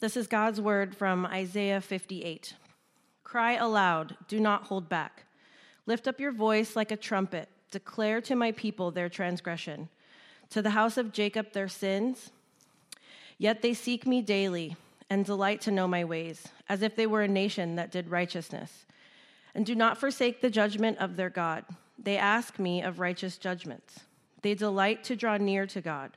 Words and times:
This 0.00 0.16
is 0.16 0.28
God's 0.28 0.60
word 0.60 0.96
from 0.96 1.26
Isaiah 1.26 1.80
58. 1.80 2.54
Cry 3.24 3.54
aloud, 3.54 4.16
do 4.28 4.38
not 4.38 4.68
hold 4.68 4.88
back. 4.88 5.24
Lift 5.86 6.06
up 6.06 6.20
your 6.20 6.30
voice 6.30 6.76
like 6.76 6.92
a 6.92 6.96
trumpet. 6.96 7.48
Declare 7.72 8.20
to 8.20 8.36
my 8.36 8.52
people 8.52 8.92
their 8.92 9.08
transgression, 9.08 9.88
to 10.50 10.62
the 10.62 10.70
house 10.70 10.98
of 10.98 11.12
Jacob 11.12 11.52
their 11.52 11.66
sins. 11.66 12.30
Yet 13.38 13.60
they 13.60 13.74
seek 13.74 14.06
me 14.06 14.22
daily 14.22 14.76
and 15.10 15.24
delight 15.24 15.60
to 15.62 15.72
know 15.72 15.88
my 15.88 16.04
ways, 16.04 16.46
as 16.68 16.82
if 16.82 16.94
they 16.94 17.08
were 17.08 17.22
a 17.22 17.28
nation 17.28 17.74
that 17.74 17.90
did 17.90 18.08
righteousness. 18.08 18.86
And 19.52 19.66
do 19.66 19.74
not 19.74 19.98
forsake 19.98 20.40
the 20.40 20.48
judgment 20.48 20.98
of 20.98 21.16
their 21.16 21.30
God. 21.30 21.64
They 21.98 22.16
ask 22.16 22.60
me 22.60 22.82
of 22.82 23.00
righteous 23.00 23.36
judgments. 23.36 23.98
They 24.42 24.54
delight 24.54 25.02
to 25.04 25.16
draw 25.16 25.38
near 25.38 25.66
to 25.66 25.80
God. 25.80 26.16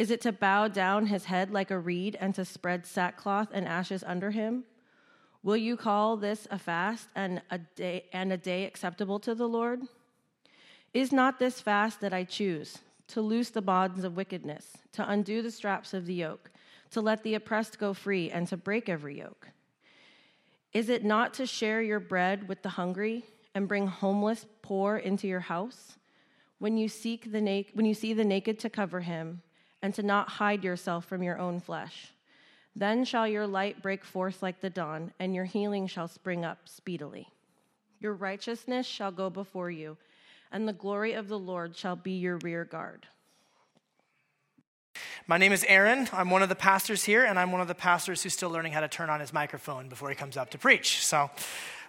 Is 0.00 0.10
it 0.10 0.22
to 0.22 0.32
bow 0.32 0.66
down 0.68 1.08
his 1.08 1.26
head 1.26 1.50
like 1.50 1.70
a 1.70 1.78
reed 1.78 2.16
and 2.18 2.34
to 2.36 2.42
spread 2.46 2.86
sackcloth 2.86 3.48
and 3.52 3.68
ashes 3.68 4.02
under 4.06 4.30
him? 4.30 4.64
Will 5.42 5.58
you 5.58 5.76
call 5.76 6.16
this 6.16 6.48
a 6.50 6.58
fast 6.58 7.08
and 7.14 7.42
a 7.50 7.58
day 7.58 8.06
and 8.10 8.32
a 8.32 8.38
day 8.38 8.64
acceptable 8.64 9.20
to 9.20 9.34
the 9.34 9.46
Lord? 9.46 9.82
Is 10.94 11.12
not 11.12 11.38
this 11.38 11.60
fast 11.60 12.00
that 12.00 12.14
I 12.14 12.24
choose 12.24 12.78
to 13.08 13.20
loose 13.20 13.50
the 13.50 13.60
bonds 13.60 14.02
of 14.02 14.16
wickedness, 14.16 14.78
to 14.92 15.06
undo 15.06 15.42
the 15.42 15.50
straps 15.50 15.92
of 15.92 16.06
the 16.06 16.14
yoke, 16.14 16.50
to 16.92 17.02
let 17.02 17.22
the 17.22 17.34
oppressed 17.34 17.78
go 17.78 17.92
free 17.92 18.30
and 18.30 18.48
to 18.48 18.56
break 18.56 18.88
every 18.88 19.18
yoke? 19.18 19.48
Is 20.72 20.88
it 20.88 21.04
not 21.04 21.34
to 21.34 21.44
share 21.44 21.82
your 21.82 22.00
bread 22.00 22.48
with 22.48 22.62
the 22.62 22.70
hungry 22.70 23.26
and 23.54 23.68
bring 23.68 23.86
homeless 23.86 24.46
poor 24.62 24.96
into 24.96 25.28
your 25.28 25.40
house? 25.40 25.98
When 26.58 26.78
you 26.78 26.88
seek 26.88 27.32
the 27.32 27.42
na- 27.42 27.68
when 27.74 27.84
you 27.84 27.92
see 27.92 28.14
the 28.14 28.24
naked 28.24 28.58
to 28.60 28.70
cover 28.70 29.00
him 29.00 29.42
and 29.82 29.94
to 29.94 30.02
not 30.02 30.28
hide 30.28 30.64
yourself 30.64 31.04
from 31.04 31.22
your 31.22 31.38
own 31.38 31.60
flesh. 31.60 32.12
Then 32.74 33.04
shall 33.04 33.26
your 33.26 33.46
light 33.46 33.82
break 33.82 34.04
forth 34.04 34.42
like 34.42 34.60
the 34.60 34.70
dawn, 34.70 35.12
and 35.18 35.34
your 35.34 35.44
healing 35.44 35.86
shall 35.86 36.08
spring 36.08 36.44
up 36.44 36.68
speedily. 36.68 37.28
Your 37.98 38.14
righteousness 38.14 38.86
shall 38.86 39.12
go 39.12 39.28
before 39.28 39.70
you, 39.70 39.96
and 40.52 40.66
the 40.66 40.72
glory 40.72 41.12
of 41.12 41.28
the 41.28 41.38
Lord 41.38 41.76
shall 41.76 41.96
be 41.96 42.12
your 42.12 42.38
rear 42.38 42.64
guard. 42.64 43.06
My 45.26 45.38
name 45.38 45.52
is 45.52 45.64
Aaron. 45.68 46.08
I'm 46.12 46.30
one 46.30 46.42
of 46.42 46.48
the 46.48 46.54
pastors 46.54 47.04
here, 47.04 47.24
and 47.24 47.38
I'm 47.38 47.52
one 47.52 47.60
of 47.60 47.68
the 47.68 47.74
pastors 47.74 48.22
who's 48.22 48.32
still 48.32 48.50
learning 48.50 48.72
how 48.72 48.80
to 48.80 48.88
turn 48.88 49.10
on 49.10 49.20
his 49.20 49.32
microphone 49.32 49.88
before 49.88 50.08
he 50.08 50.14
comes 50.14 50.36
up 50.36 50.50
to 50.50 50.58
preach. 50.58 51.04
So, 51.04 51.30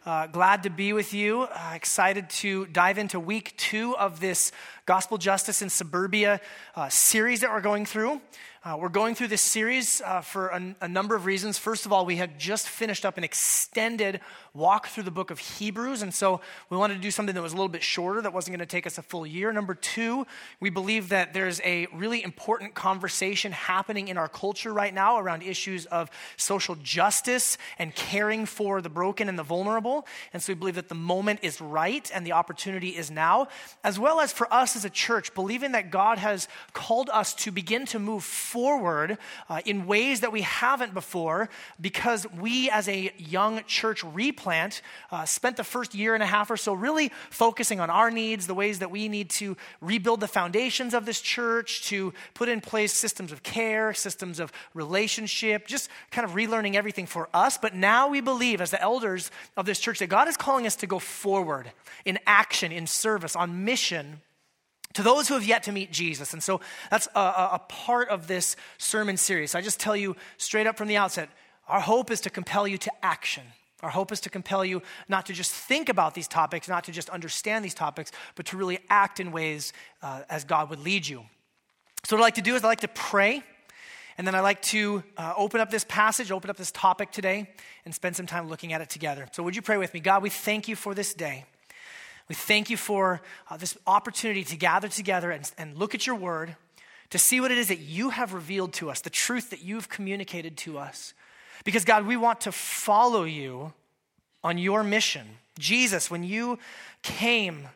uh, 0.05 0.25
glad 0.27 0.63
to 0.63 0.69
be 0.69 0.93
with 0.93 1.13
you. 1.13 1.43
Uh, 1.43 1.73
excited 1.75 2.27
to 2.29 2.65
dive 2.67 2.97
into 2.97 3.19
week 3.19 3.55
two 3.57 3.95
of 3.97 4.19
this 4.19 4.51
Gospel 4.87 5.19
Justice 5.19 5.61
in 5.61 5.69
Suburbia 5.69 6.41
uh, 6.75 6.89
series 6.89 7.41
that 7.41 7.51
we're 7.51 7.61
going 7.61 7.85
through. 7.85 8.19
Uh, 8.63 8.77
we're 8.79 8.89
going 8.89 9.13
through 9.13 9.27
this 9.27 9.41
series 9.41 10.01
uh, 10.01 10.21
for 10.21 10.47
a, 10.47 10.75
a, 10.81 10.87
number 10.87 11.15
of 11.15 11.25
reasons. 11.25 11.57
First 11.57 11.85
of 11.85 11.93
all, 11.93 12.05
we 12.05 12.15
had 12.15 12.39
just 12.39 12.67
finished 12.67 13.05
up 13.05 13.17
an 13.17 13.23
extended 13.23 14.21
walk 14.53 14.87
through 14.87 15.03
the 15.03 15.11
book 15.11 15.31
of 15.31 15.39
Hebrews, 15.39 16.01
and 16.01 16.13
so 16.13 16.41
we 16.69 16.75
wanted 16.75 16.95
to 16.95 16.99
do 16.99 17.09
something 17.09 17.33
that 17.35 17.41
was 17.41 17.53
a 17.53 17.55
little 17.55 17.69
bit 17.69 17.83
shorter, 17.83 18.21
that 18.21 18.33
wasn't 18.33 18.57
going 18.57 18.59
to 18.59 18.65
take 18.65 18.85
us 18.85 18.97
a 18.97 19.01
full 19.01 19.25
year. 19.25 19.53
Number 19.53 19.73
two, 19.73 20.27
we 20.59 20.69
believe 20.69 21.09
that 21.09 21.33
there's 21.33 21.61
a 21.61 21.87
really 21.93 22.21
important 22.21 22.73
conversation 22.73 23.53
happening 23.53 24.09
in 24.09 24.17
our 24.17 24.27
culture 24.27 24.73
right 24.73 24.93
now 24.93 25.19
around 25.19 25.41
issues 25.41 25.85
of 25.85 26.09
social 26.35 26.75
justice 26.75 27.57
and 27.79 27.95
caring 27.95 28.45
for 28.45 28.81
the 28.81 28.89
broken 28.89 29.29
and 29.29 29.39
the 29.39 29.43
vulnerable. 29.43 30.05
And 30.33 30.43
so 30.43 30.51
we 30.51 30.59
believe 30.59 30.75
that 30.75 30.89
the 30.89 30.95
moment 30.95 31.39
is 31.43 31.61
right 31.61 32.11
and 32.13 32.25
the 32.25 32.33
opportunity 32.33 32.89
is 32.89 33.09
now, 33.09 33.47
as 33.85 33.97
well 33.97 34.19
as 34.19 34.33
for 34.33 34.53
us 34.53 34.75
as 34.75 34.83
a 34.83 34.89
church, 34.89 35.33
believing 35.33 35.71
that 35.71 35.91
God 35.91 36.17
has 36.17 36.49
called 36.73 37.09
us 37.13 37.33
to 37.35 37.51
begin 37.51 37.85
to 37.87 37.99
move 37.99 38.25
forward 38.25 39.17
uh, 39.47 39.61
in 39.65 39.85
ways 39.87 40.19
that 40.19 40.33
we 40.33 40.41
haven't 40.41 40.93
before 40.93 41.49
because 41.79 42.27
we, 42.37 42.69
as 42.69 42.89
a 42.89 43.13
young 43.17 43.63
church 43.65 44.03
replant, 44.41 44.81
uh, 45.11 45.23
spent 45.25 45.55
the 45.57 45.63
first 45.63 45.93
year 45.93 46.15
and 46.15 46.23
a 46.23 46.25
half 46.25 46.49
or 46.49 46.57
so 46.57 46.73
really 46.73 47.11
focusing 47.29 47.79
on 47.79 47.89
our 47.89 48.09
needs, 48.09 48.47
the 48.47 48.55
ways 48.55 48.79
that 48.79 48.89
we 48.89 49.07
need 49.07 49.29
to 49.29 49.55
rebuild 49.81 50.19
the 50.19 50.27
foundations 50.27 50.93
of 50.93 51.05
this 51.05 51.21
church, 51.21 51.83
to 51.83 52.11
put 52.33 52.49
in 52.49 52.59
place 52.59 52.91
systems 52.91 53.31
of 53.31 53.43
care, 53.43 53.93
systems 53.93 54.39
of 54.39 54.51
relationship, 54.73 55.67
just 55.67 55.89
kind 56.09 56.25
of 56.25 56.35
relearning 56.35 56.73
everything 56.73 57.05
for 57.05 57.29
us. 57.33 57.57
But 57.57 57.75
now 57.75 58.09
we 58.09 58.19
believe, 58.19 58.61
as 58.61 58.71
the 58.71 58.81
elders 58.81 59.29
of 59.55 59.65
this 59.65 59.79
church, 59.79 59.99
that 59.99 60.07
God 60.07 60.27
is 60.27 60.37
calling 60.37 60.65
us 60.65 60.75
to 60.77 60.87
go 60.87 60.97
forward 60.97 61.71
in 62.03 62.17
action, 62.25 62.71
in 62.71 62.87
service, 62.87 63.35
on 63.35 63.63
mission 63.63 64.21
to 64.93 65.03
those 65.03 65.27
who 65.27 65.35
have 65.35 65.45
yet 65.45 65.63
to 65.63 65.71
meet 65.71 65.91
Jesus. 65.91 66.33
And 66.33 66.41
so 66.43 66.59
that's 66.89 67.07
a, 67.15 67.19
a, 67.19 67.61
part 67.69 68.09
of 68.09 68.27
this 68.27 68.57
sermon 68.77 69.15
series. 69.15 69.55
I 69.55 69.61
just 69.61 69.79
tell 69.79 69.95
you 69.95 70.17
straight 70.37 70.67
up 70.67 70.77
from 70.77 70.89
the 70.89 70.97
outset 70.97 71.29
our 71.67 71.79
hope 71.79 72.11
is 72.11 72.19
to 72.21 72.29
compel 72.29 72.67
you 72.67 72.77
to 72.79 72.91
action. 73.01 73.43
Our 73.81 73.89
hope 73.89 74.11
is 74.11 74.21
to 74.21 74.29
compel 74.29 74.63
you 74.63 74.81
not 75.09 75.25
to 75.27 75.33
just 75.33 75.51
think 75.51 75.89
about 75.89 76.13
these 76.13 76.27
topics, 76.27 76.67
not 76.67 76.83
to 76.85 76.91
just 76.91 77.09
understand 77.09 77.65
these 77.65 77.73
topics, 77.73 78.11
but 78.35 78.45
to 78.47 78.57
really 78.57 78.79
act 78.89 79.19
in 79.19 79.31
ways 79.31 79.73
uh, 80.01 80.21
as 80.29 80.43
God 80.43 80.69
would 80.69 80.79
lead 80.79 81.07
you. 81.07 81.23
So, 82.03 82.15
what 82.15 82.21
I 82.21 82.25
like 82.25 82.35
to 82.35 82.41
do 82.41 82.55
is 82.55 82.63
I 82.63 82.67
like 82.67 82.81
to 82.81 82.87
pray, 82.87 83.43
and 84.17 84.25
then 84.25 84.35
I 84.35 84.39
like 84.39 84.61
to 84.63 85.03
uh, 85.17 85.33
open 85.37 85.61
up 85.61 85.69
this 85.69 85.83
passage, 85.83 86.31
open 86.31 86.49
up 86.49 86.57
this 86.57 86.71
topic 86.71 87.11
today, 87.11 87.49
and 87.85 87.93
spend 87.93 88.15
some 88.15 88.25
time 88.25 88.49
looking 88.49 88.73
at 88.73 88.81
it 88.81 88.89
together. 88.89 89.27
So, 89.31 89.43
would 89.43 89.55
you 89.55 89.61
pray 89.61 89.77
with 89.77 89.93
me? 89.93 89.99
God, 89.99 90.23
we 90.23 90.29
thank 90.29 90.67
you 90.67 90.75
for 90.75 90.93
this 90.93 91.13
day. 91.13 91.45
We 92.27 92.35
thank 92.35 92.69
you 92.69 92.77
for 92.77 93.21
uh, 93.49 93.57
this 93.57 93.77
opportunity 93.85 94.43
to 94.45 94.55
gather 94.55 94.87
together 94.87 95.31
and, 95.31 95.51
and 95.57 95.77
look 95.77 95.93
at 95.93 96.07
your 96.07 96.15
word, 96.15 96.55
to 97.09 97.19
see 97.19 97.41
what 97.41 97.51
it 97.51 97.57
is 97.57 97.67
that 97.67 97.79
you 97.79 98.09
have 98.11 98.33
revealed 98.33 98.73
to 98.73 98.89
us, 98.89 99.01
the 99.01 99.09
truth 99.09 99.49
that 99.49 99.61
you've 99.61 99.89
communicated 99.89 100.55
to 100.59 100.77
us. 100.77 101.13
Because, 101.63 101.85
God, 101.85 102.05
we 102.05 102.17
want 102.17 102.41
to 102.41 102.51
follow 102.51 103.23
you 103.23 103.73
on 104.43 104.57
your 104.57 104.83
mission. 104.83 105.27
Jesus, 105.59 106.09
when 106.09 106.23
you 106.23 106.57
came 107.03 107.67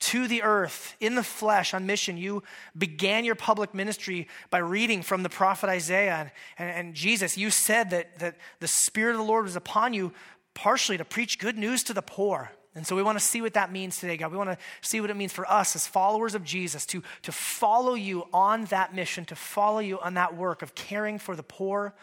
to 0.00 0.26
the 0.28 0.42
earth 0.42 0.96
in 1.00 1.14
the 1.14 1.22
flesh 1.22 1.72
on 1.72 1.86
mission, 1.86 2.16
you 2.16 2.42
began 2.76 3.24
your 3.24 3.34
public 3.34 3.74
ministry 3.74 4.28
by 4.50 4.58
reading 4.58 5.02
from 5.02 5.22
the 5.22 5.28
prophet 5.28 5.68
Isaiah. 5.68 6.14
And, 6.14 6.30
and, 6.58 6.86
and 6.86 6.94
Jesus, 6.94 7.38
you 7.38 7.50
said 7.50 7.90
that, 7.90 8.18
that 8.18 8.36
the 8.60 8.68
Spirit 8.68 9.12
of 9.12 9.18
the 9.18 9.24
Lord 9.24 9.44
was 9.44 9.56
upon 9.56 9.94
you 9.94 10.12
partially 10.54 10.98
to 10.98 11.04
preach 11.04 11.38
good 11.38 11.58
news 11.58 11.82
to 11.84 11.94
the 11.94 12.02
poor 12.02 12.50
and 12.74 12.86
so 12.86 12.96
we 12.96 13.02
want 13.02 13.18
to 13.18 13.24
see 13.24 13.40
what 13.40 13.54
that 13.54 13.70
means 13.70 13.98
today, 13.98 14.16
God. 14.16 14.32
We 14.32 14.36
want 14.36 14.50
to 14.50 14.58
see 14.80 15.00
what 15.00 15.10
it 15.10 15.14
means 15.14 15.32
for 15.32 15.50
us 15.50 15.76
as 15.76 15.86
followers 15.86 16.34
of 16.34 16.42
Jesus 16.42 16.84
to, 16.86 17.02
to 17.22 17.30
follow 17.30 17.94
you 17.94 18.24
on 18.32 18.64
that 18.66 18.94
mission, 18.94 19.24
to 19.26 19.36
follow 19.36 19.78
you 19.78 20.00
on 20.00 20.14
that 20.14 20.36
work 20.36 20.60
of 20.60 20.74
caring 20.74 21.18
for 21.18 21.36
the 21.36 21.42
poor, 21.44 21.94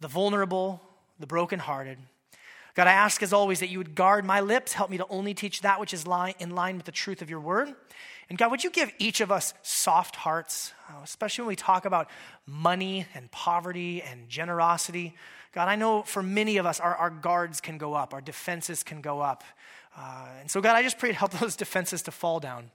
the 0.00 0.08
vulnerable, 0.08 0.80
the 1.18 1.26
brokenhearted. 1.26 1.98
God, 2.74 2.86
I 2.86 2.92
ask 2.92 3.22
as 3.22 3.32
always 3.32 3.60
that 3.60 3.68
you 3.68 3.78
would 3.78 3.94
guard 3.94 4.24
my 4.24 4.40
lips, 4.40 4.72
help 4.72 4.90
me 4.90 4.96
to 4.98 5.06
only 5.08 5.34
teach 5.34 5.60
that 5.62 5.80
which 5.80 5.92
is 5.92 6.04
in 6.38 6.50
line 6.50 6.76
with 6.76 6.86
the 6.86 6.92
truth 6.92 7.20
of 7.20 7.28
your 7.28 7.40
word. 7.40 7.74
And 8.28 8.38
God, 8.38 8.52
would 8.52 8.62
you 8.62 8.70
give 8.70 8.92
each 8.98 9.20
of 9.20 9.32
us 9.32 9.52
soft 9.62 10.14
hearts, 10.16 10.72
uh, 10.88 11.00
especially 11.02 11.42
when 11.42 11.48
we 11.48 11.56
talk 11.56 11.84
about 11.84 12.08
money 12.46 13.06
and 13.12 13.30
poverty 13.32 14.02
and 14.02 14.28
generosity? 14.28 15.14
God, 15.52 15.68
I 15.68 15.74
know 15.74 16.02
for 16.02 16.22
many 16.22 16.56
of 16.56 16.64
us, 16.64 16.78
our, 16.78 16.94
our 16.94 17.10
guards 17.10 17.60
can 17.60 17.76
go 17.76 17.94
up, 17.94 18.14
our 18.14 18.20
defenses 18.20 18.84
can 18.84 19.00
go 19.00 19.20
up. 19.20 19.42
Uh, 19.96 20.28
and 20.40 20.48
so, 20.50 20.60
God, 20.60 20.76
I 20.76 20.82
just 20.82 20.96
pray 20.96 21.10
to 21.10 21.14
help 21.16 21.32
those 21.40 21.56
defenses 21.56 22.02
to 22.02 22.12
fall 22.12 22.38
down. 22.38 22.70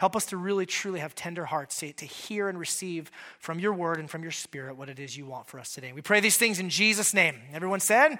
Help 0.00 0.16
us 0.16 0.24
to 0.24 0.38
really, 0.38 0.64
truly 0.64 0.98
have 1.00 1.14
tender 1.14 1.44
hearts 1.44 1.78
to, 1.80 1.92
to 1.92 2.06
hear 2.06 2.48
and 2.48 2.58
receive 2.58 3.10
from 3.38 3.58
your 3.58 3.74
word 3.74 3.98
and 3.98 4.08
from 4.08 4.22
your 4.22 4.32
spirit 4.32 4.74
what 4.74 4.88
it 4.88 4.98
is 4.98 5.14
you 5.14 5.26
want 5.26 5.46
for 5.46 5.60
us 5.60 5.74
today. 5.74 5.92
We 5.92 6.00
pray 6.00 6.20
these 6.20 6.38
things 6.38 6.58
in 6.58 6.70
Jesus' 6.70 7.12
name. 7.12 7.34
Everyone 7.52 7.80
said, 7.80 8.18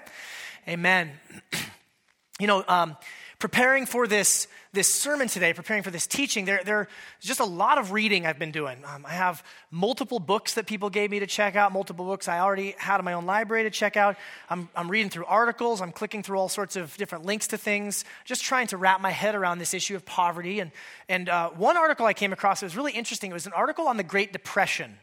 Amen. 0.67 1.09
you 2.39 2.45
know, 2.45 2.63
um, 2.67 2.95
preparing 3.41 3.87
for 3.87 4.05
this, 4.05 4.47
this 4.71 4.93
sermon 4.93 5.27
today, 5.27 5.51
preparing 5.51 5.81
for 5.81 5.89
this 5.89 6.05
teaching, 6.05 6.45
there, 6.45 6.61
there's 6.63 6.87
just 7.19 7.39
a 7.39 7.45
lot 7.45 7.79
of 7.79 7.91
reading 7.91 8.27
I've 8.27 8.37
been 8.37 8.51
doing. 8.51 8.77
Um, 8.85 9.03
I 9.03 9.13
have 9.13 9.43
multiple 9.71 10.19
books 10.19 10.53
that 10.53 10.67
people 10.67 10.91
gave 10.91 11.09
me 11.09 11.19
to 11.19 11.25
check 11.25 11.55
out, 11.55 11.73
multiple 11.73 12.05
books 12.05 12.27
I 12.27 12.39
already 12.39 12.75
had 12.77 12.99
in 12.99 13.05
my 13.05 13.13
own 13.13 13.25
library 13.25 13.63
to 13.63 13.71
check 13.71 13.97
out. 13.97 14.15
I'm, 14.47 14.69
I'm 14.75 14.89
reading 14.89 15.09
through 15.09 15.25
articles, 15.25 15.81
I'm 15.81 15.91
clicking 15.91 16.21
through 16.21 16.37
all 16.37 16.49
sorts 16.49 16.75
of 16.75 16.95
different 16.97 17.25
links 17.25 17.47
to 17.47 17.57
things, 17.57 18.05
just 18.25 18.43
trying 18.43 18.67
to 18.67 18.77
wrap 18.77 19.01
my 19.01 19.09
head 19.09 19.33
around 19.33 19.57
this 19.57 19.73
issue 19.73 19.95
of 19.95 20.05
poverty. 20.05 20.59
And, 20.59 20.71
and 21.09 21.27
uh, 21.27 21.49
one 21.49 21.77
article 21.77 22.05
I 22.05 22.13
came 22.13 22.33
across 22.33 22.59
that 22.59 22.67
was 22.67 22.77
really 22.77 22.93
interesting. 22.93 23.31
It 23.31 23.33
was 23.33 23.47
an 23.47 23.53
article 23.53 23.87
on 23.87 23.97
the 23.97 24.03
Great 24.03 24.31
Depression. 24.31 24.99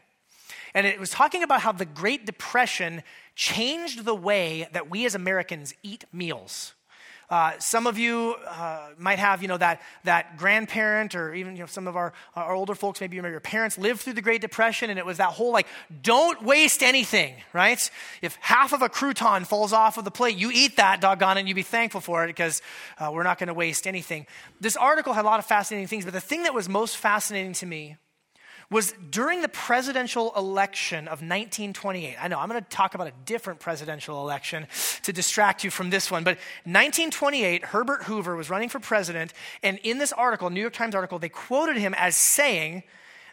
And 0.73 0.87
it 0.87 0.97
was 0.97 1.09
talking 1.09 1.43
about 1.43 1.59
how 1.59 1.73
the 1.73 1.85
Great 1.85 2.25
Depression 2.25 3.03
changed 3.35 4.05
the 4.05 4.15
way 4.15 4.69
that 4.71 4.89
we 4.89 5.05
as 5.05 5.13
Americans 5.13 5.73
eat 5.83 6.05
meals. 6.13 6.73
Uh, 7.29 7.53
some 7.59 7.85
of 7.85 7.99
you 7.99 8.35
uh, 8.47 8.89
might 8.97 9.19
have, 9.19 9.41
you 9.41 9.47
know, 9.47 9.57
that, 9.57 9.81
that 10.03 10.35
grandparent 10.37 11.13
or 11.13 11.33
even, 11.33 11.55
you 11.55 11.59
know, 11.59 11.67
some 11.67 11.87
of 11.87 11.95
our, 11.95 12.11
our 12.35 12.53
older 12.53 12.73
folks, 12.73 12.99
maybe 13.01 13.17
your 13.17 13.39
parents 13.39 13.77
lived 13.77 14.01
through 14.01 14.13
the 14.13 14.21
Great 14.21 14.41
Depression 14.41 14.89
and 14.89 14.97
it 14.97 15.05
was 15.05 15.17
that 15.17 15.29
whole 15.29 15.51
like, 15.51 15.67
don't 16.01 16.43
waste 16.43 16.81
anything, 16.81 17.35
right? 17.53 17.89
If 18.23 18.35
half 18.41 18.73
of 18.73 18.81
a 18.81 18.89
crouton 18.89 19.45
falls 19.45 19.73
off 19.73 19.97
of 19.97 20.05
the 20.05 20.11
plate, 20.11 20.37
you 20.37 20.49
eat 20.51 20.77
that, 20.77 21.01
doggone 21.01 21.37
it, 21.37 21.41
and 21.41 21.49
you 21.49 21.53
be 21.53 21.61
thankful 21.61 22.01
for 22.01 22.23
it 22.23 22.27
because 22.27 22.63
uh, 22.97 23.11
we're 23.13 23.23
not 23.23 23.37
going 23.37 23.47
to 23.47 23.53
waste 23.53 23.85
anything. 23.85 24.25
This 24.59 24.75
article 24.75 25.13
had 25.13 25.23
a 25.23 25.27
lot 25.27 25.39
of 25.39 25.45
fascinating 25.45 25.87
things, 25.87 26.05
but 26.05 26.13
the 26.13 26.21
thing 26.21 26.43
that 26.43 26.55
was 26.55 26.67
most 26.67 26.97
fascinating 26.97 27.53
to 27.53 27.65
me 27.67 27.97
was 28.71 28.93
during 29.09 29.41
the 29.41 29.49
presidential 29.49 30.31
election 30.35 31.07
of 31.07 31.21
1928. 31.21 32.17
I 32.21 32.27
know 32.27 32.39
I'm 32.39 32.49
going 32.49 32.61
to 32.61 32.69
talk 32.69 32.93
about 32.93 33.07
a 33.07 33.13
different 33.25 33.59
presidential 33.59 34.21
election 34.21 34.67
to 35.03 35.13
distract 35.13 35.63
you 35.63 35.71
from 35.71 35.89
this 35.89 36.11
one, 36.11 36.23
but 36.23 36.37
1928, 36.65 37.65
Herbert 37.65 38.03
Hoover 38.03 38.35
was 38.35 38.49
running 38.49 38.69
for 38.69 38.79
president, 38.79 39.33
and 39.63 39.79
in 39.83 39.97
this 39.97 40.13
article, 40.13 40.49
New 40.49 40.61
York 40.61 40.73
Times 40.73 40.93
article, 40.93 41.17
they 41.17 41.29
quoted 41.29 41.77
him 41.77 41.95
as 41.97 42.15
saying 42.15 42.83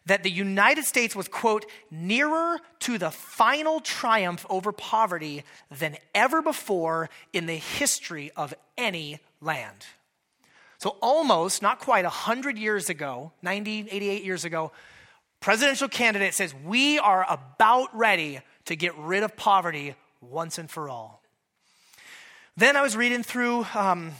that 0.07 0.23
the 0.23 0.31
United 0.31 0.85
States 0.85 1.15
was, 1.15 1.29
quote, 1.29 1.67
nearer 1.91 2.61
to 2.79 2.97
the 2.97 3.11
final 3.11 3.81
triumph 3.81 4.47
over 4.49 4.73
poverty 4.73 5.43
than 5.71 5.97
ever 6.15 6.41
before 6.41 7.11
in 7.33 7.47
the 7.47 7.57
history 7.57 8.31
of 8.37 8.55
any 8.79 9.19
land. 9.41 9.85
So, 10.79 10.97
almost, 11.03 11.61
not 11.61 11.81
quite, 11.81 12.05
100 12.05 12.57
years 12.59 12.89
ago, 12.89 13.33
90, 13.43 13.89
88 13.91 14.25
years 14.25 14.45
ago, 14.45 14.73
presidential 15.41 15.89
candidate 15.89 16.35
says, 16.35 16.55
We 16.55 16.99
are 16.99 17.25
about 17.29 17.97
ready 17.97 18.41
to 18.67 18.77
get 18.77 18.97
rid 18.97 19.23
of 19.23 19.37
poverty 19.37 19.95
once 20.21 20.59
and 20.59 20.71
for 20.71 20.89
all. 20.89 21.23
Then 22.57 22.77
I 22.77 22.83
was 22.83 22.97
reading 22.97 23.23
through 23.23 23.67
um, 23.75 24.13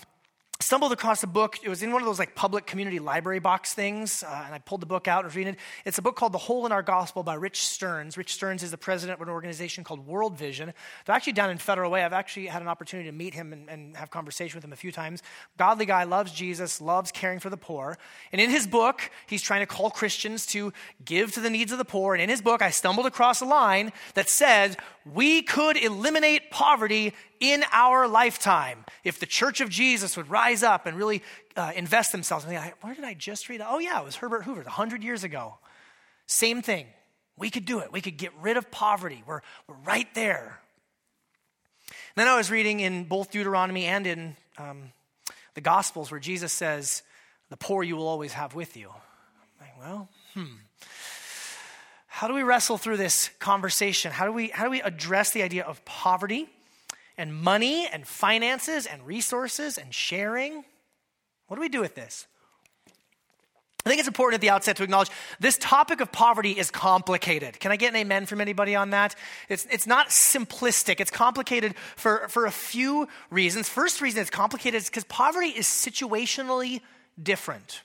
stumbled 0.61 0.93
across 0.93 1.23
a 1.23 1.27
book. 1.27 1.59
It 1.63 1.69
was 1.69 1.83
in 1.83 1.93
one 1.93 2.03
of 2.03 2.07
those 2.07 2.19
like 2.19 2.35
public 2.35 2.67
community 2.67 2.99
library 2.99 3.39
box 3.41 3.75
things, 3.75 4.23
uh, 4.23 4.43
and 4.47 4.55
I 4.55 4.59
pulled 4.59 4.81
the 4.81 4.87
book 4.87 5.07
out 5.07 5.21
and 5.21 5.27
was 5.27 5.37
reading 5.37 5.55
it. 5.55 5.61
It's 5.85 5.99
a 5.99 6.03
book 6.03 6.17
called 6.17 6.33
The 6.33 6.39
Hole 6.39 6.67
in 6.67 6.73
Our 6.73 6.83
Gospel 6.83 7.23
by 7.23 7.35
Rich 7.35 7.67
Stearns. 7.67 8.17
Rich 8.17 8.35
Stearns 8.35 8.63
is 8.63 8.71
the 8.71 8.79
president 8.79 9.21
of 9.21 9.27
an 9.27 9.33
organization 9.33 9.85
called 9.85 10.07
World 10.07 10.39
Vision. 10.39 10.73
They're 11.05 11.15
actually 11.15 11.35
down 11.35 11.51
in 11.51 11.59
Federal 11.59 11.91
Way. 11.91 12.05
I've 12.05 12.13
actually 12.13 12.47
had 12.47 12.63
an 12.63 12.69
opportunity 12.69 13.09
to 13.09 13.15
meet 13.15 13.35
him 13.35 13.53
and, 13.53 13.69
and 13.69 13.97
have 13.97 14.11
conversation 14.11 14.57
with 14.57 14.65
him 14.65 14.73
a 14.73 14.77
few 14.77 14.93
times. 14.93 15.23
Godly 15.59 15.87
guy, 15.87 16.05
loves 16.05 16.33
Jesus, 16.33 16.81
loves 16.81 17.13
caring 17.13 17.39
for 17.39 17.51
the 17.51 17.57
poor. 17.57 17.99
And 18.33 18.41
in 18.41 18.51
his 18.51 18.67
book, 18.67 19.11
he's 19.27 19.43
trying 19.43 19.61
to 19.61 19.67
call 19.67 19.91
Christians 19.91 20.47
to 20.47 20.73
give 21.05 21.33
to 21.33 21.41
the 21.41 21.51
needs 21.51 21.73
of 21.73 21.79
the 21.79 21.85
poor. 21.85 22.15
And 22.15 22.23
in 22.23 22.29
his 22.29 22.41
book, 22.41 22.63
I 22.63 22.71
stumbled 22.71 23.07
across 23.07 23.41
a 23.41 23.47
line 23.47 23.93
that 24.15 24.29
says, 24.29 24.77
we 25.05 25.43
could 25.43 25.77
eliminate 25.77 26.51
poverty 26.51 27.15
in 27.41 27.65
our 27.73 28.09
lifetime 28.09 28.85
if 29.05 29.21
the 29.21 29.27
Church 29.27 29.61
of 29.61 29.69
Jesus 29.69 30.17
would 30.17 30.31
rise 30.31 30.63
up 30.63 30.87
and 30.87 30.97
really 30.97 31.23
uh, 31.57 31.73
invest 31.75 32.13
themselves. 32.13 32.45
And 32.45 32.73
where 32.81 32.95
did 32.95 33.05
I 33.05 33.15
just 33.15 33.49
read? 33.49 33.63
Oh, 33.65 33.79
yeah, 33.79 34.01
it 34.01 34.05
was 34.05 34.17
Herbert 34.17 34.45
Hoover, 34.45 34.63
100 34.63 35.03
years 35.03 35.25
ago. 35.25 35.59
Same 36.27 36.63
thing. 36.63 36.87
We 37.39 37.51
could 37.51 37.65
do 37.65 37.81
it. 37.81 37.93
We 37.93 38.01
could 38.01 38.17
get 38.17 38.33
rid 38.41 38.57
of 38.57 38.71
poverty. 38.71 39.23
We're, 39.27 39.41
we're 39.67 39.77
right 39.85 40.13
there. 40.15 40.61
then 42.15 42.29
I 42.29 42.37
was 42.37 42.51
reading 42.51 42.81
in 42.81 43.05
both 43.05 43.31
Deuteronomy 43.31 43.85
and 43.85 44.07
in 44.07 44.37
um, 44.59 44.93
the 45.55 45.61
Gospels 45.61 46.11
where 46.11 46.21
Jesus 46.21 46.53
says, 46.53 47.03
The 47.51 47.57
poor 47.57 47.83
you 47.83 47.97
will 47.97 48.09
always 48.09 48.33
have 48.33 48.55
with 48.55 48.77
you. 48.77 48.89
I'm 48.89 49.67
like, 49.67 49.79
well, 49.79 50.09
hmm. 50.35 50.57
How 52.07 52.29
do 52.29 52.35
we 52.35 52.43
wrestle 52.43 52.79
through 52.79 52.97
this 52.97 53.29
conversation? 53.41 54.11
How 54.11 54.25
do 54.25 54.33
we, 54.33 54.49
how 54.49 54.65
do 54.65 54.71
we 54.71 54.81
address 54.81 55.33
the 55.33 55.43
idea 55.43 55.65
of 55.65 55.85
poverty 55.85 56.49
and 57.19 57.35
money 57.35 57.87
and 57.87 58.07
finances 58.07 58.87
and 58.87 59.07
resources 59.07 59.79
and 59.79 59.95
sharing? 59.95 60.65
What 61.47 61.57
do 61.57 61.61
we 61.61 61.69
do 61.69 61.81
with 61.81 61.95
this? 61.95 62.27
I 63.87 63.89
think 63.89 64.01
it's 64.01 64.09
important 64.09 64.35
at 64.35 64.41
the 64.41 64.51
outset 64.51 64.77
to 64.79 64.83
acknowledge 64.83 65.11
this 65.39 65.57
topic 65.59 66.01
of 66.01 66.11
poverty 66.11 66.59
is 66.59 66.73
complicated. 66.73 67.61
Can 67.61 67.71
I 67.71 67.77
get 67.77 67.91
an 67.91 67.97
amen 67.97 68.27
from 68.27 68.41
anybody 68.41 68.75
on 68.75 68.91
that? 68.91 69.15
It's, 69.49 69.65
it's 69.71 69.87
not 69.87 70.09
simplistic. 70.09 70.99
It's 70.99 71.13
complicated 71.13 71.77
for, 71.95 72.27
for 72.29 72.47
a 72.47 72.51
few 72.51 73.07
reasons. 73.31 73.69
First 73.69 74.01
reason 74.01 74.21
it's 74.21 74.31
complicated 74.31 74.79
is 74.83 74.89
because 74.89 75.05
poverty 75.05 75.51
is 75.51 75.67
situationally 75.67 76.81
different. 77.23 77.83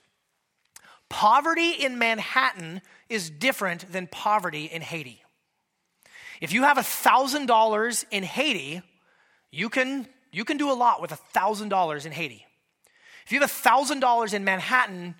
Poverty 1.08 1.70
in 1.70 2.00
Manhattan 2.00 2.82
is 3.08 3.30
different 3.30 3.92
than 3.92 4.08
poverty 4.08 4.64
in 4.64 4.82
Haiti. 4.82 5.22
If 6.40 6.52
you 6.52 6.64
have 6.64 6.78
$1,000 6.78 8.04
in 8.10 8.24
Haiti, 8.24 8.82
you 9.52 9.68
can, 9.68 10.08
you 10.32 10.44
can 10.44 10.56
do 10.56 10.72
a 10.72 10.74
lot 10.74 11.00
with 11.00 11.10
$1,000 11.10 12.06
in 12.06 12.12
Haiti. 12.12 12.44
If 13.24 13.30
you 13.30 13.40
have 13.40 13.52
$1,000 13.52 14.34
in 14.34 14.44
Manhattan, 14.44 15.14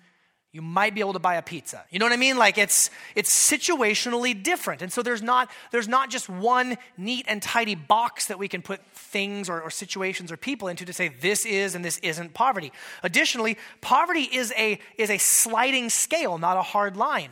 you 0.51 0.61
might 0.61 0.93
be 0.93 1.01
able 1.01 1.13
to 1.13 1.19
buy 1.19 1.35
a 1.35 1.41
pizza. 1.41 1.83
You 1.89 1.97
know 1.97 2.05
what 2.05 2.13
I 2.13 2.17
mean? 2.17 2.37
Like 2.37 2.59
it's 2.59 2.91
it's 3.15 3.33
situationally 3.33 4.41
different. 4.41 4.83
And 4.83 4.93
so 4.93 5.01
there's 5.01 5.23
not 5.23 5.49
there's 5.71 5.87
not 5.87 6.11
just 6.11 6.29
one 6.29 6.77
neat 6.95 7.25
and 7.27 7.41
tidy 7.41 7.73
box 7.73 8.27
that 8.27 8.37
we 8.37 8.47
can 8.47 8.61
put 8.61 8.79
things 8.93 9.49
or, 9.49 9.59
or 9.59 9.71
situations 9.71 10.31
or 10.31 10.37
people 10.37 10.67
into 10.67 10.85
to 10.85 10.93
say 10.93 11.07
this 11.07 11.43
is 11.47 11.73
and 11.73 11.83
this 11.83 11.97
isn't 11.99 12.35
poverty. 12.35 12.71
Additionally, 13.01 13.57
poverty 13.81 14.29
is 14.31 14.53
a 14.55 14.79
is 14.95 15.09
a 15.09 15.17
sliding 15.17 15.89
scale, 15.89 16.37
not 16.37 16.55
a 16.55 16.61
hard 16.61 16.97
line. 16.97 17.31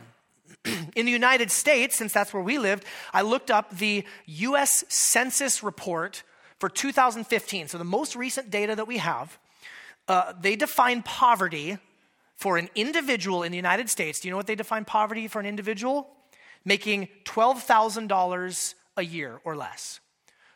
in 0.96 1.06
the 1.06 1.12
United 1.12 1.52
States, 1.52 1.96
since 1.96 2.12
that's 2.12 2.34
where 2.34 2.42
we 2.42 2.58
lived, 2.58 2.84
I 3.12 3.22
looked 3.22 3.52
up 3.52 3.70
the 3.78 4.04
US 4.26 4.84
Census 4.88 5.62
report 5.62 6.24
for 6.62 6.68
2015. 6.68 7.66
So 7.66 7.76
the 7.76 7.82
most 7.82 8.14
recent 8.14 8.48
data 8.48 8.76
that 8.76 8.86
we 8.86 8.98
have, 8.98 9.36
uh, 10.06 10.32
they 10.40 10.54
define 10.54 11.02
poverty 11.02 11.76
for 12.36 12.56
an 12.56 12.68
individual 12.76 13.42
in 13.42 13.50
the 13.50 13.56
United 13.56 13.90
States, 13.90 14.20
do 14.20 14.28
you 14.28 14.30
know 14.30 14.36
what 14.36 14.46
they 14.46 14.54
define 14.54 14.84
poverty 14.84 15.26
for 15.26 15.40
an 15.40 15.46
individual? 15.46 16.08
Making 16.64 17.08
$12,000 17.24 18.74
a 18.96 19.04
year 19.04 19.40
or 19.42 19.56
less. 19.56 19.98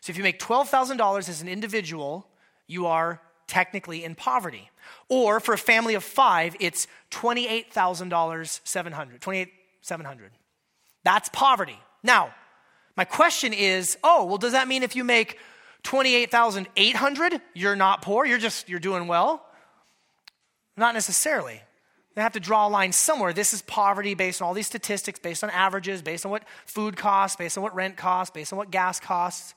So 0.00 0.12
if 0.12 0.16
you 0.16 0.22
make 0.22 0.38
$12,000 0.38 1.28
as 1.28 1.42
an 1.42 1.48
individual, 1.48 2.28
you 2.68 2.86
are 2.86 3.20
technically 3.48 4.04
in 4.04 4.14
poverty. 4.14 4.70
Or 5.08 5.40
for 5.40 5.54
a 5.54 5.58
family 5.58 5.96
of 5.96 6.04
five, 6.04 6.54
it's 6.60 6.86
$28,000, 7.10 8.60
700, 8.62 9.20
28,700. 9.20 10.30
That's 11.02 11.28
poverty. 11.30 11.80
Now, 12.04 12.32
my 12.96 13.04
question 13.04 13.52
is, 13.52 13.98
oh, 14.04 14.24
well, 14.24 14.38
does 14.38 14.52
that 14.52 14.68
mean 14.68 14.84
if 14.84 14.94
you 14.94 15.02
make 15.02 15.40
28,800, 15.86 17.40
you're 17.54 17.76
not 17.76 18.02
poor, 18.02 18.26
you're 18.26 18.38
just, 18.38 18.68
you're 18.68 18.80
doing 18.80 19.06
well? 19.06 19.46
Not 20.76 20.94
necessarily. 20.94 21.62
They 22.16 22.22
have 22.22 22.32
to 22.32 22.40
draw 22.40 22.66
a 22.66 22.70
line 22.70 22.90
somewhere. 22.90 23.32
This 23.32 23.54
is 23.54 23.62
poverty 23.62 24.14
based 24.14 24.42
on 24.42 24.48
all 24.48 24.54
these 24.54 24.66
statistics, 24.66 25.20
based 25.20 25.44
on 25.44 25.50
averages, 25.50 26.02
based 26.02 26.26
on 26.26 26.32
what 26.32 26.42
food 26.64 26.96
costs, 26.96 27.36
based 27.36 27.56
on 27.56 27.62
what 27.62 27.72
rent 27.74 27.96
costs, 27.96 28.32
based 28.32 28.52
on 28.52 28.56
what 28.56 28.72
gas 28.72 28.98
costs. 28.98 29.54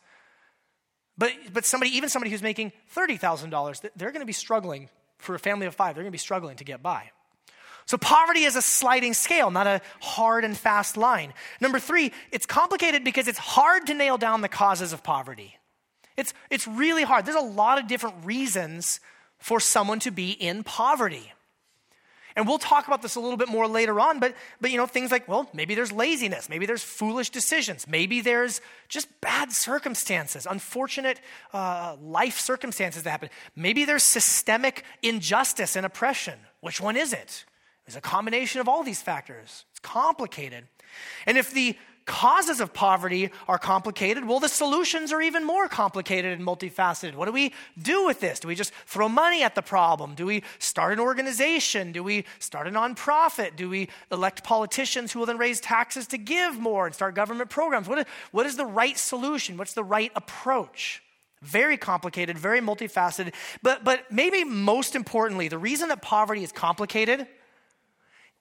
But, 1.18 1.34
but 1.51 1.65
somebody, 1.65 1.98
even 1.98 2.10
somebody 2.10 2.30
who's 2.30 2.44
making 2.44 2.74
$30,000, 2.96 3.89
they're 3.96 4.12
going 4.12 4.22
to 4.22 4.27
be 4.27 4.32
struggling 4.32 4.88
for 5.18 5.34
a 5.34 5.39
family 5.39 5.65
of 5.65 5.74
five, 5.74 5.96
they're 5.96 6.03
going 6.03 6.12
to 6.12 6.15
be 6.15 6.20
struggling 6.20 6.58
to 6.58 6.63
get 6.63 6.84
by. 6.84 7.10
So 7.88 7.98
poverty 7.98 8.44
is 8.44 8.56
a 8.56 8.62
sliding 8.62 9.15
scale, 9.15 9.50
not 9.50 9.65
a 9.65 9.82
hard 10.00 10.46
and 10.46 10.56
fast 10.56 10.96
line. 10.96 11.34
Number 11.60 11.80
three, 11.80 12.12
it's 12.32 12.46
complicated 12.46 13.03
because 13.03 13.27
it's 13.27 13.39
hard 13.39 13.88
to 13.88 13.96
nail 13.96 14.20
down 14.20 14.42
the 14.42 14.48
causes 14.48 14.94
of 14.94 15.01
poverty. 15.01 15.59
It's, 16.20 16.34
it's 16.50 16.68
really 16.68 17.04
hard. 17.04 17.26
There's 17.26 17.38
a 17.38 17.42
lot 17.42 17.80
of 17.80 17.88
different 17.88 18.26
reasons 18.26 19.00
for 19.38 19.60
someone 19.60 20.00
to 20.02 20.12
be 20.12 20.32
in 20.32 20.64
poverty. 20.64 21.32
And 22.36 22.48
we'll 22.48 22.60
talk 22.60 22.88
about 22.88 23.02
this 23.02 23.16
a 23.16 23.20
little 23.20 23.38
bit 23.38 23.50
more 23.50 23.68
later 23.68 24.00
on, 24.00 24.20
but, 24.20 24.36
but 24.62 24.72
you 24.72 24.78
know, 24.78 24.86
things 24.86 25.12
like, 25.12 25.28
well, 25.28 25.50
maybe 25.54 25.76
there's 25.76 25.92
laziness, 25.92 26.48
maybe 26.48 26.66
there's 26.66 26.84
foolish 26.84 27.32
decisions, 27.32 27.88
maybe 27.88 28.22
there's 28.22 28.62
just 28.88 29.08
bad 29.20 29.52
circumstances, 29.52 30.48
unfortunate 30.50 31.20
uh, 31.54 31.96
life 32.02 32.40
circumstances 32.40 33.04
that 33.04 33.10
happen. 33.10 33.30
Maybe 33.56 33.84
there's 33.84 34.04
systemic 34.04 34.84
injustice 35.02 35.76
and 35.76 35.86
oppression. 35.86 36.40
Which 36.62 36.80
one 36.80 36.96
is 36.96 37.14
it? 37.14 37.46
It's 37.88 37.96
a 37.96 38.02
combination 38.02 38.62
of 38.62 38.70
all 38.70 38.84
these 38.84 39.02
factors. 39.02 39.66
It's 39.72 39.80
complicated. 39.80 40.66
And 41.26 41.38
if 41.38 41.52
the 41.52 41.76
causes 42.10 42.60
of 42.60 42.74
poverty 42.74 43.30
are 43.48 43.60
complicated, 43.60 44.25
well, 44.25 44.39
the 44.39 44.50
solutions 44.50 45.13
are 45.13 45.22
even 45.22 45.46
more 45.46 45.68
complicated 45.68 46.34
and 46.34 46.46
multifaceted. 46.46 47.13
What 47.13 47.28
do 47.28 47.32
we 47.32 47.54
do 47.80 48.08
with 48.08 48.20
this? 48.20 48.39
Do 48.39 48.48
we 48.48 48.56
just 48.56 48.74
throw 48.88 49.08
money 49.08 49.44
at 49.44 49.54
the 49.54 49.62
problem? 49.62 50.16
Do 50.16 50.25
we 50.25 50.42
start 50.58 50.92
an 50.92 51.00
organization? 51.00 51.92
Do 51.92 52.04
we 52.04 52.25
start 52.39 52.68
a 52.68 52.72
nonprofit? 52.72 53.56
Do 53.56 53.70
we 53.70 53.89
elect 54.12 54.44
politicians 54.44 55.12
who 55.12 55.20
will 55.20 55.28
then 55.28 55.38
raise 55.38 55.62
taxes 55.62 56.08
to 56.08 56.18
give 56.18 56.60
more 56.60 56.88
and 56.88 56.96
start 56.96 57.13
government 57.13 57.51
programs? 57.51 57.88
What 57.88 58.00
is, 58.00 58.06
what 58.32 58.48
is 58.48 58.58
the 58.58 58.66
right 58.66 58.98
solution? 58.98 59.56
What's 59.56 59.74
the 59.74 59.84
right 59.84 60.12
approach? 60.16 61.04
Very 61.44 61.78
complicated, 61.78 62.39
very 62.39 62.60
multifaceted. 62.60 63.34
But, 63.62 63.84
but 63.84 64.12
maybe 64.12 64.44
most 64.44 64.96
importantly, 64.96 65.48
the 65.48 65.60
reason 65.60 65.89
that 65.89 66.01
poverty 66.01 66.44
is 66.44 66.51
complicated 66.51 67.28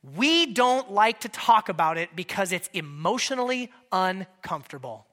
we 0.02 0.46
don't 0.46 0.92
like 0.92 1.20
to 1.20 1.28
talk 1.28 1.68
about 1.68 1.98
it 1.98 2.14
because 2.14 2.52
it's 2.52 2.68
emotionally 2.72 3.70
uncomfortable. 3.90 5.06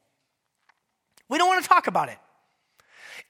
We 1.27 1.37
don't 1.37 1.47
want 1.47 1.63
to 1.63 1.67
talk 1.67 1.87
about 1.87 2.09
it. 2.09 2.17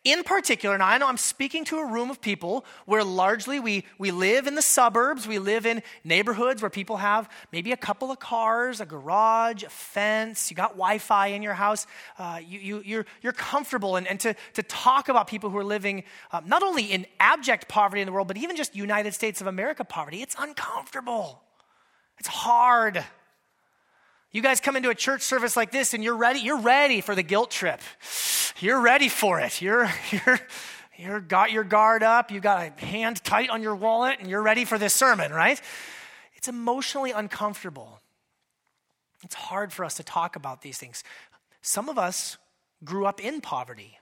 In 0.03 0.23
particular, 0.23 0.77
now 0.77 0.87
I 0.87 0.97
know 0.97 1.07
I'm 1.07 1.17
speaking 1.17 1.65
to 1.65 1.77
a 1.79 1.85
room 1.85 2.11
of 2.11 2.21
people 2.21 2.65
where 2.85 3.03
largely 3.03 3.59
we, 3.59 3.85
we 3.97 4.11
live 4.11 4.47
in 4.47 4.55
the 4.55 4.61
suburbs, 4.61 5.27
we 5.27 5.39
live 5.39 5.65
in 5.65 5.81
neighborhoods 6.03 6.61
where 6.61 6.69
people 6.69 6.97
have 6.97 7.29
maybe 7.51 7.71
a 7.71 7.77
couple 7.77 8.11
of 8.11 8.19
cars, 8.19 8.81
a 8.81 8.85
garage, 8.85 9.63
a 9.63 9.69
fence, 9.69 10.49
you 10.49 10.55
got 10.55 10.71
Wi 10.71 10.97
Fi 10.97 11.27
in 11.27 11.41
your 11.41 11.53
house, 11.53 11.87
uh, 12.17 12.39
you, 12.45 12.59
you, 12.59 12.81
you're, 12.85 13.05
you're 13.21 13.33
comfortable. 13.33 13.95
And, 13.95 14.07
and 14.07 14.19
to, 14.21 14.35
to 14.53 14.63
talk 14.63 15.09
about 15.09 15.27
people 15.27 15.49
who 15.49 15.57
are 15.57 15.63
living 15.63 16.03
uh, 16.31 16.41
not 16.45 16.63
only 16.63 16.85
in 16.85 17.05
abject 17.19 17.67
poverty 17.67 18.01
in 18.01 18.05
the 18.05 18.11
world, 18.11 18.27
but 18.27 18.37
even 18.37 18.55
just 18.55 18.75
United 18.75 19.13
States 19.13 19.41
of 19.41 19.47
America 19.47 19.83
poverty, 19.83 20.21
it's 20.21 20.35
uncomfortable. 20.39 21.41
It's 22.17 22.27
hard. 22.27 23.03
You 24.35 24.41
guys 24.41 24.59
come 24.59 24.75
into 24.75 24.89
a 24.89 24.95
church 24.95 25.21
service 25.21 25.55
like 25.55 25.71
this 25.71 25.93
and 25.93 26.03
you're 26.03 26.17
ready, 26.17 26.41
you're 26.41 26.59
ready 26.59 26.99
for 26.99 27.15
the 27.15 27.23
guilt 27.23 27.51
trip. 27.51 27.79
You're 28.59 28.81
ready 28.81 29.07
for 29.07 29.39
it. 29.39 29.61
You're, 29.61 29.89
you're, 30.11 30.39
you're 30.97 31.21
got 31.21 31.53
your 31.53 31.63
guard 31.63 32.03
up, 32.03 32.31
you 32.31 32.41
got 32.41 32.67
a 32.81 32.85
hand 32.85 33.23
tight 33.23 33.49
on 33.49 33.61
your 33.63 33.77
wallet, 33.77 34.17
and 34.19 34.29
you're 34.29 34.41
ready 34.41 34.65
for 34.65 34.77
this 34.77 34.93
sermon, 34.93 35.31
right? 35.31 35.61
It's 36.35 36.49
emotionally 36.49 37.11
uncomfortable. 37.11 38.01
It's 39.23 39.35
hard 39.35 39.71
for 39.71 39.85
us 39.85 39.93
to 39.95 40.03
talk 40.03 40.35
about 40.35 40.61
these 40.61 40.77
things. 40.77 41.05
Some 41.61 41.87
of 41.87 41.97
us 41.97 42.37
grew 42.83 43.05
up 43.05 43.23
in 43.23 43.39
poverty, 43.39 43.97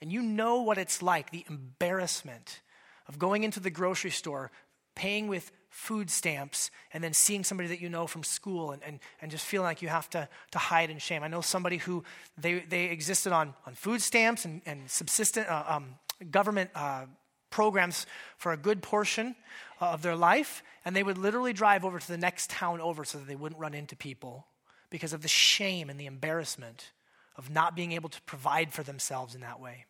and 0.00 0.12
you 0.12 0.22
know 0.22 0.62
what 0.62 0.78
it's 0.78 1.02
like 1.02 1.32
the 1.32 1.44
embarrassment 1.50 2.60
of 3.08 3.18
going 3.18 3.42
into 3.42 3.58
the 3.58 3.70
grocery 3.70 4.12
store, 4.12 4.52
paying 4.94 5.26
with 5.26 5.50
food 5.76 6.10
stamps 6.10 6.70
and 6.94 7.04
then 7.04 7.12
seeing 7.12 7.44
somebody 7.44 7.68
that 7.68 7.82
you 7.82 7.90
know 7.90 8.06
from 8.06 8.22
school 8.22 8.70
and, 8.70 8.82
and, 8.82 8.98
and 9.20 9.30
just 9.30 9.44
feeling 9.44 9.66
like 9.66 9.82
you 9.82 9.88
have 9.88 10.08
to, 10.08 10.26
to 10.50 10.58
hide 10.58 10.88
in 10.88 10.98
shame. 10.98 11.22
I 11.22 11.28
know 11.28 11.42
somebody 11.42 11.76
who 11.76 12.02
they, 12.38 12.60
they 12.60 12.86
existed 12.86 13.30
on, 13.30 13.52
on 13.66 13.74
food 13.74 14.00
stamps 14.00 14.46
and, 14.46 14.62
and 14.64 14.90
subsistent 14.90 15.46
uh, 15.46 15.64
um, 15.68 15.96
government 16.30 16.70
uh, 16.74 17.04
programs 17.50 18.06
for 18.38 18.52
a 18.52 18.56
good 18.56 18.82
portion 18.82 19.36
uh, 19.78 19.90
of 19.90 20.00
their 20.00 20.16
life, 20.16 20.62
and 20.86 20.96
they 20.96 21.02
would 21.02 21.18
literally 21.18 21.52
drive 21.52 21.84
over 21.84 21.98
to 21.98 22.08
the 22.08 22.16
next 22.16 22.48
town 22.48 22.80
over 22.80 23.04
so 23.04 23.18
that 23.18 23.28
they 23.28 23.36
wouldn't 23.36 23.60
run 23.60 23.74
into 23.74 23.94
people 23.94 24.46
because 24.88 25.12
of 25.12 25.20
the 25.20 25.28
shame 25.28 25.90
and 25.90 26.00
the 26.00 26.06
embarrassment 26.06 26.90
of 27.36 27.50
not 27.50 27.76
being 27.76 27.92
able 27.92 28.08
to 28.08 28.22
provide 28.22 28.72
for 28.72 28.82
themselves 28.82 29.34
in 29.34 29.42
that 29.42 29.60
way. 29.60 29.84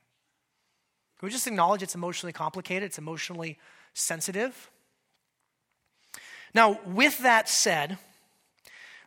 Can 1.20 1.28
we 1.28 1.30
just 1.30 1.46
acknowledge 1.46 1.82
it's 1.84 1.94
emotionally 1.94 2.32
complicated, 2.32 2.82
it's 2.82 2.98
emotionally 2.98 3.56
sensitive? 3.94 4.68
Now, 6.54 6.80
with 6.86 7.18
that 7.18 7.48
said, 7.48 7.98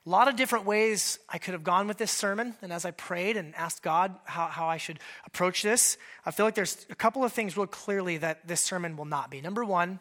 a 0.05 0.09
lot 0.09 0.27
of 0.27 0.35
different 0.35 0.65
ways 0.65 1.19
I 1.29 1.37
could 1.37 1.53
have 1.53 1.63
gone 1.63 1.87
with 1.87 1.97
this 1.97 2.11
sermon. 2.11 2.55
And 2.61 2.71
as 2.71 2.85
I 2.85 2.91
prayed 2.91 3.37
and 3.37 3.53
asked 3.55 3.83
God 3.83 4.15
how, 4.25 4.47
how 4.47 4.67
I 4.67 4.77
should 4.77 4.99
approach 5.25 5.61
this, 5.61 5.97
I 6.25 6.31
feel 6.31 6.45
like 6.45 6.55
there's 6.55 6.85
a 6.89 6.95
couple 6.95 7.23
of 7.23 7.33
things 7.33 7.57
real 7.57 7.67
clearly 7.67 8.17
that 8.17 8.47
this 8.47 8.61
sermon 8.61 8.95
will 8.97 9.05
not 9.05 9.29
be. 9.29 9.41
Number 9.41 9.63
one, 9.63 9.99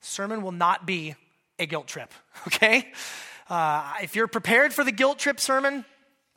sermon 0.00 0.42
will 0.42 0.52
not 0.52 0.86
be 0.86 1.14
a 1.58 1.66
guilt 1.66 1.88
trip, 1.88 2.12
okay? 2.46 2.92
Uh, 3.48 3.92
if 4.02 4.16
you're 4.16 4.28
prepared 4.28 4.72
for 4.72 4.84
the 4.84 4.92
guilt 4.92 5.18
trip 5.18 5.40
sermon, 5.40 5.84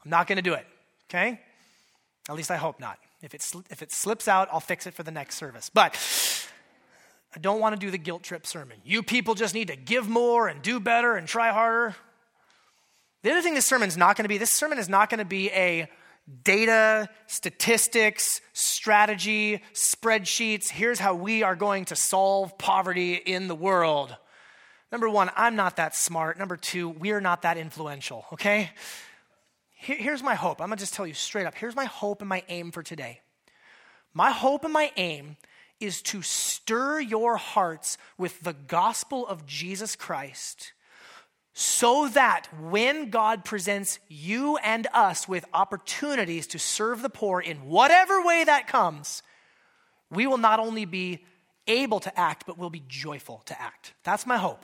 I'm 0.04 0.12
not 0.12 0.28
going 0.28 0.38
to 0.38 0.42
do 0.42 0.54
it, 0.54 0.66
okay? 1.10 1.40
At 2.30 2.36
least 2.36 2.52
I 2.52 2.58
hope 2.58 2.80
not. 2.80 3.00
If 3.22 3.34
it, 3.34 3.46
if 3.70 3.82
it 3.82 3.92
slips 3.92 4.28
out, 4.28 4.50
I'll 4.52 4.60
fix 4.60 4.86
it 4.86 4.94
for 4.94 5.04
the 5.04 5.12
next 5.12 5.36
service. 5.36 5.70
But 5.74 5.96
I 7.38 7.40
don't 7.40 7.60
want 7.60 7.76
to 7.76 7.80
do 7.80 7.92
the 7.92 8.00
guilt 8.00 8.24
trip 8.24 8.48
sermon. 8.48 8.78
You 8.84 9.04
people 9.04 9.36
just 9.36 9.54
need 9.54 9.68
to 9.68 9.76
give 9.76 10.10
more 10.10 10.48
and 10.48 10.60
do 10.64 10.80
better 10.80 11.16
and 11.16 11.28
try 11.28 11.52
harder. 11.52 11.96
The 13.22 13.30
other 13.30 13.44
thing 13.44 13.54
this 13.54 13.68
sermon 13.68 13.88
is 13.88 13.96
not 13.96 14.18
going 14.18 14.24
to 14.24 14.28
be 14.28 14.40
this 14.40 14.50
sermon 14.50 14.80
is 14.80 14.90
not 14.90 15.12
going 15.12 15.20
to 15.20 15.26
be 15.26 15.52
a 15.52 15.88
data, 16.44 17.08
statistics, 17.28 18.42
strategy, 18.54 19.62
spreadsheets. 19.76 20.70
Here's 20.70 20.98
how 20.98 21.14
we 21.14 21.44
are 21.44 21.56
going 21.56 21.86
to 21.86 21.96
solve 21.96 22.58
poverty 22.58 23.14
in 23.14 23.48
the 23.48 23.54
world. 23.54 24.16
Number 24.92 25.08
one, 25.08 25.30
I'm 25.36 25.56
not 25.56 25.76
that 25.76 25.96
smart. 25.96 26.40
Number 26.40 26.58
two, 26.58 26.90
we're 26.90 27.22
not 27.22 27.44
that 27.44 27.56
influential, 27.56 28.26
okay? 28.34 28.72
Here's 29.76 30.24
my 30.24 30.34
hope. 30.34 30.60
I'm 30.60 30.70
going 30.70 30.78
to 30.78 30.82
just 30.82 30.96
tell 30.96 31.06
you 31.06 31.14
straight 31.14 31.46
up. 31.46 31.54
Here's 31.54 31.76
my 31.76 31.86
hope 31.86 32.22
and 32.22 32.30
my 32.30 32.42
aim 32.50 32.72
for 32.72 32.82
today. 32.82 33.22
My 34.12 34.32
hope 34.32 34.64
and 34.64 34.74
my 34.74 34.92
aim 34.98 35.38
is 35.80 36.02
to 36.04 36.22
stir 36.22 37.00
your 37.00 37.38
hearts 37.38 37.98
with 38.18 38.42
the 38.42 38.54
gospel 38.54 39.28
of 39.28 39.46
Jesus 39.46 39.96
Christ 39.96 40.74
so 41.60 42.08
that 42.10 42.46
when 42.62 43.10
God 43.10 43.44
presents 43.44 43.98
you 44.08 44.58
and 44.58 44.86
us 44.94 45.28
with 45.28 45.44
opportunities 45.56 46.46
to 46.48 46.60
serve 46.60 47.02
the 47.02 47.10
poor 47.10 47.42
in 47.42 47.58
whatever 47.66 48.22
way 48.24 48.44
that 48.44 48.68
comes, 48.68 49.24
we 50.12 50.28
will 50.28 50.38
not 50.38 50.60
only 50.60 50.86
be 50.86 51.26
able 51.66 52.00
to 52.02 52.20
act, 52.20 52.44
but 52.46 52.60
we'll 52.60 52.70
be 52.70 52.84
joyful 52.88 53.42
to 53.46 53.60
act. 53.60 53.94
That's 54.04 54.28
my 54.28 54.38
hope. 54.38 54.64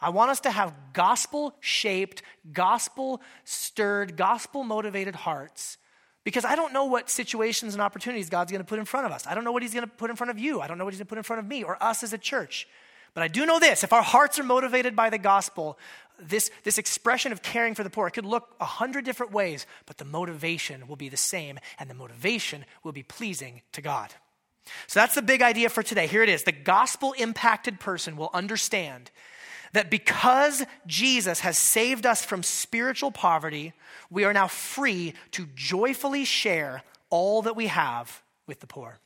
I 0.00 0.10
want 0.10 0.32
us 0.32 0.40
to 0.40 0.50
have 0.50 0.74
gospel 0.92 1.54
shaped, 1.60 2.22
gospel 2.52 3.22
stirred, 3.44 4.16
gospel 4.16 4.64
motivated 4.64 5.14
hearts 5.14 5.78
because 6.24 6.44
I 6.44 6.56
don't 6.56 6.72
know 6.72 6.86
what 6.86 7.10
situations 7.10 7.74
and 7.74 7.82
opportunities 7.82 8.30
God's 8.30 8.50
going 8.50 8.62
to 8.62 8.68
put 8.68 8.78
in 8.78 8.86
front 8.86 9.06
of 9.06 9.12
us. 9.12 9.26
I 9.26 9.34
don't 9.34 9.44
know 9.44 9.52
what 9.52 9.62
He's 9.62 9.74
going 9.74 9.86
to 9.86 9.90
put 9.90 10.10
in 10.10 10.16
front 10.16 10.30
of 10.30 10.38
you. 10.38 10.60
I 10.60 10.66
don't 10.66 10.78
know 10.78 10.84
what 10.84 10.94
He's 10.94 10.98
going 10.98 11.06
to 11.06 11.10
put 11.10 11.18
in 11.18 11.24
front 11.24 11.40
of 11.40 11.46
me 11.46 11.62
or 11.62 11.80
us 11.82 12.02
as 12.02 12.12
a 12.12 12.18
church. 12.18 12.66
But 13.12 13.22
I 13.22 13.28
do 13.28 13.46
know 13.46 13.60
this 13.60 13.84
if 13.84 13.92
our 13.92 14.02
hearts 14.02 14.38
are 14.38 14.44
motivated 14.44 14.96
by 14.96 15.10
the 15.10 15.18
gospel, 15.18 15.78
this, 16.18 16.50
this 16.64 16.78
expression 16.78 17.30
of 17.30 17.42
caring 17.42 17.74
for 17.74 17.84
the 17.84 17.90
poor, 17.90 18.08
it 18.08 18.12
could 18.12 18.26
look 18.26 18.56
a 18.60 18.64
hundred 18.64 19.04
different 19.04 19.32
ways, 19.32 19.66
but 19.86 19.98
the 19.98 20.04
motivation 20.04 20.88
will 20.88 20.96
be 20.96 21.08
the 21.08 21.16
same, 21.16 21.58
and 21.78 21.88
the 21.88 21.94
motivation 21.94 22.64
will 22.82 22.92
be 22.92 23.02
pleasing 23.02 23.62
to 23.72 23.82
God. 23.82 24.12
So 24.86 25.00
that's 25.00 25.14
the 25.14 25.22
big 25.22 25.42
idea 25.42 25.68
for 25.68 25.82
today. 25.82 26.06
Here 26.06 26.22
it 26.22 26.28
is 26.28 26.44
the 26.44 26.52
gospel 26.52 27.12
impacted 27.18 27.78
person 27.78 28.16
will 28.16 28.30
understand 28.32 29.10
that 29.74 29.90
because 29.90 30.64
Jesus 30.86 31.40
has 31.40 31.58
saved 31.58 32.06
us 32.06 32.24
from 32.24 32.42
spiritual 32.42 33.10
poverty, 33.10 33.72
we 34.08 34.24
are 34.24 34.32
now 34.32 34.46
free 34.48 35.14
to 35.32 35.46
joyfully 35.54 36.24
share 36.24 36.82
all 37.10 37.42
that 37.42 37.56
we 37.56 37.66
have 37.66 38.22
with 38.46 38.60
the 38.60 38.66
poor. 38.66 38.98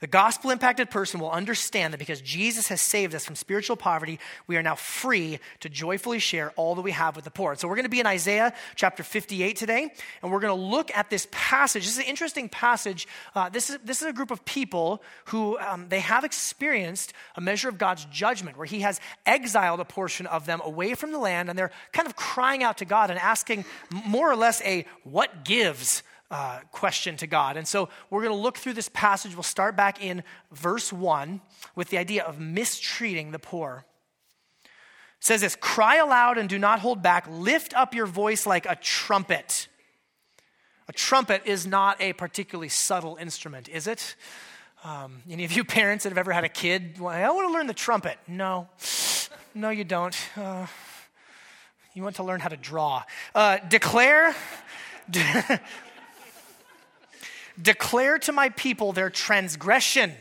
The 0.00 0.06
gospel 0.06 0.50
impacted 0.50 0.88
person 0.88 1.20
will 1.20 1.30
understand 1.30 1.92
that 1.92 1.98
because 1.98 2.22
Jesus 2.22 2.68
has 2.68 2.80
saved 2.80 3.14
us 3.14 3.26
from 3.26 3.36
spiritual 3.36 3.76
poverty, 3.76 4.18
we 4.46 4.56
are 4.56 4.62
now 4.62 4.74
free 4.74 5.38
to 5.60 5.68
joyfully 5.68 6.18
share 6.18 6.52
all 6.56 6.74
that 6.74 6.82
we 6.82 6.92
have 6.92 7.16
with 7.16 7.26
the 7.26 7.30
poor. 7.30 7.54
So 7.54 7.68
we're 7.68 7.74
going 7.74 7.84
to 7.84 7.90
be 7.90 8.00
in 8.00 8.06
Isaiah 8.06 8.54
chapter 8.76 9.02
58 9.02 9.56
today, 9.56 9.92
and 10.22 10.32
we're 10.32 10.40
going 10.40 10.58
to 10.58 10.66
look 10.66 10.90
at 10.96 11.10
this 11.10 11.28
passage. 11.30 11.84
This 11.84 11.92
is 11.92 11.98
an 11.98 12.06
interesting 12.06 12.48
passage. 12.48 13.06
Uh, 13.34 13.50
this, 13.50 13.68
is, 13.68 13.78
this 13.84 14.00
is 14.00 14.08
a 14.08 14.12
group 14.12 14.30
of 14.30 14.42
people 14.46 15.02
who 15.26 15.58
um, 15.58 15.86
they 15.90 16.00
have 16.00 16.24
experienced 16.24 17.12
a 17.36 17.42
measure 17.42 17.68
of 17.68 17.76
God's 17.76 18.06
judgment, 18.06 18.56
where 18.56 18.66
He 18.66 18.80
has 18.80 19.00
exiled 19.26 19.80
a 19.80 19.84
portion 19.84 20.26
of 20.26 20.46
them 20.46 20.62
away 20.64 20.94
from 20.94 21.12
the 21.12 21.18
land, 21.18 21.50
and 21.50 21.58
they're 21.58 21.72
kind 21.92 22.08
of 22.08 22.16
crying 22.16 22.62
out 22.62 22.78
to 22.78 22.86
God 22.86 23.10
and 23.10 23.18
asking 23.18 23.66
more 24.06 24.30
or 24.30 24.36
less 24.36 24.62
a 24.62 24.86
what 25.04 25.44
gives 25.44 26.02
uh, 26.30 26.60
question 26.70 27.16
to 27.16 27.26
God. 27.26 27.56
And 27.56 27.66
so 27.66 27.88
we're 28.08 28.22
going 28.22 28.34
to 28.34 28.40
look 28.40 28.56
through 28.56 28.74
this 28.74 28.88
passage. 28.88 29.34
We'll 29.34 29.42
start 29.42 29.76
back 29.76 30.02
in 30.02 30.22
verse 30.52 30.92
1 30.92 31.40
with 31.74 31.88
the 31.88 31.98
idea 31.98 32.22
of 32.22 32.38
mistreating 32.38 33.32
the 33.32 33.38
poor. 33.38 33.84
It 34.64 35.24
says 35.24 35.40
this 35.40 35.56
Cry 35.56 35.96
aloud 35.96 36.38
and 36.38 36.48
do 36.48 36.58
not 36.58 36.80
hold 36.80 37.02
back. 37.02 37.26
Lift 37.28 37.74
up 37.74 37.94
your 37.94 38.06
voice 38.06 38.46
like 38.46 38.66
a 38.66 38.76
trumpet. 38.76 39.68
A 40.88 40.92
trumpet 40.92 41.42
is 41.46 41.66
not 41.66 42.00
a 42.00 42.12
particularly 42.12 42.68
subtle 42.68 43.16
instrument, 43.16 43.68
is 43.68 43.86
it? 43.86 44.16
Um, 44.82 45.22
any 45.28 45.44
of 45.44 45.52
you 45.52 45.64
parents 45.78 46.04
that 46.04 46.10
have 46.10 46.18
ever 46.18 46.32
had 46.32 46.44
a 46.44 46.48
kid, 46.48 46.98
well, 46.98 47.14
I 47.14 47.28
want 47.30 47.48
to 47.48 47.52
learn 47.52 47.66
the 47.66 47.74
trumpet. 47.74 48.18
No, 48.26 48.68
no, 49.54 49.70
you 49.70 49.84
don't. 49.84 50.16
Uh, 50.36 50.66
you 51.92 52.04
want 52.04 52.16
to 52.16 52.22
learn 52.22 52.40
how 52.40 52.48
to 52.48 52.56
draw. 52.56 53.02
Uh, 53.34 53.58
declare. 53.68 54.34
Declare 57.60 58.18
to 58.20 58.32
my 58.32 58.48
people 58.50 58.92
their 58.92 59.10
transgression. 59.10 60.12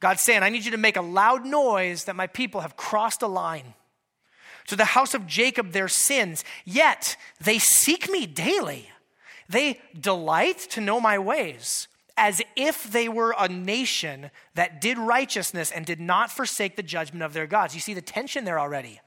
God's 0.00 0.22
saying, 0.22 0.42
I 0.42 0.50
need 0.50 0.64
you 0.64 0.70
to 0.72 0.76
make 0.76 0.96
a 0.96 1.02
loud 1.02 1.46
noise 1.46 2.04
that 2.04 2.16
my 2.16 2.26
people 2.26 2.60
have 2.60 2.76
crossed 2.76 3.22
a 3.22 3.26
line. 3.26 3.74
To 4.68 4.76
the 4.76 4.84
house 4.84 5.14
of 5.14 5.26
Jacob, 5.26 5.72
their 5.72 5.88
sins. 5.88 6.44
Yet 6.64 7.16
they 7.40 7.58
seek 7.58 8.10
me 8.10 8.26
daily. 8.26 8.90
They 9.48 9.80
delight 9.98 10.58
to 10.70 10.80
know 10.80 11.00
my 11.00 11.18
ways, 11.18 11.86
as 12.16 12.42
if 12.56 12.90
they 12.90 13.08
were 13.08 13.34
a 13.38 13.48
nation 13.48 14.30
that 14.54 14.80
did 14.80 14.98
righteousness 14.98 15.70
and 15.70 15.86
did 15.86 16.00
not 16.00 16.32
forsake 16.32 16.76
the 16.76 16.82
judgment 16.82 17.22
of 17.22 17.32
their 17.32 17.46
gods. 17.46 17.74
You 17.74 17.80
see 17.80 17.94
the 17.94 18.02
tension 18.02 18.44
there 18.44 18.58
already. 18.58 19.00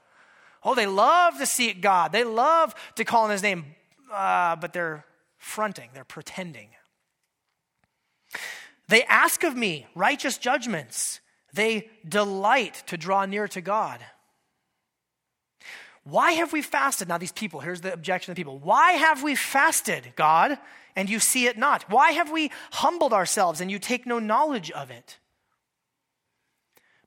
Oh, 0.64 0.74
they 0.74 0.86
love 0.86 1.38
to 1.38 1.46
seek 1.46 1.80
God, 1.80 2.12
they 2.12 2.24
love 2.24 2.74
to 2.96 3.04
call 3.04 3.24
on 3.24 3.30
his 3.30 3.42
name, 3.42 3.64
uh, 4.12 4.56
but 4.56 4.72
they're 4.72 5.04
fronting, 5.40 5.90
they're 5.92 6.04
pretending. 6.04 6.68
They 8.88 9.02
ask 9.04 9.42
of 9.42 9.56
me 9.56 9.86
righteous 9.96 10.38
judgments. 10.38 11.20
They 11.52 11.88
delight 12.08 12.84
to 12.86 12.96
draw 12.96 13.24
near 13.24 13.48
to 13.48 13.60
God. 13.60 14.00
Why 16.04 16.32
have 16.32 16.52
we 16.52 16.62
fasted? 16.62 17.08
Now, 17.08 17.18
these 17.18 17.32
people, 17.32 17.60
here's 17.60 17.80
the 17.80 17.92
objection 17.92 18.30
of 18.30 18.36
the 18.36 18.40
people. 18.40 18.58
Why 18.58 18.92
have 18.92 19.22
we 19.22 19.34
fasted, 19.34 20.12
God, 20.16 20.58
and 20.94 21.10
you 21.10 21.18
see 21.18 21.46
it 21.46 21.58
not? 21.58 21.90
Why 21.90 22.12
have 22.12 22.30
we 22.30 22.50
humbled 22.72 23.12
ourselves 23.12 23.60
and 23.60 23.70
you 23.70 23.78
take 23.78 24.06
no 24.06 24.18
knowledge 24.18 24.70
of 24.70 24.90
it? 24.90 25.18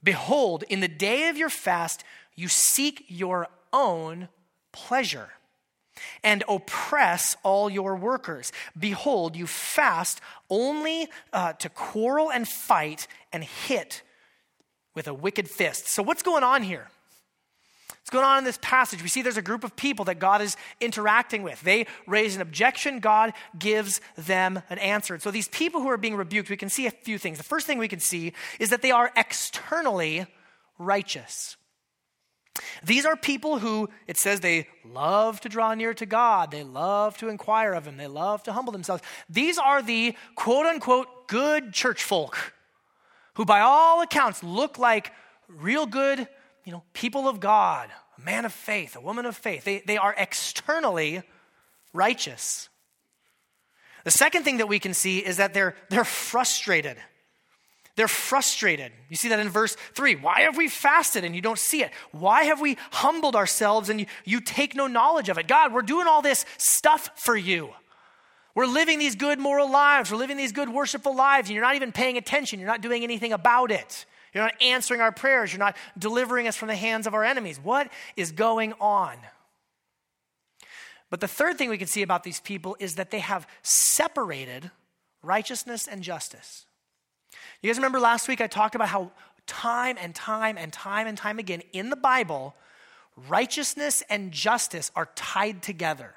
Behold, 0.03 0.63
in 0.69 0.79
the 0.79 0.87
day 0.87 1.29
of 1.29 1.37
your 1.37 1.49
fast, 1.49 2.03
you 2.35 2.47
seek 2.47 3.05
your 3.07 3.47
own 3.71 4.27
pleasure 4.71 5.29
and 6.23 6.43
oppress 6.47 7.35
all 7.43 7.69
your 7.69 7.95
workers. 7.95 8.51
Behold, 8.77 9.35
you 9.35 9.47
fast 9.47 10.21
only 10.49 11.07
uh, 11.31 11.53
to 11.53 11.69
quarrel 11.69 12.31
and 12.31 12.47
fight 12.47 13.07
and 13.31 13.43
hit 13.43 14.01
with 14.95 15.07
a 15.07 15.13
wicked 15.13 15.49
fist. 15.49 15.87
So, 15.87 16.03
what's 16.03 16.23
going 16.23 16.43
on 16.43 16.63
here? 16.63 16.89
What's 17.87 18.09
going 18.09 18.25
on 18.25 18.39
in 18.39 18.43
this 18.43 18.59
passage? 18.61 19.01
We 19.01 19.07
see 19.07 19.21
there's 19.21 19.37
a 19.37 19.41
group 19.41 19.63
of 19.63 19.77
people 19.77 20.05
that 20.05 20.19
God 20.19 20.41
is 20.41 20.57
interacting 20.81 21.41
with. 21.41 21.61
They 21.61 21.87
raise 22.05 22.35
an 22.35 22.41
objection, 22.41 22.99
God 22.99 23.31
gives 23.57 24.01
them 24.17 24.61
an 24.69 24.77
answer. 24.79 25.17
So, 25.19 25.31
these 25.31 25.47
people 25.47 25.81
who 25.81 25.89
are 25.89 25.97
being 25.97 26.15
rebuked, 26.15 26.49
we 26.49 26.57
can 26.57 26.69
see 26.69 26.85
a 26.85 26.91
few 26.91 27.17
things. 27.17 27.37
The 27.37 27.43
first 27.43 27.65
thing 27.65 27.77
we 27.77 27.87
can 27.87 27.99
see 27.99 28.33
is 28.59 28.69
that 28.69 28.81
they 28.81 28.91
are 28.91 29.11
externally 29.15 30.25
righteous. 30.77 31.55
These 32.83 33.05
are 33.05 33.15
people 33.15 33.59
who, 33.59 33.89
it 34.07 34.17
says, 34.17 34.39
they 34.39 34.67
love 34.85 35.41
to 35.41 35.49
draw 35.49 35.73
near 35.73 35.93
to 35.95 36.05
God. 36.05 36.51
They 36.51 36.63
love 36.63 37.17
to 37.17 37.29
inquire 37.29 37.73
of 37.73 37.87
Him. 37.87 37.97
They 37.97 38.07
love 38.07 38.43
to 38.43 38.53
humble 38.53 38.71
themselves. 38.71 39.01
These 39.29 39.57
are 39.57 39.81
the 39.81 40.15
quote 40.35 40.65
unquote 40.65 41.27
good 41.27 41.73
church 41.73 42.03
folk 42.03 42.53
who, 43.35 43.45
by 43.45 43.61
all 43.61 44.01
accounts, 44.01 44.43
look 44.43 44.77
like 44.77 45.11
real 45.47 45.85
good, 45.85 46.27
you 46.63 46.71
know, 46.71 46.83
people 46.93 47.27
of 47.27 47.39
God, 47.39 47.89
a 48.17 48.21
man 48.21 48.45
of 48.45 48.53
faith, 48.53 48.95
a 48.95 49.01
woman 49.01 49.25
of 49.25 49.35
faith. 49.35 49.63
They, 49.63 49.79
they 49.79 49.97
are 49.97 50.13
externally 50.17 51.23
righteous. 51.93 52.69
The 54.03 54.11
second 54.11 54.43
thing 54.43 54.57
that 54.57 54.67
we 54.67 54.79
can 54.79 54.93
see 54.93 55.19
is 55.19 55.37
that 55.37 55.53
they're, 55.53 55.75
they're 55.89 56.03
frustrated. 56.03 56.97
They're 57.95 58.07
frustrated. 58.07 58.91
You 59.09 59.15
see 59.15 59.29
that 59.29 59.39
in 59.39 59.49
verse 59.49 59.75
3. 59.93 60.15
Why 60.15 60.41
have 60.41 60.57
we 60.57 60.67
fasted 60.67 61.23
and 61.23 61.35
you 61.35 61.41
don't 61.41 61.59
see 61.59 61.83
it? 61.83 61.91
Why 62.11 62.45
have 62.45 62.59
we 62.59 62.77
humbled 62.91 63.35
ourselves 63.35 63.89
and 63.89 63.99
you, 63.99 64.07
you 64.25 64.41
take 64.41 64.75
no 64.75 64.87
knowledge 64.87 65.29
of 65.29 65.37
it? 65.37 65.47
God, 65.47 65.73
we're 65.73 65.83
doing 65.83 66.07
all 66.07 66.21
this 66.21 66.45
stuff 66.57 67.11
for 67.15 67.37
you. 67.37 67.69
We're 68.55 68.65
living 68.65 68.99
these 68.99 69.15
good 69.15 69.39
moral 69.39 69.69
lives. 69.69 70.11
We're 70.11 70.17
living 70.17 70.37
these 70.37 70.51
good 70.51 70.69
worshipful 70.69 71.15
lives, 71.15 71.49
and 71.49 71.55
you're 71.55 71.63
not 71.63 71.75
even 71.75 71.91
paying 71.91 72.17
attention. 72.17 72.59
You're 72.59 72.69
not 72.69 72.81
doing 72.81 73.03
anything 73.03 73.33
about 73.33 73.71
it. 73.71 74.05
You're 74.33 74.43
not 74.43 74.59
answering 74.61 75.01
our 75.01 75.11
prayers. 75.11 75.51
You're 75.51 75.59
not 75.59 75.75
delivering 75.97 76.47
us 76.47 76.55
from 76.55 76.67
the 76.67 76.75
hands 76.75 77.05
of 77.05 77.13
our 77.13 77.23
enemies. 77.23 77.59
What 77.61 77.91
is 78.15 78.31
going 78.31 78.73
on? 78.79 79.17
But 81.09 81.19
the 81.19 81.27
third 81.27 81.59
thing 81.59 81.69
we 81.69 81.77
can 81.77 81.87
see 81.87 82.01
about 82.01 82.23
these 82.23 82.39
people 82.39 82.75
is 82.79 82.95
that 82.95 83.11
they 83.11 83.19
have 83.19 83.47
separated 83.61 84.71
righteousness 85.21 85.87
and 85.87 86.01
justice. 86.01 86.65
You 87.63 87.69
guys 87.69 87.77
remember 87.77 88.01
last 88.01 88.27
week 88.27 88.41
I 88.41 88.47
talked 88.47 88.75
about 88.75 88.89
how 88.89 89.11
time 89.47 89.95
and 89.97 90.13
time 90.13 90.57
and 90.57 90.71
time 90.71 91.07
and 91.07 91.17
time 91.17 91.39
again 91.39 91.61
in 91.71 91.89
the 91.89 91.95
Bible, 91.95 92.55
righteousness 93.29 94.03
and 94.09 94.33
justice 94.33 94.91
are 94.97 95.07
tied 95.15 95.63
together. 95.63 96.13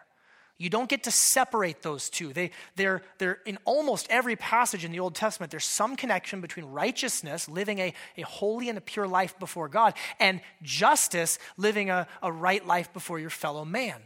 You 0.59 0.71
don't 0.71 0.89
get 0.89 1.05
to 1.05 1.13
separate 1.13 1.83
those 1.83 2.11
two. 2.11 2.33
They, 2.33 2.51
they're, 2.75 3.01
they're 3.19 3.39
in 3.47 3.59
almost 3.65 4.09
every 4.11 4.35
passage 4.35 4.85
in 4.85 4.91
the 4.91 4.99
Old 4.99 5.15
Testament, 5.15 5.53
there's 5.53 5.67
some 5.67 5.95
connection 5.95 6.41
between 6.41 6.65
righteousness, 6.65 7.49
living 7.49 7.79
a, 7.79 7.95
a 8.17 8.23
holy 8.23 8.69
and 8.69 8.77
a 8.77 8.81
pure 8.81 9.07
life 9.07 9.39
before 9.39 9.69
God, 9.69 9.95
and 10.19 10.41
justice, 10.63 11.39
living 11.57 11.91
a, 11.91 12.09
a 12.25 12.33
right 12.33 12.67
life 12.67 12.93
before 12.93 13.21
your 13.21 13.31
fellow 13.31 13.65
man 13.65 14.03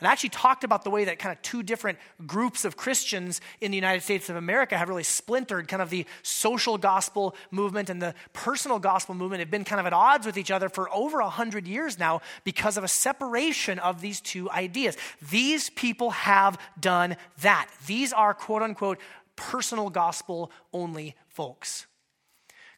and 0.00 0.08
I 0.08 0.12
actually 0.12 0.30
talked 0.30 0.64
about 0.64 0.82
the 0.82 0.90
way 0.90 1.04
that 1.04 1.18
kind 1.18 1.30
of 1.30 1.40
two 1.42 1.62
different 1.62 1.98
groups 2.26 2.64
of 2.64 2.76
Christians 2.76 3.40
in 3.60 3.70
the 3.70 3.76
United 3.76 4.02
States 4.02 4.30
of 4.30 4.36
America 4.36 4.76
have 4.76 4.88
really 4.88 5.02
splintered. 5.02 5.68
Kind 5.68 5.82
of 5.82 5.90
the 5.90 6.06
social 6.22 6.78
gospel 6.78 7.36
movement 7.50 7.90
and 7.90 8.00
the 8.00 8.14
personal 8.32 8.78
gospel 8.78 9.14
movement 9.14 9.40
have 9.40 9.50
been 9.50 9.64
kind 9.64 9.78
of 9.78 9.86
at 9.86 9.92
odds 9.92 10.24
with 10.24 10.38
each 10.38 10.50
other 10.50 10.70
for 10.70 10.92
over 10.94 11.20
a 11.20 11.28
hundred 11.28 11.68
years 11.68 11.98
now 11.98 12.22
because 12.44 12.78
of 12.78 12.84
a 12.84 12.88
separation 12.88 13.78
of 13.78 14.00
these 14.00 14.22
two 14.22 14.50
ideas. 14.50 14.96
These 15.30 15.68
people 15.70 16.10
have 16.10 16.58
done 16.80 17.16
that. 17.42 17.68
These 17.86 18.14
are 18.14 18.32
quote 18.32 18.62
unquote 18.62 18.98
personal 19.36 19.90
gospel 19.90 20.50
only 20.72 21.14
folks. 21.28 21.86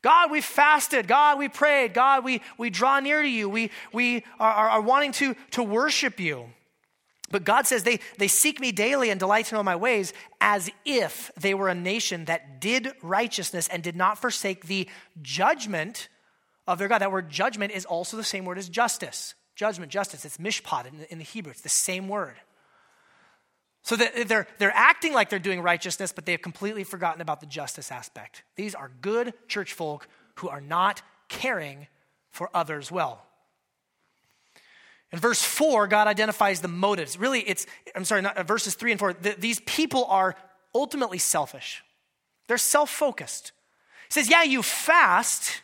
God, 0.02 0.32
we 0.32 0.40
fasted. 0.40 1.06
God, 1.06 1.38
we 1.38 1.48
prayed. 1.48 1.94
God, 1.94 2.24
we, 2.24 2.42
we 2.58 2.70
draw 2.70 2.98
near 2.98 3.22
to 3.22 3.28
you. 3.28 3.48
We, 3.48 3.70
we 3.92 4.24
are, 4.40 4.52
are, 4.52 4.68
are 4.70 4.80
wanting 4.80 5.12
to, 5.12 5.37
to 5.52 5.62
worship 5.62 6.18
you. 6.18 6.46
But 7.32 7.44
God 7.44 7.66
says 7.66 7.82
they, 7.82 7.98
they 8.18 8.28
seek 8.28 8.60
me 8.60 8.70
daily 8.70 9.10
and 9.10 9.18
delight 9.18 9.46
to 9.46 9.54
know 9.54 9.62
my 9.62 9.74
ways 9.74 10.12
as 10.40 10.70
if 10.84 11.32
they 11.40 11.54
were 11.54 11.68
a 11.68 11.74
nation 11.74 12.26
that 12.26 12.60
did 12.60 12.92
righteousness 13.02 13.66
and 13.68 13.82
did 13.82 13.96
not 13.96 14.18
forsake 14.18 14.66
the 14.66 14.88
judgment 15.22 16.08
of 16.68 16.78
their 16.78 16.88
God. 16.88 17.00
That 17.00 17.10
word 17.10 17.30
judgment 17.30 17.72
is 17.72 17.86
also 17.86 18.16
the 18.16 18.22
same 18.22 18.44
word 18.44 18.58
as 18.58 18.68
justice. 18.68 19.34
Judgment, 19.56 19.90
justice. 19.90 20.24
It's 20.24 20.36
mishpat 20.36 20.86
in, 20.86 21.06
in 21.10 21.18
the 21.18 21.24
Hebrew. 21.24 21.50
It's 21.50 21.62
the 21.62 21.68
same 21.68 22.06
word. 22.06 22.36
So 23.82 23.96
they're, 23.96 24.46
they're 24.58 24.72
acting 24.76 25.12
like 25.12 25.28
they're 25.28 25.40
doing 25.40 25.60
righteousness, 25.60 26.12
but 26.12 26.24
they 26.24 26.32
have 26.32 26.42
completely 26.42 26.84
forgotten 26.84 27.20
about 27.20 27.40
the 27.40 27.46
justice 27.46 27.90
aspect. 27.90 28.44
These 28.54 28.74
are 28.74 28.90
good 29.00 29.34
church 29.48 29.72
folk 29.72 30.06
who 30.36 30.48
are 30.48 30.60
not 30.60 31.02
caring 31.28 31.88
for 32.30 32.48
others 32.54 32.92
well. 32.92 33.26
In 35.12 35.18
verse 35.18 35.42
4, 35.42 35.87
God 35.88 36.07
identifies 36.07 36.61
the 36.61 36.68
motives. 36.68 37.18
Really, 37.18 37.40
it's, 37.40 37.66
I'm 37.94 38.05
sorry, 38.05 38.22
not, 38.22 38.37
uh, 38.37 38.42
verses 38.42 38.75
3 38.75 38.92
and 38.92 38.98
4. 38.98 39.12
The, 39.12 39.37
these 39.38 39.61
people 39.61 40.07
are 40.07 40.35
ultimately 40.75 41.18
selfish, 41.18 41.83
they're 42.48 42.59
self 42.59 42.90
focused. 42.90 43.53
He 44.09 44.12
says, 44.12 44.31
Yeah, 44.31 44.42
you 44.42 44.62
fast, 44.62 45.62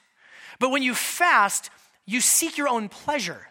but 0.59 0.71
when 0.71 0.83
you 0.83 0.95
fast, 0.95 1.71
you 2.07 2.21
seek 2.21 2.57
your 2.59 2.69
own 2.69 2.89
pleasure. 2.89 3.49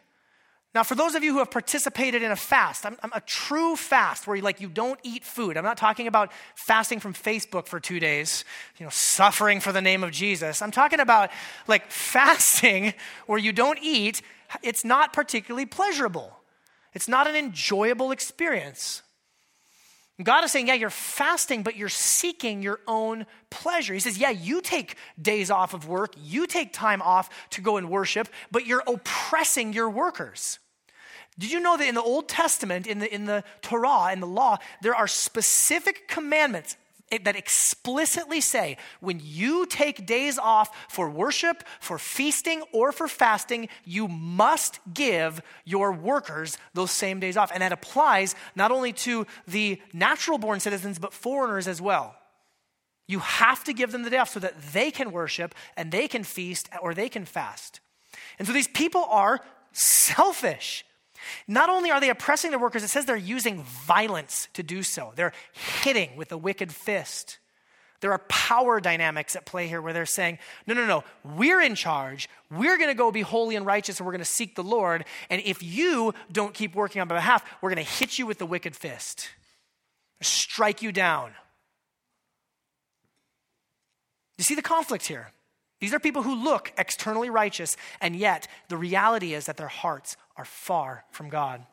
Now, 0.76 0.84
for 0.84 0.94
those 0.94 1.16
of 1.16 1.24
you 1.24 1.32
who 1.32 1.40
have 1.40 1.50
participated 1.50 2.22
in 2.22 2.30
a 2.30 2.36
fast, 2.36 2.86
I'm, 2.86 2.98
I'm, 3.02 3.12
a 3.14 3.22
true 3.22 3.76
fast 3.76 4.28
where 4.28 4.36
you 4.36 4.44
like 4.44 4.62
you 4.62 4.70
don't 4.70 5.00
eat 5.02 5.24
food. 5.24 5.58
I'm 5.58 5.64
not 5.64 5.78
talking 5.78 6.06
about 6.06 6.32
fasting 6.54 7.00
from 7.00 7.16
Facebook 7.16 7.66
for 7.66 7.80
two 7.80 8.00
days, 8.00 8.46
you 8.78 8.86
know, 8.86 8.92
suffering 8.92 9.60
for 9.60 9.72
the 9.72 9.82
name 9.82 10.04
of 10.04 10.12
Jesus. 10.12 10.62
I'm 10.62 10.70
talking 10.70 11.00
about 11.00 11.32
like 11.68 11.90
fasting 11.92 12.94
where 13.26 13.40
you 13.40 13.54
don't 13.54 13.80
eat 13.82 14.22
it's 14.62 14.86
not 14.86 15.14
particularly 15.14 15.66
pleasurable. 15.66 16.38
It's 16.94 17.08
not 17.08 17.28
an 17.28 17.36
enjoyable 17.36 18.12
experience. 18.12 19.02
God 20.24 20.44
is 20.44 20.52
saying, 20.52 20.68
yeah, 20.68 20.74
you're 20.74 20.90
fasting, 20.90 21.62
but 21.62 21.76
you're 21.76 21.90
seeking 21.90 22.64
your 22.64 22.80
own 22.88 23.28
pleasure. 23.52 23.94
He 23.94 24.00
says, 24.00 24.18
yeah, 24.18 24.32
you 24.32 24.62
take 24.62 24.96
days 25.22 25.52
off 25.52 25.76
of 25.76 25.88
work, 25.88 26.16
you 26.20 26.48
take 26.48 26.74
time 26.74 27.04
off 27.04 27.30
to 27.52 27.62
go 27.62 27.78
and 27.78 27.90
worship, 27.90 28.28
but 28.52 28.66
you're 28.66 28.84
oppressing 28.88 29.74
your 29.74 29.90
workers. 29.92 30.58
Did 31.38 31.52
you 31.52 31.60
know 31.60 31.78
that 31.78 31.88
in 31.88 31.94
the 31.94 32.02
Old 32.02 32.28
Testament, 32.28 32.88
in 32.88 32.98
the, 32.98 33.14
in 33.14 33.26
the 33.26 33.44
Torah, 33.62 34.12
in 34.12 34.20
the 34.20 34.28
law, 34.28 34.58
there 34.82 34.96
are 34.96 35.08
specific 35.08 36.08
commandments 36.08 36.78
that 37.10 37.36
explicitly 37.36 38.42
say 38.42 38.78
when 39.00 39.22
you 39.24 39.66
take 39.66 40.06
days 40.06 40.38
off 40.38 40.70
for 40.90 41.10
worship, 41.10 41.64
for 41.80 41.98
feasting, 41.98 42.64
or 42.74 42.92
for 42.92 43.08
fasting, 43.08 43.70
you 43.86 44.08
must 44.08 44.80
give 44.94 45.42
your 45.66 45.92
workers 45.92 46.58
those 46.74 46.92
same 46.92 47.20
days 47.20 47.38
off. 47.38 47.52
And 47.54 47.62
that 47.62 47.72
applies 47.72 48.36
not 48.56 48.72
only 48.72 48.94
to 48.94 49.26
the 49.48 49.82
natural 49.94 50.38
born 50.38 50.60
citizens, 50.60 51.00
but 51.00 51.14
foreigners 51.14 51.68
as 51.68 51.82
well. 51.82 52.16
You 53.08 53.20
have 53.20 53.64
to 53.64 53.74
give 53.74 53.92
them 53.92 54.04
the 54.04 54.10
day 54.10 54.18
off 54.18 54.30
so 54.30 54.40
that 54.42 54.62
they 54.74 54.92
can 54.92 55.12
worship 55.12 55.56
and 55.78 55.92
they 55.92 56.08
can 56.08 56.24
feast 56.24 56.70
or 56.82 56.94
they 56.94 57.08
can 57.08 57.24
fast. 57.24 57.80
And 58.38 58.48
so 58.48 58.54
these 58.54 58.68
people 58.68 59.06
are 59.10 59.40
selfish. 59.72 60.86
Not 61.48 61.70
only 61.70 61.92
are 61.92 62.00
they 62.00 62.10
oppressing 62.10 62.52
their 62.52 62.60
workers, 62.60 62.84
it 62.84 62.90
says 62.90 63.06
they're 63.06 63.16
using 63.16 63.64
violence 63.64 64.48
to 64.54 64.64
do 64.64 64.84
so. 64.84 65.14
They're 65.16 65.34
hitting 65.82 66.16
with 66.16 66.32
a 66.32 66.38
wicked 66.38 66.72
fist. 66.72 67.40
There 68.00 68.12
are 68.12 68.20
power 68.30 68.80
dynamics 68.80 69.36
at 69.36 69.46
play 69.46 69.68
here 69.68 69.82
where 69.82 69.94
they're 69.94 70.06
saying, 70.06 70.38
no, 70.68 70.76
no, 70.76 70.86
no, 70.86 71.04
we're 71.24 71.62
in 71.62 71.74
charge. 71.74 72.30
We're 72.52 72.78
going 72.78 72.90
to 72.90 72.96
go 72.96 73.12
be 73.12 73.22
holy 73.22 73.56
and 73.56 73.66
righteous 73.66 74.00
and 74.00 74.06
we're 74.06 74.14
going 74.14 74.20
to 74.20 74.26
seek 74.26 74.56
the 74.56 74.64
Lord. 74.64 75.06
And 75.30 75.42
if 75.44 75.64
you 75.64 76.14
don't 76.32 76.54
keep 76.54 76.76
working 76.76 77.02
on 77.02 77.08
behalf, 77.08 77.44
we're 77.62 77.74
going 77.74 77.84
to 77.84 77.92
hit 77.92 78.20
you 78.20 78.28
with 78.28 78.38
the 78.38 78.46
wicked 78.46 78.76
fist, 78.76 79.30
strike 80.22 80.82
you 80.84 80.92
down. 80.92 81.32
You 84.38 84.44
see 84.44 84.56
the 84.56 84.62
conflict 84.62 85.08
here? 85.08 85.32
These 85.80 85.94
are 85.94 86.00
people 86.00 86.24
who 86.24 86.44
look 86.44 86.74
externally 86.78 87.30
righteous, 87.30 87.78
and 88.02 88.16
yet 88.16 88.48
the 88.68 88.78
reality 88.78 89.34
is 89.34 89.46
that 89.46 89.58
their 89.58 89.68
hearts 89.68 90.18
are 90.36 90.46
far 90.46 91.06
from 91.12 91.30
God. 91.30 91.66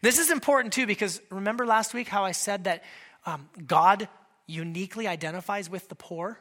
This 0.00 0.18
is 0.18 0.30
important 0.30 0.74
too 0.74 0.86
because 0.86 1.20
remember 1.30 1.64
last 1.64 1.94
week 1.94 2.08
how 2.08 2.24
I 2.24 2.32
said 2.32 2.64
that 2.64 2.82
um, 3.24 3.48
God 3.66 4.08
uniquely 4.46 5.06
identifies 5.06 5.70
with 5.70 5.88
the 5.88 5.94
poor? 5.94 6.38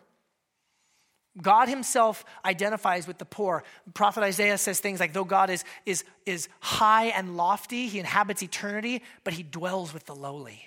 God 1.42 1.70
himself 1.70 2.26
identifies 2.44 3.08
with 3.08 3.18
the 3.18 3.26
poor. 3.26 3.64
Prophet 3.94 4.22
Isaiah 4.24 4.58
says 4.58 4.82
things 4.82 5.00
like, 5.00 5.14
though 5.14 5.24
God 5.24 5.50
is, 5.50 5.64
is, 5.86 6.04
is 6.26 6.50
high 6.60 7.06
and 7.06 7.38
lofty, 7.38 7.88
he 7.88 8.00
inhabits 8.00 8.44
eternity, 8.44 9.02
but 9.24 9.34
he 9.34 9.44
dwells 9.44 9.94
with 9.94 10.06
the 10.06 10.16
lowly. 10.16 10.64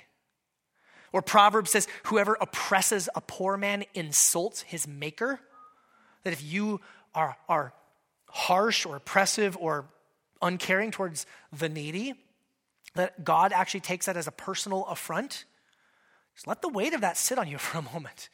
Or 1.13 1.21
Proverbs 1.21 1.71
says, 1.71 1.87
whoever 2.05 2.39
oppresses 2.41 3.11
a 3.15 3.21
poor 3.21 3.59
man 3.59 3.85
insults 3.93 4.63
his 4.63 4.89
maker. 4.89 5.39
That 6.25 6.33
if 6.33 6.43
you 6.43 6.81
are, 7.15 7.37
are 7.49 7.73
harsh 8.29 8.85
or 8.85 8.97
oppressive 8.97 9.57
or 9.59 9.87
uncaring 10.43 10.91
towards 10.91 11.27
the 11.57 11.69
needy, 11.69 12.15
that 12.95 13.25
God 13.25 13.53
actually 13.53 13.81
takes 13.81 14.07
that 14.07 14.17
as 14.17 14.27
a 14.27 14.33
personal 14.33 14.85
affront. 14.87 15.45
Just 16.35 16.47
let 16.47 16.63
the 16.63 16.69
weight 16.69 16.95
of 16.95 17.01
that 17.03 17.17
sit 17.17 17.39
on 17.39 17.49
you 17.49 17.59
for 17.59 17.79
a 17.79 17.83
moment. 17.83 18.29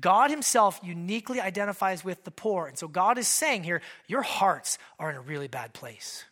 God 0.00 0.30
Himself 0.30 0.80
uniquely 0.82 1.40
identifies 1.40 2.04
with 2.04 2.24
the 2.24 2.30
poor. 2.30 2.66
And 2.66 2.76
so 2.76 2.88
God 2.88 3.18
is 3.18 3.28
saying 3.28 3.64
here, 3.64 3.80
your 4.06 4.22
hearts 4.22 4.78
are 4.98 5.10
in 5.10 5.16
a 5.16 5.20
really 5.20 5.48
bad 5.48 5.72
place. 5.72 6.24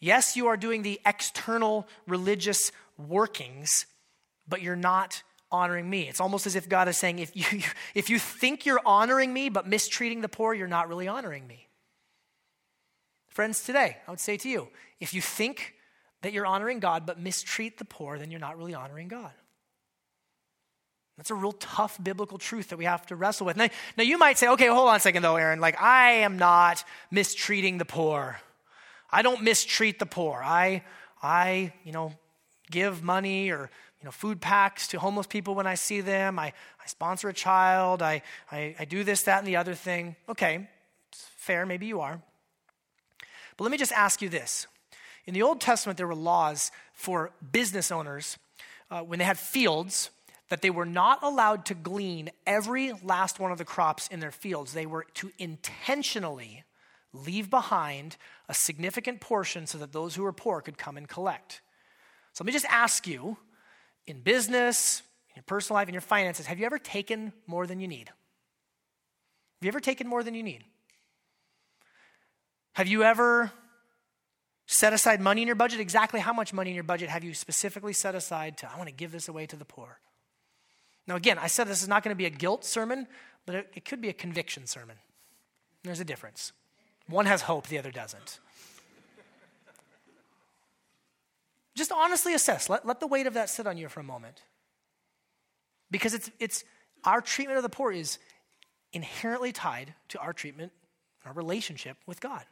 Yes, 0.00 0.36
you 0.36 0.46
are 0.48 0.56
doing 0.56 0.82
the 0.82 1.00
external 1.06 1.88
religious 2.06 2.72
workings, 2.98 3.86
but 4.46 4.62
you're 4.62 4.76
not 4.76 5.22
honoring 5.54 5.88
me. 5.88 6.08
It's 6.08 6.20
almost 6.20 6.46
as 6.46 6.56
if 6.56 6.68
God 6.68 6.88
is 6.88 6.96
saying, 6.96 7.18
if 7.20 7.34
you, 7.34 7.62
if 7.94 8.10
you 8.10 8.18
think 8.18 8.66
you're 8.66 8.80
honoring 8.84 9.32
me 9.32 9.48
but 9.48 9.66
mistreating 9.66 10.20
the 10.20 10.28
poor, 10.28 10.52
you're 10.52 10.66
not 10.68 10.88
really 10.88 11.08
honoring 11.08 11.46
me. 11.46 11.68
Friends, 13.28 13.64
today, 13.64 13.96
I 14.06 14.10
would 14.10 14.20
say 14.20 14.36
to 14.36 14.48
you, 14.48 14.68
if 15.00 15.14
you 15.14 15.20
think 15.20 15.74
that 16.22 16.32
you're 16.32 16.46
honoring 16.46 16.80
God 16.80 17.06
but 17.06 17.18
mistreat 17.18 17.78
the 17.78 17.84
poor, 17.84 18.18
then 18.18 18.30
you're 18.30 18.40
not 18.40 18.56
really 18.58 18.74
honoring 18.74 19.08
God. 19.08 19.32
That's 21.16 21.30
a 21.30 21.34
real 21.34 21.52
tough 21.52 22.02
biblical 22.02 22.38
truth 22.38 22.70
that 22.70 22.76
we 22.76 22.86
have 22.86 23.06
to 23.06 23.16
wrestle 23.16 23.46
with. 23.46 23.56
Now, 23.56 23.68
now, 23.96 24.02
you 24.04 24.18
might 24.18 24.36
say, 24.36 24.48
okay, 24.48 24.66
hold 24.66 24.88
on 24.88 24.96
a 24.96 25.00
second 25.00 25.22
though, 25.22 25.36
Aaron. 25.36 25.60
Like, 25.60 25.80
I 25.80 26.10
am 26.26 26.38
not 26.38 26.82
mistreating 27.10 27.78
the 27.78 27.84
poor. 27.84 28.40
I 29.10 29.22
don't 29.22 29.42
mistreat 29.42 29.98
the 30.00 30.06
poor. 30.06 30.42
I, 30.44 30.82
I, 31.22 31.72
you 31.84 31.92
know, 31.92 32.12
give 32.70 33.02
money 33.02 33.50
or, 33.50 33.70
you 34.04 34.08
know, 34.08 34.12
food 34.12 34.38
packs 34.38 34.88
to 34.88 34.98
homeless 34.98 35.26
people 35.26 35.54
when 35.54 35.66
I 35.66 35.76
see 35.76 36.02
them. 36.02 36.38
I, 36.38 36.48
I 36.48 36.86
sponsor 36.86 37.30
a 37.30 37.32
child. 37.32 38.02
I, 38.02 38.20
I, 38.52 38.76
I 38.78 38.84
do 38.84 39.02
this, 39.02 39.22
that, 39.22 39.38
and 39.38 39.48
the 39.48 39.56
other 39.56 39.72
thing. 39.72 40.14
Okay, 40.28 40.68
fair. 41.10 41.64
Maybe 41.64 41.86
you 41.86 42.02
are. 42.02 42.20
But 43.56 43.64
let 43.64 43.70
me 43.70 43.78
just 43.78 43.92
ask 43.92 44.20
you 44.20 44.28
this. 44.28 44.66
In 45.24 45.32
the 45.32 45.40
Old 45.40 45.58
Testament, 45.58 45.96
there 45.96 46.06
were 46.06 46.14
laws 46.14 46.70
for 46.92 47.30
business 47.50 47.90
owners 47.90 48.36
uh, 48.90 49.00
when 49.00 49.18
they 49.18 49.24
had 49.24 49.38
fields 49.38 50.10
that 50.50 50.60
they 50.60 50.68
were 50.68 50.84
not 50.84 51.22
allowed 51.22 51.64
to 51.64 51.74
glean 51.74 52.28
every 52.46 52.92
last 53.02 53.40
one 53.40 53.52
of 53.52 53.56
the 53.56 53.64
crops 53.64 54.08
in 54.08 54.20
their 54.20 54.30
fields. 54.30 54.74
They 54.74 54.84
were 54.84 55.06
to 55.14 55.32
intentionally 55.38 56.62
leave 57.14 57.48
behind 57.48 58.18
a 58.50 58.54
significant 58.54 59.22
portion 59.22 59.66
so 59.66 59.78
that 59.78 59.92
those 59.92 60.14
who 60.14 60.24
were 60.24 60.32
poor 60.34 60.60
could 60.60 60.76
come 60.76 60.98
and 60.98 61.08
collect. 61.08 61.62
So 62.34 62.44
let 62.44 62.48
me 62.48 62.52
just 62.52 62.66
ask 62.68 63.06
you 63.06 63.38
in 64.06 64.20
business, 64.20 65.02
in 65.30 65.36
your 65.36 65.44
personal 65.44 65.76
life, 65.76 65.88
in 65.88 65.94
your 65.94 66.00
finances, 66.00 66.46
have 66.46 66.58
you 66.58 66.66
ever 66.66 66.78
taken 66.78 67.32
more 67.46 67.66
than 67.66 67.80
you 67.80 67.88
need? 67.88 68.08
Have 68.08 69.62
you 69.62 69.68
ever 69.68 69.80
taken 69.80 70.06
more 70.06 70.22
than 70.22 70.34
you 70.34 70.42
need? 70.42 70.64
Have 72.74 72.88
you 72.88 73.02
ever 73.04 73.52
set 74.66 74.92
aside 74.92 75.20
money 75.20 75.42
in 75.42 75.46
your 75.46 75.56
budget? 75.56 75.80
Exactly 75.80 76.20
how 76.20 76.32
much 76.32 76.52
money 76.52 76.70
in 76.70 76.74
your 76.74 76.84
budget 76.84 77.08
have 77.08 77.24
you 77.24 77.34
specifically 77.34 77.92
set 77.92 78.14
aside 78.14 78.58
to, 78.58 78.70
I 78.70 78.76
want 78.76 78.88
to 78.88 78.94
give 78.94 79.12
this 79.12 79.28
away 79.28 79.46
to 79.46 79.56
the 79.56 79.64
poor? 79.64 79.98
Now, 81.06 81.16
again, 81.16 81.38
I 81.38 81.46
said 81.46 81.68
this 81.68 81.82
is 81.82 81.88
not 81.88 82.02
going 82.02 82.14
to 82.14 82.18
be 82.18 82.26
a 82.26 82.30
guilt 82.30 82.64
sermon, 82.64 83.06
but 83.46 83.54
it, 83.54 83.70
it 83.74 83.84
could 83.84 84.00
be 84.00 84.08
a 84.08 84.14
conviction 84.14 84.66
sermon. 84.66 84.96
There's 85.82 86.00
a 86.00 86.04
difference. 86.04 86.52
One 87.08 87.26
has 87.26 87.42
hope, 87.42 87.68
the 87.68 87.78
other 87.78 87.90
doesn't. 87.90 88.40
Just 91.74 91.92
honestly 91.92 92.34
assess. 92.34 92.68
Let, 92.68 92.86
let 92.86 93.00
the 93.00 93.06
weight 93.06 93.26
of 93.26 93.34
that 93.34 93.50
sit 93.50 93.66
on 93.66 93.76
you 93.76 93.88
for 93.88 94.00
a 94.00 94.04
moment. 94.04 94.42
Because 95.90 96.14
it's, 96.14 96.30
it's 96.38 96.64
our 97.04 97.20
treatment 97.20 97.56
of 97.56 97.62
the 97.62 97.68
poor 97.68 97.92
is 97.92 98.18
inherently 98.92 99.52
tied 99.52 99.94
to 100.08 100.18
our 100.18 100.32
treatment, 100.32 100.72
our 101.24 101.32
relationship 101.32 101.96
with 102.06 102.20
God. 102.20 102.44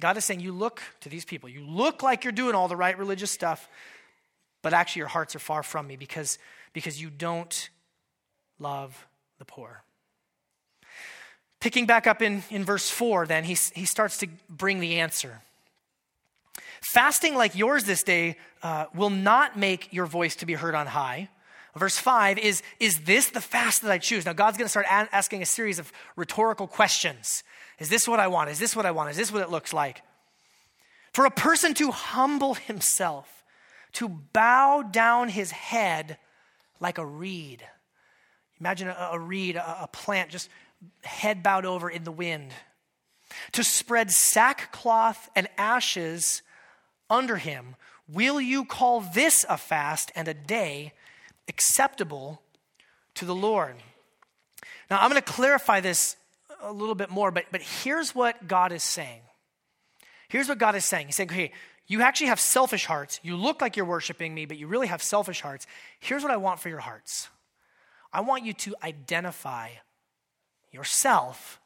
God 0.00 0.16
is 0.16 0.24
saying, 0.24 0.40
You 0.40 0.52
look 0.52 0.82
to 1.00 1.08
these 1.08 1.24
people, 1.24 1.48
you 1.48 1.64
look 1.64 2.02
like 2.02 2.24
you're 2.24 2.32
doing 2.32 2.54
all 2.54 2.68
the 2.68 2.76
right 2.76 2.96
religious 2.96 3.30
stuff, 3.30 3.68
but 4.62 4.72
actually 4.72 5.00
your 5.00 5.08
hearts 5.08 5.34
are 5.34 5.40
far 5.40 5.62
from 5.62 5.86
me 5.86 5.96
because 5.96 6.38
because 6.72 7.00
you 7.00 7.08
don't 7.08 7.70
love 8.58 9.06
the 9.38 9.44
poor. 9.46 9.82
Picking 11.58 11.86
back 11.86 12.06
up 12.06 12.20
in, 12.20 12.42
in 12.50 12.64
verse 12.64 12.90
4, 12.90 13.26
then, 13.26 13.44
he, 13.44 13.56
he 13.74 13.86
starts 13.86 14.18
to 14.18 14.28
bring 14.50 14.78
the 14.78 15.00
answer. 15.00 15.40
Fasting 16.96 17.34
like 17.34 17.54
yours 17.54 17.84
this 17.84 18.02
day 18.02 18.38
uh, 18.62 18.86
will 18.94 19.10
not 19.10 19.58
make 19.58 19.92
your 19.92 20.06
voice 20.06 20.34
to 20.36 20.46
be 20.46 20.54
heard 20.54 20.74
on 20.74 20.86
high. 20.86 21.28
Verse 21.76 21.98
5 21.98 22.38
is 22.38 22.62
Is 22.80 23.00
this 23.00 23.28
the 23.28 23.42
fast 23.42 23.82
that 23.82 23.90
I 23.90 23.98
choose? 23.98 24.24
Now, 24.24 24.32
God's 24.32 24.56
going 24.56 24.64
to 24.64 24.70
start 24.70 24.86
a- 24.86 25.14
asking 25.14 25.42
a 25.42 25.44
series 25.44 25.78
of 25.78 25.92
rhetorical 26.16 26.66
questions. 26.66 27.44
Is 27.78 27.90
this 27.90 28.08
what 28.08 28.18
I 28.18 28.28
want? 28.28 28.48
Is 28.48 28.58
this 28.58 28.74
what 28.74 28.86
I 28.86 28.92
want? 28.92 29.10
Is 29.10 29.18
this 29.18 29.30
what 29.30 29.42
it 29.42 29.50
looks 29.50 29.74
like? 29.74 30.00
For 31.12 31.26
a 31.26 31.30
person 31.30 31.74
to 31.74 31.90
humble 31.90 32.54
himself, 32.54 33.44
to 33.92 34.08
bow 34.08 34.80
down 34.80 35.28
his 35.28 35.50
head 35.50 36.16
like 36.80 36.96
a 36.96 37.04
reed. 37.04 37.62
Imagine 38.58 38.88
a, 38.88 39.10
a 39.12 39.18
reed, 39.18 39.56
a, 39.56 39.82
a 39.82 39.88
plant 39.88 40.30
just 40.30 40.48
head 41.04 41.42
bowed 41.42 41.66
over 41.66 41.90
in 41.90 42.04
the 42.04 42.10
wind. 42.10 42.52
To 43.52 43.62
spread 43.62 44.10
sackcloth 44.10 45.28
and 45.36 45.46
ashes 45.58 46.40
under 47.10 47.36
him, 47.36 47.76
will 48.08 48.40
you 48.40 48.64
call 48.64 49.00
this 49.00 49.44
a 49.48 49.56
fast 49.56 50.12
and 50.14 50.28
a 50.28 50.34
day 50.34 50.92
acceptable 51.48 52.42
to 53.14 53.24
the 53.24 53.34
Lord? 53.34 53.76
Now, 54.90 55.00
I'm 55.00 55.10
going 55.10 55.22
to 55.22 55.32
clarify 55.32 55.80
this 55.80 56.16
a 56.62 56.72
little 56.72 56.94
bit 56.94 57.10
more, 57.10 57.30
but, 57.30 57.46
but 57.50 57.62
here's 57.62 58.14
what 58.14 58.46
God 58.46 58.72
is 58.72 58.82
saying. 58.82 59.20
Here's 60.28 60.48
what 60.48 60.58
God 60.58 60.74
is 60.74 60.84
saying. 60.84 61.06
He's 61.06 61.16
saying, 61.16 61.30
okay, 61.30 61.52
you 61.86 62.02
actually 62.02 62.28
have 62.28 62.40
selfish 62.40 62.86
hearts. 62.86 63.20
You 63.22 63.36
look 63.36 63.60
like 63.60 63.76
you're 63.76 63.86
worshiping 63.86 64.34
me, 64.34 64.46
but 64.46 64.58
you 64.58 64.66
really 64.66 64.88
have 64.88 65.02
selfish 65.02 65.40
hearts. 65.40 65.66
Here's 66.00 66.22
what 66.22 66.32
I 66.32 66.36
want 66.36 66.60
for 66.60 66.68
your 66.68 66.80
hearts 66.80 67.28
I 68.12 68.20
want 68.20 68.44
you 68.44 68.52
to 68.54 68.74
identify 68.82 69.70
yourself 70.72 71.60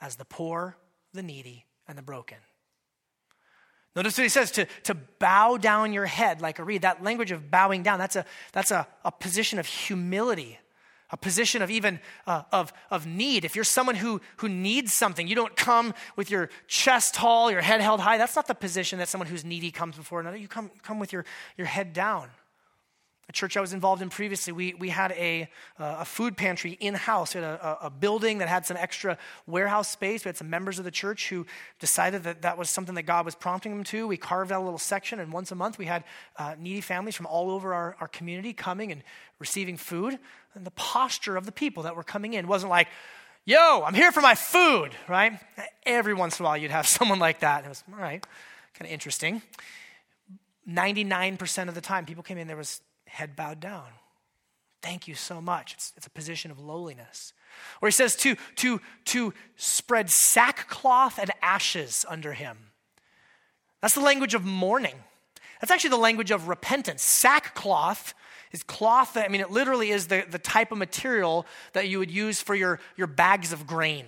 as 0.00 0.16
the 0.16 0.24
poor, 0.24 0.76
the 1.12 1.22
needy, 1.22 1.64
and 1.88 1.96
the 1.96 2.02
broken. 2.02 2.38
Notice 3.96 4.18
what 4.18 4.24
he 4.24 4.28
says 4.28 4.50
to, 4.52 4.66
to 4.84 4.94
bow 4.94 5.56
down 5.56 5.92
your 5.92 6.06
head 6.06 6.40
like 6.40 6.58
a 6.58 6.64
reed. 6.64 6.82
That 6.82 7.02
language 7.02 7.30
of 7.30 7.50
bowing 7.50 7.82
down, 7.82 7.98
that's 7.98 8.16
a, 8.16 8.24
that's 8.52 8.70
a, 8.70 8.86
a 9.04 9.12
position 9.12 9.58
of 9.58 9.66
humility 9.66 10.58
a 11.10 11.16
position 11.16 11.62
of 11.62 11.70
even 11.70 12.00
uh, 12.26 12.42
of, 12.50 12.72
of 12.90 13.06
need. 13.06 13.44
If 13.44 13.54
you're 13.54 13.64
someone 13.64 13.94
who, 13.94 14.20
who 14.38 14.48
needs 14.48 14.92
something, 14.92 15.28
you 15.28 15.36
don't 15.36 15.54
come 15.54 15.94
with 16.16 16.28
your 16.28 16.50
chest 16.66 17.14
tall, 17.14 17.52
your 17.52 17.60
head 17.60 17.80
held 17.80 18.00
high. 18.00 18.18
That's 18.18 18.34
not 18.34 18.48
the 18.48 18.54
position 18.54 18.98
that 18.98 19.08
someone 19.08 19.28
who's 19.28 19.44
needy 19.44 19.70
comes 19.70 19.96
before 19.96 20.18
another. 20.18 20.36
You 20.36 20.48
come, 20.48 20.72
come 20.82 20.98
with 20.98 21.12
your, 21.12 21.24
your 21.56 21.68
head 21.68 21.92
down. 21.92 22.30
A 23.28 23.32
church 23.32 23.56
I 23.56 23.60
was 23.60 23.72
involved 23.72 24.02
in 24.02 24.10
previously, 24.10 24.52
we, 24.52 24.74
we 24.74 24.90
had 24.90 25.12
a, 25.12 25.48
uh, 25.78 25.96
a 26.00 26.04
food 26.04 26.36
pantry 26.36 26.72
in 26.72 26.94
house. 26.94 27.34
We 27.34 27.40
had 27.40 27.54
a, 27.54 27.86
a, 27.86 27.90
building 27.90 28.38
that 28.38 28.48
had 28.48 28.66
some 28.66 28.76
extra 28.76 29.16
warehouse 29.46 29.88
space. 29.88 30.24
We 30.24 30.28
had 30.28 30.36
some 30.36 30.50
members 30.50 30.78
of 30.78 30.84
the 30.84 30.90
church 30.90 31.28
who 31.28 31.46
decided 31.80 32.24
that 32.24 32.42
that 32.42 32.58
was 32.58 32.68
something 32.68 32.94
that 32.96 33.04
God 33.04 33.24
was 33.24 33.34
prompting 33.34 33.72
them 33.72 33.84
to. 33.84 34.06
We 34.06 34.16
carved 34.16 34.52
out 34.52 34.60
a 34.60 34.64
little 34.64 34.78
section, 34.78 35.20
and 35.20 35.32
once 35.32 35.50
a 35.52 35.54
month 35.54 35.78
we 35.78 35.86
had 35.86 36.04
uh, 36.36 36.54
needy 36.58 36.80
families 36.80 37.14
from 37.14 37.26
all 37.26 37.50
over 37.50 37.72
our, 37.72 37.96
our 38.00 38.08
community 38.08 38.52
coming 38.52 38.92
and 38.92 39.02
receiving 39.38 39.76
food. 39.76 40.18
And 40.54 40.64
the 40.64 40.72
posture 40.72 41.36
of 41.36 41.46
the 41.46 41.52
people 41.52 41.84
that 41.84 41.96
were 41.96 42.04
coming 42.04 42.34
in 42.34 42.46
wasn't 42.46 42.70
like, 42.70 42.88
yo, 43.44 43.82
I'm 43.84 43.94
here 43.94 44.12
for 44.12 44.20
my 44.20 44.34
food, 44.34 44.92
right? 45.08 45.38
Every 45.84 46.14
once 46.14 46.38
in 46.38 46.44
a 46.44 46.48
while 46.48 46.56
you'd 46.56 46.70
have 46.70 46.86
someone 46.98 47.18
like 47.18 47.40
that. 47.40 47.64
it 47.64 47.68
was, 47.68 47.84
all 47.92 47.98
right, 47.98 48.24
kind 48.74 48.86
of 48.86 48.92
interesting. 48.92 49.42
99% 50.68 51.68
of 51.68 51.74
the 51.74 51.80
time 51.80 52.06
people 52.06 52.22
came 52.22 52.38
in, 52.38 52.46
there 52.46 52.56
was 52.56 52.80
head 53.14 53.36
bowed 53.36 53.60
down. 53.60 53.86
Thank 54.82 55.08
you 55.08 55.14
so 55.14 55.40
much. 55.40 55.72
It's, 55.74 55.92
it's 55.96 56.06
a 56.06 56.10
position 56.10 56.50
of 56.50 56.58
lowliness. 56.58 57.32
Or 57.80 57.88
he 57.88 57.92
says 57.92 58.16
to, 58.16 58.36
to, 58.56 58.82
to 59.06 59.32
spread 59.56 60.10
sackcloth 60.10 61.18
and 61.18 61.30
ashes 61.40 62.04
under 62.08 62.32
him. 62.32 62.58
That's 63.80 63.94
the 63.94 64.00
language 64.00 64.34
of 64.34 64.44
mourning. 64.44 64.96
That's 65.60 65.70
actually 65.70 65.90
the 65.90 65.96
language 65.96 66.30
of 66.30 66.48
repentance. 66.48 67.02
Sackcloth 67.02 68.14
is 68.50 68.62
cloth 68.62 69.14
that, 69.14 69.24
I 69.24 69.28
mean, 69.28 69.40
it 69.40 69.50
literally 69.50 69.90
is 69.90 70.08
the, 70.08 70.26
the 70.28 70.38
type 70.38 70.72
of 70.72 70.78
material 70.78 71.46
that 71.72 71.88
you 71.88 71.98
would 71.98 72.10
use 72.10 72.42
for 72.42 72.54
your, 72.54 72.80
your 72.96 73.06
bags 73.06 73.52
of 73.52 73.66
grain. 73.66 74.06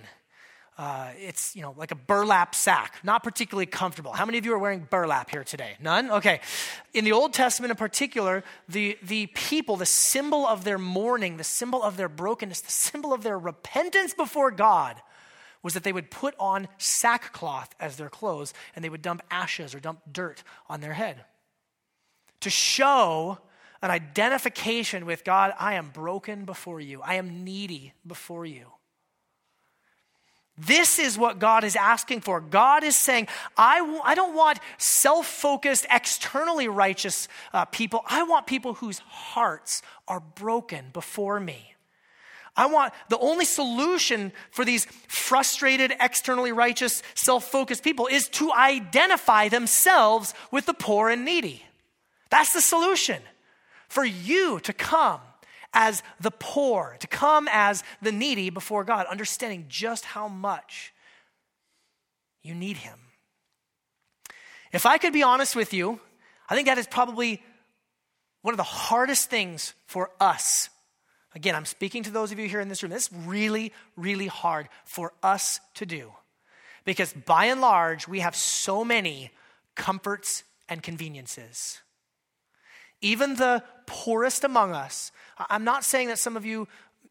Uh, 0.77 1.09
it's 1.17 1.55
you 1.55 1.63
know 1.63 1.73
like 1.75 1.91
a 1.91 1.95
burlap 1.95 2.53
sack, 2.53 2.95
not 3.03 3.23
particularly 3.23 3.65
comfortable. 3.65 4.11
How 4.11 4.25
many 4.25 4.37
of 4.37 4.45
you 4.45 4.53
are 4.53 4.59
wearing 4.59 4.87
burlap 4.87 5.31
here 5.31 5.43
today? 5.43 5.75
None. 5.81 6.11
Okay. 6.11 6.39
In 6.93 7.03
the 7.03 7.13
Old 7.13 7.33
Testament, 7.33 7.71
in 7.71 7.77
particular, 7.77 8.43
the 8.69 8.97
the 9.01 9.25
people, 9.27 9.75
the 9.75 9.87
symbol 9.87 10.45
of 10.45 10.63
their 10.63 10.77
mourning, 10.77 11.37
the 11.37 11.43
symbol 11.43 11.81
of 11.81 11.97
their 11.97 12.09
brokenness, 12.09 12.61
the 12.61 12.71
symbol 12.71 13.11
of 13.11 13.23
their 13.23 13.39
repentance 13.39 14.13
before 14.13 14.51
God, 14.51 15.01
was 15.63 15.73
that 15.73 15.83
they 15.83 15.93
would 15.93 16.11
put 16.11 16.35
on 16.39 16.67
sackcloth 16.77 17.73
as 17.79 17.97
their 17.97 18.09
clothes, 18.09 18.53
and 18.75 18.85
they 18.85 18.89
would 18.89 19.01
dump 19.01 19.23
ashes 19.31 19.73
or 19.73 19.79
dump 19.79 20.01
dirt 20.11 20.43
on 20.69 20.81
their 20.81 20.93
head 20.93 21.25
to 22.41 22.51
show 22.51 23.39
an 23.81 23.89
identification 23.89 25.07
with 25.07 25.23
God. 25.23 25.53
I 25.59 25.73
am 25.73 25.89
broken 25.89 26.45
before 26.45 26.79
you. 26.79 27.01
I 27.01 27.15
am 27.15 27.43
needy 27.43 27.93
before 28.05 28.45
you. 28.45 28.67
This 30.57 30.97
is 30.97 31.17
what 31.17 31.37
God 31.37 31.63
is 31.63 31.75
asking 31.75 32.21
for. 32.21 32.41
God 32.41 32.83
is 32.83 32.97
saying, 32.97 33.27
I 33.55 33.79
w- 33.79 34.01
I 34.03 34.15
don't 34.15 34.33
want 34.33 34.59
self 34.79 35.27
focused, 35.27 35.85
externally 35.91 36.67
righteous 36.67 37.27
uh, 37.53 37.65
people. 37.65 38.03
I 38.07 38.23
want 38.23 38.47
people 38.47 38.73
whose 38.73 38.99
hearts 38.99 39.83
are 40.07 40.19
broken 40.19 40.85
before 40.93 41.39
me. 41.39 41.75
I 42.55 42.65
want 42.65 42.91
the 43.09 43.19
only 43.19 43.45
solution 43.45 44.31
for 44.49 44.65
these 44.65 44.85
frustrated, 45.07 45.93
externally 45.99 46.51
righteous, 46.51 47.03
self 47.13 47.45
focused 47.45 47.83
people 47.83 48.07
is 48.07 48.27
to 48.29 48.51
identify 48.51 49.49
themselves 49.49 50.33
with 50.49 50.65
the 50.65 50.73
poor 50.73 51.09
and 51.09 51.23
needy. 51.23 51.63
That's 52.31 52.53
the 52.53 52.61
solution. 52.61 53.21
For 53.89 54.03
you 54.03 54.59
to 54.61 54.73
come 54.73 55.21
as 55.73 56.03
the 56.19 56.31
poor, 56.31 56.97
to 56.99 57.07
come 57.07 57.47
as 57.51 57.83
the 58.01 58.11
needy 58.11 58.49
before 58.49 58.83
God, 58.83 59.05
understanding 59.07 59.65
just 59.67 60.05
how 60.05 60.27
much 60.27 60.93
you 62.43 62.55
need 62.55 62.77
Him. 62.77 62.99
If 64.71 64.85
I 64.85 64.97
could 64.97 65.13
be 65.13 65.23
honest 65.23 65.55
with 65.55 65.73
you, 65.73 65.99
I 66.49 66.55
think 66.55 66.67
that 66.67 66.77
is 66.77 66.87
probably 66.87 67.41
one 68.41 68.53
of 68.53 68.57
the 68.57 68.63
hardest 68.63 69.29
things 69.29 69.73
for 69.85 70.11
us. 70.19 70.69
Again, 71.35 71.55
I'm 71.55 71.65
speaking 71.65 72.03
to 72.03 72.11
those 72.11 72.31
of 72.31 72.39
you 72.39 72.47
here 72.47 72.61
in 72.61 72.69
this 72.69 72.81
room. 72.81 72.91
This 72.91 73.07
is 73.07 73.13
really, 73.25 73.73
really 73.95 74.27
hard 74.27 74.69
for 74.85 75.13
us 75.21 75.59
to 75.75 75.85
do. 75.85 76.13
Because 76.85 77.13
by 77.13 77.45
and 77.45 77.59
large, 77.61 78.07
we 78.07 78.21
have 78.21 78.35
so 78.35 78.85
many 78.85 79.31
comforts 79.75 80.43
and 80.69 80.81
conveniences. 80.81 81.81
Even 83.01 83.35
the 83.35 83.63
poorest 83.87 84.43
among 84.43 84.73
us 84.73 85.11
I'm 85.49 85.63
not 85.63 85.83
saying 85.83 86.07
that 86.07 86.19
some 86.19 86.35
of 86.35 86.45
you 86.45 86.67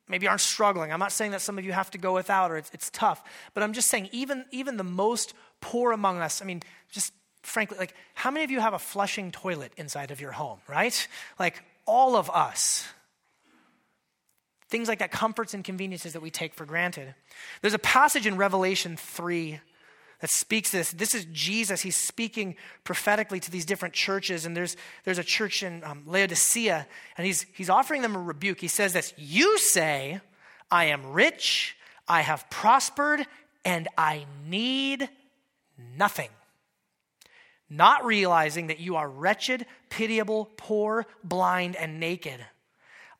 maybe 0.09 0.29
aren't 0.29 0.41
struggling. 0.41 0.93
I'm 0.93 0.99
not 0.99 1.13
saying 1.13 1.33
that 1.33 1.41
some 1.41 1.59
of 1.59 1.65
you 1.65 1.73
have 1.73 1.91
to 1.93 1.99
go 1.99 2.15
without 2.15 2.51
or 2.51 2.57
it's, 2.57 2.71
it's 2.73 2.91
tough. 2.91 3.23
But 3.55 3.63
I'm 3.63 3.73
just 3.73 3.89
saying, 3.89 4.09
even, 4.13 4.45
even 4.51 4.77
the 4.77 4.85
most 4.85 5.35
poor 5.61 5.93
among 5.93 6.19
us, 6.19 6.43
I 6.43 6.45
mean, 6.45 6.63
just 6.91 7.13
frankly, 7.43 7.79
like, 7.79 7.95
how 8.15 8.31
many 8.31 8.45
of 8.45 8.51
you 8.51 8.61
have 8.61 8.75
a 8.75 8.79
flushing 8.79 9.31
toilet 9.31 9.73
inside 9.77 10.11
of 10.11 10.21
your 10.21 10.33
home, 10.33 10.59
right? 10.69 11.07
Like, 11.39 11.63
all 11.87 12.17
of 12.17 12.31
us. 12.31 12.85
Things 14.69 14.89
like 14.89 14.99
that, 14.99 15.13
comforts 15.13 15.55
and 15.55 15.63
conveniences 15.63 16.15
that 16.15 16.23
we 16.23 16.31
take 16.31 16.55
for 16.55 16.65
granted. 16.65 17.15
There's 17.61 17.75
a 17.75 17.79
passage 17.79 18.27
in 18.27 18.37
Revelation 18.37 18.97
3 18.97 19.61
that 20.21 20.31
speaks 20.31 20.71
this. 20.71 20.93
This 20.93 21.15
is 21.15 21.27
Jesus. 21.27 21.83
He's 21.83 21.97
speaking 21.97 22.57
prophetically 22.85 23.41
to 23.41 23.51
these 23.51 23.67
different 23.67 23.95
churches. 23.95 24.47
And 24.47 24.57
there's, 24.57 24.77
there's 25.05 25.19
a 25.19 25.25
church 25.25 25.63
in 25.63 25.85
um, 25.85 26.03
Laodicea, 26.07 26.87
and 27.17 27.27
he's, 27.27 27.47
he's 27.55 27.71
offering 27.71 28.03
them 28.03 28.17
a 28.17 28.21
rebuke. 28.21 28.61
He 28.61 28.69
says 28.69 28.93
this 28.93 29.13
You 29.17 29.59
say, 29.59 30.21
I 30.71 30.87
am 30.87 31.13
rich, 31.13 31.77
I 32.09 32.23
have 32.23 32.49
prospered, 32.51 33.27
and 33.65 33.89
I 33.99 34.27
need 34.47 35.09
nothing. 35.97 36.31
Not 37.69 38.05
realizing 38.05 38.69
that 38.69 38.79
you 38.79 38.97
are 38.97 39.09
wretched, 39.09 39.67
pitiable, 39.91 40.51
poor, 40.57 41.05
blind, 41.25 41.77
and 41.77 41.99
naked. 42.01 42.45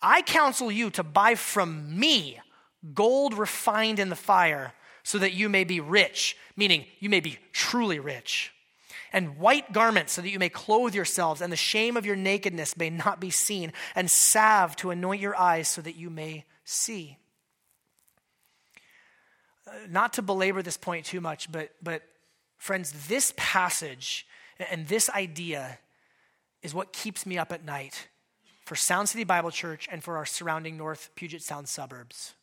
I 0.01 0.23
counsel 0.23 0.71
you 0.71 0.91
to 0.91 1.03
buy 1.03 1.35
from 1.35 1.99
me 1.99 2.39
gold 2.95 3.35
refined 3.35 3.99
in 3.99 4.09
the 4.09 4.17
fire 4.17 4.73
so 5.07 5.19
that 5.19 5.35
you 5.35 5.49
may 5.49 5.63
be 5.63 5.79
rich, 5.79 6.37
meaning 6.57 6.85
you 6.99 7.09
may 7.09 7.21
be 7.21 7.39
truly 7.53 8.01
rich. 8.01 8.53
And 9.13 9.39
white 9.39 9.73
garments, 9.73 10.15
so 10.15 10.21
that 10.21 10.31
you 10.31 10.41
may 10.41 10.49
clothe 10.49 10.97
yourselves, 10.97 11.41
and 11.41 11.53
the 11.53 11.57
shame 11.57 11.97
of 11.97 12.05
your 12.05 12.17
nakedness 12.17 12.77
may 12.77 12.91
not 12.91 13.21
be 13.21 13.31
seen, 13.31 13.73
and 13.95 14.11
salve 14.11 14.75
to 14.77 14.91
anoint 14.91 15.21
your 15.21 15.37
eyes, 15.39 15.69
so 15.69 15.81
that 15.81 15.95
you 15.95 16.11
may 16.11 16.45
see. 16.65 17.19
Uh, 19.65 19.75
not 19.89 20.13
to 20.15 20.23
belabor 20.23 20.61
this 20.61 20.77
point 20.77 21.07
too 21.07 21.21
much, 21.21 21.53
but, 21.53 21.71
but 21.81 22.03
friends, 22.59 23.07
this 23.07 23.33
passage 23.37 24.27
and 24.59 24.89
this 24.89 25.09
idea 25.11 25.79
is 26.65 26.75
what 26.75 26.93
keeps 26.93 27.25
me 27.25 27.39
up 27.39 27.53
at 27.53 27.65
night 27.65 28.09
for 28.65 28.75
Sound 28.75 29.09
City 29.09 29.23
Bible 29.23 29.53
Church 29.53 29.89
and 29.89 30.03
for 30.03 30.17
our 30.17 30.27
surrounding 30.27 30.77
North 30.77 31.11
Puget 31.15 31.43
Sound 31.43 31.69
suburbs. 31.69 32.35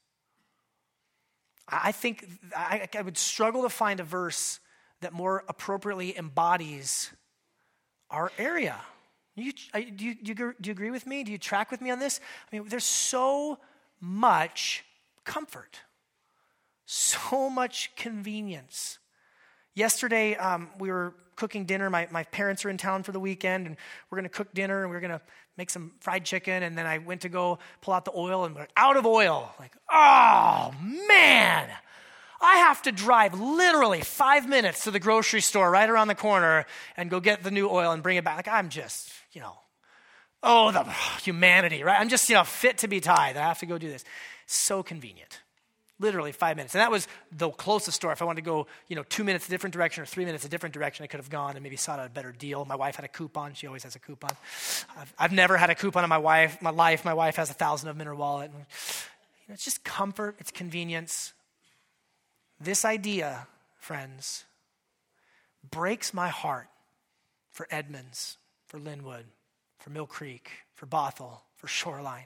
I 1.67 1.91
think 1.91 2.25
I, 2.55 2.87
I 2.97 3.01
would 3.01 3.17
struggle 3.17 3.63
to 3.63 3.69
find 3.69 3.99
a 3.99 4.03
verse 4.03 4.59
that 5.01 5.13
more 5.13 5.43
appropriately 5.47 6.17
embodies 6.17 7.11
our 8.09 8.31
area. 8.37 8.75
You, 9.35 9.51
do, 9.51 9.81
you, 9.81 10.15
do, 10.15 10.27
you, 10.27 10.35
do 10.35 10.67
you 10.67 10.71
agree 10.71 10.91
with 10.91 11.07
me? 11.07 11.23
Do 11.23 11.31
you 11.31 11.37
track 11.37 11.71
with 11.71 11.81
me 11.81 11.89
on 11.89 11.99
this? 11.99 12.19
I 12.51 12.55
mean, 12.55 12.67
there's 12.67 12.83
so 12.83 13.59
much 13.99 14.83
comfort, 15.23 15.79
so 16.85 17.49
much 17.49 17.95
convenience. 17.95 18.99
Yesterday, 19.73 20.35
um, 20.35 20.69
we 20.77 20.91
were 20.91 21.15
cooking 21.35 21.65
dinner. 21.65 21.89
My, 21.89 22.07
my 22.11 22.23
parents 22.25 22.63
are 22.63 22.69
in 22.69 22.77
town 22.77 23.01
for 23.01 23.11
the 23.11 23.19
weekend, 23.19 23.65
and 23.65 23.75
we're 24.09 24.17
going 24.17 24.29
to 24.29 24.35
cook 24.35 24.53
dinner, 24.53 24.83
and 24.83 24.91
we're 24.91 24.99
going 24.99 25.11
to 25.11 25.21
make 25.57 25.69
some 25.69 25.91
fried 25.99 26.25
chicken. 26.25 26.63
And 26.63 26.77
then 26.77 26.85
I 26.85 26.97
went 26.97 27.21
to 27.21 27.29
go 27.29 27.59
pull 27.81 27.93
out 27.93 28.05
the 28.05 28.13
oil, 28.15 28.45
and 28.45 28.55
we're 28.55 28.67
out 28.75 28.97
of 28.97 29.05
oil. 29.05 29.53
Like, 29.59 29.73
oh, 29.91 30.73
man. 31.07 31.69
I 32.41 32.55
have 32.57 32.81
to 32.83 32.91
drive 32.91 33.39
literally 33.39 34.01
five 34.01 34.49
minutes 34.49 34.83
to 34.83 34.91
the 34.91 34.99
grocery 34.99 35.39
store 35.39 35.71
right 35.71 35.89
around 35.89 36.09
the 36.09 36.15
corner 36.15 36.65
and 36.97 37.09
go 37.09 37.21
get 37.21 37.41
the 37.41 37.51
new 37.51 37.69
oil 37.69 37.91
and 37.91 38.03
bring 38.03 38.17
it 38.17 38.25
back. 38.25 38.35
Like, 38.35 38.47
I'm 38.49 38.67
just, 38.67 39.09
you 39.31 39.39
know, 39.39 39.55
oh, 40.41 40.71
the 40.73 40.83
humanity, 41.21 41.83
right? 41.83 41.99
I'm 41.99 42.09
just, 42.09 42.27
you 42.29 42.35
know, 42.35 42.43
fit 42.43 42.79
to 42.79 42.89
be 42.89 42.99
tied. 42.99 43.37
I 43.37 43.41
have 43.41 43.59
to 43.59 43.65
go 43.65 43.77
do 43.77 43.89
this. 43.89 44.03
So 44.45 44.83
convenient 44.83 45.39
literally 45.99 46.31
five 46.31 46.57
minutes. 46.57 46.73
And 46.73 46.81
that 46.81 46.91
was 46.91 47.07
the 47.31 47.49
closest 47.49 47.95
store. 47.95 48.11
If 48.11 48.21
I 48.21 48.25
wanted 48.25 48.41
to 48.41 48.45
go, 48.45 48.67
you 48.87 48.95
know, 48.95 49.03
two 49.03 49.23
minutes 49.23 49.47
a 49.47 49.49
different 49.49 49.73
direction 49.73 50.03
or 50.03 50.05
three 50.05 50.25
minutes 50.25 50.45
a 50.45 50.49
different 50.49 50.73
direction, 50.73 51.03
I 51.03 51.07
could 51.07 51.19
have 51.19 51.29
gone 51.29 51.55
and 51.55 51.63
maybe 51.63 51.75
sought 51.75 51.99
out 51.99 52.07
a 52.07 52.09
better 52.09 52.31
deal. 52.31 52.65
My 52.65 52.75
wife 52.75 52.95
had 52.95 53.05
a 53.05 53.09
coupon. 53.09 53.53
She 53.53 53.67
always 53.67 53.83
has 53.83 53.95
a 53.95 53.99
coupon. 53.99 54.31
I've, 54.97 55.13
I've 55.17 55.31
never 55.31 55.57
had 55.57 55.69
a 55.69 55.75
coupon 55.75 56.03
in 56.03 56.09
my 56.09 56.17
wife, 56.17 56.61
my 56.61 56.71
life. 56.71 57.05
My 57.05 57.13
wife 57.13 57.35
has 57.35 57.49
a 57.49 57.53
thousand 57.53 57.89
of 57.89 57.95
them 57.95 58.01
in 58.01 58.07
her 58.07 58.15
wallet. 58.15 58.51
And, 58.51 58.59
you 58.59 59.49
know, 59.49 59.53
it's 59.53 59.65
just 59.65 59.83
comfort. 59.83 60.35
It's 60.39 60.51
convenience. 60.51 61.33
This 62.59 62.85
idea, 62.85 63.47
friends, 63.77 64.45
breaks 65.69 66.13
my 66.13 66.29
heart 66.29 66.67
for 67.51 67.67
Edmonds, 67.69 68.37
for 68.65 68.79
Lynnwood, 68.79 69.25
for 69.79 69.89
Mill 69.89 70.07
Creek, 70.07 70.49
for 70.73 70.85
Bothell, 70.85 71.41
for 71.55 71.67
Shoreline. 71.67 72.25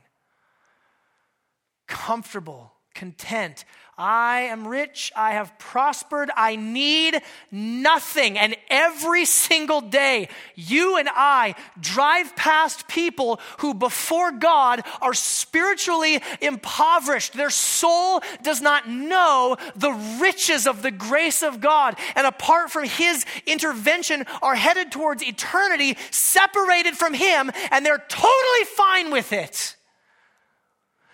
Comfortable 1.88 2.74
content. 2.98 3.64
I 4.00 4.42
am 4.52 4.68
rich. 4.68 5.12
I 5.16 5.32
have 5.32 5.58
prospered. 5.58 6.30
I 6.36 6.56
need 6.56 7.20
nothing. 7.50 8.38
And 8.38 8.56
every 8.70 9.26
single 9.26 9.82
day, 9.82 10.30
you 10.54 10.98
and 10.98 11.10
I 11.12 11.56
drive 11.80 12.36
past 12.36 12.88
people 12.88 13.40
who, 13.60 13.74
before 13.74 14.32
God, 14.32 14.84
are 15.02 15.16
spiritually 15.16 16.22
impoverished. 16.42 17.34
Their 17.34 17.50
soul 17.50 18.22
does 18.44 18.62
not 18.62 18.88
know 18.88 19.58
the 19.76 19.94
riches 20.22 20.68
of 20.68 20.84
the 20.84 20.92
grace 20.92 21.42
of 21.42 21.60
God. 21.60 21.98
And 22.16 22.28
apart 22.28 22.70
from 22.70 22.86
His 22.86 23.26
intervention, 23.48 24.26
are 24.44 24.56
headed 24.56 24.92
towards 24.92 25.24
eternity, 25.24 25.98
separated 26.12 26.96
from 26.96 27.16
Him, 27.16 27.52
and 27.72 27.84
they're 27.84 28.04
totally 28.10 28.66
fine 28.76 29.10
with 29.10 29.34
it. 29.34 29.76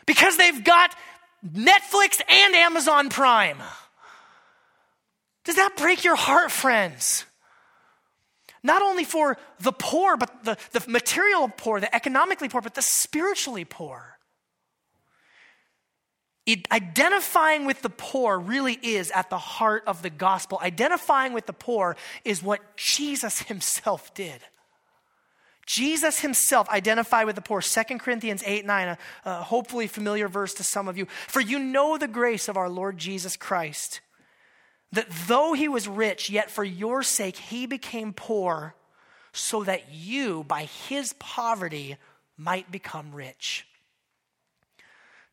Because 0.06 0.36
they've 0.36 0.66
got 0.66 0.94
Netflix 1.46 2.22
and 2.28 2.56
Amazon 2.56 3.10
Prime. 3.10 3.58
Does 5.44 5.56
that 5.56 5.76
break 5.76 6.04
your 6.04 6.16
heart, 6.16 6.52
friends? 6.52 7.26
Not 8.64 8.82
only 8.82 9.04
for 9.04 9.38
the 9.60 9.74
poor, 9.74 10.16
but 10.16 10.46
the, 10.46 10.58
the 10.72 10.84
material 10.90 11.52
poor, 11.56 11.82
the 11.82 11.94
economically 11.94 12.48
poor, 12.48 12.62
but 12.62 12.76
the 12.76 12.82
spiritually 12.82 13.66
poor. 13.66 14.18
It, 16.46 16.70
identifying 16.72 17.66
with 17.66 17.82
the 17.82 17.90
poor 17.90 18.40
really 18.40 18.78
is 18.82 19.12
at 19.12 19.30
the 19.30 19.38
heart 19.38 19.84
of 19.86 20.02
the 20.02 20.10
gospel. 20.10 20.60
Identifying 20.62 21.34
with 21.34 21.46
the 21.46 21.54
poor 21.54 21.96
is 22.24 22.42
what 22.42 22.78
Jesus 22.78 23.44
himself 23.44 24.14
did. 24.14 24.42
Jesus 25.66 26.20
himself 26.20 26.70
identified 26.70 27.26
with 27.26 27.36
the 27.36 27.42
poor. 27.42 27.62
2 27.62 27.84
Corinthians 28.00 28.44
8 28.46 28.66
9, 28.66 28.88
a, 28.88 28.98
a, 29.26 29.44
hopefully 29.44 29.88
familiar 29.88 30.28
verse 30.28 30.54
to 30.56 30.64
some 30.64 30.88
of 30.88 30.98
you. 30.98 31.08
For 31.28 31.40
you 31.40 31.60
know 31.60 31.98
the 31.98 32.08
grace 32.08 32.48
of 32.48 32.58
our 32.58 32.70
Lord 32.70 32.98
Jesus 32.98 33.38
Christ, 33.38 34.02
that 34.92 35.08
though 35.28 35.54
he 35.54 35.68
was 35.68 35.88
rich, 35.88 36.30
yet 36.30 36.52
for 36.52 36.64
your 36.64 37.04
sake 37.04 37.38
he 37.38 37.66
became 37.66 38.14
poor, 38.14 38.76
so 39.32 39.64
that 39.64 39.92
you, 39.92 40.44
by 40.44 40.64
his 40.64 41.14
poverty, 41.14 41.98
might 42.38 42.72
become 42.72 43.14
rich. 43.14 43.66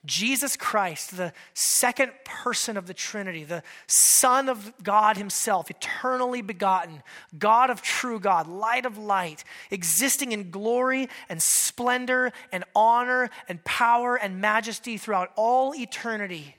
Jesus 0.06 0.56
Christ, 0.56 1.16
the 1.16 1.32
second 1.52 2.12
person 2.24 2.78
of 2.78 2.86
the 2.86 2.94
Trinity, 2.94 3.44
the 3.44 3.62
Son 3.86 4.48
of 4.48 4.72
God 4.82 5.18
Himself, 5.18 5.70
eternally 5.70 6.40
begotten, 6.40 7.02
God 7.38 7.68
of 7.68 7.82
true 7.82 8.18
God, 8.18 8.46
light 8.46 8.86
of 8.86 8.96
light, 8.96 9.44
existing 9.70 10.32
in 10.32 10.50
glory 10.50 11.08
and 11.28 11.42
splendor 11.42 12.32
and 12.50 12.64
honor 12.74 13.28
and 13.48 13.62
power 13.64 14.16
and 14.16 14.40
majesty 14.40 14.96
throughout 14.96 15.32
all 15.36 15.74
eternity 15.74 16.56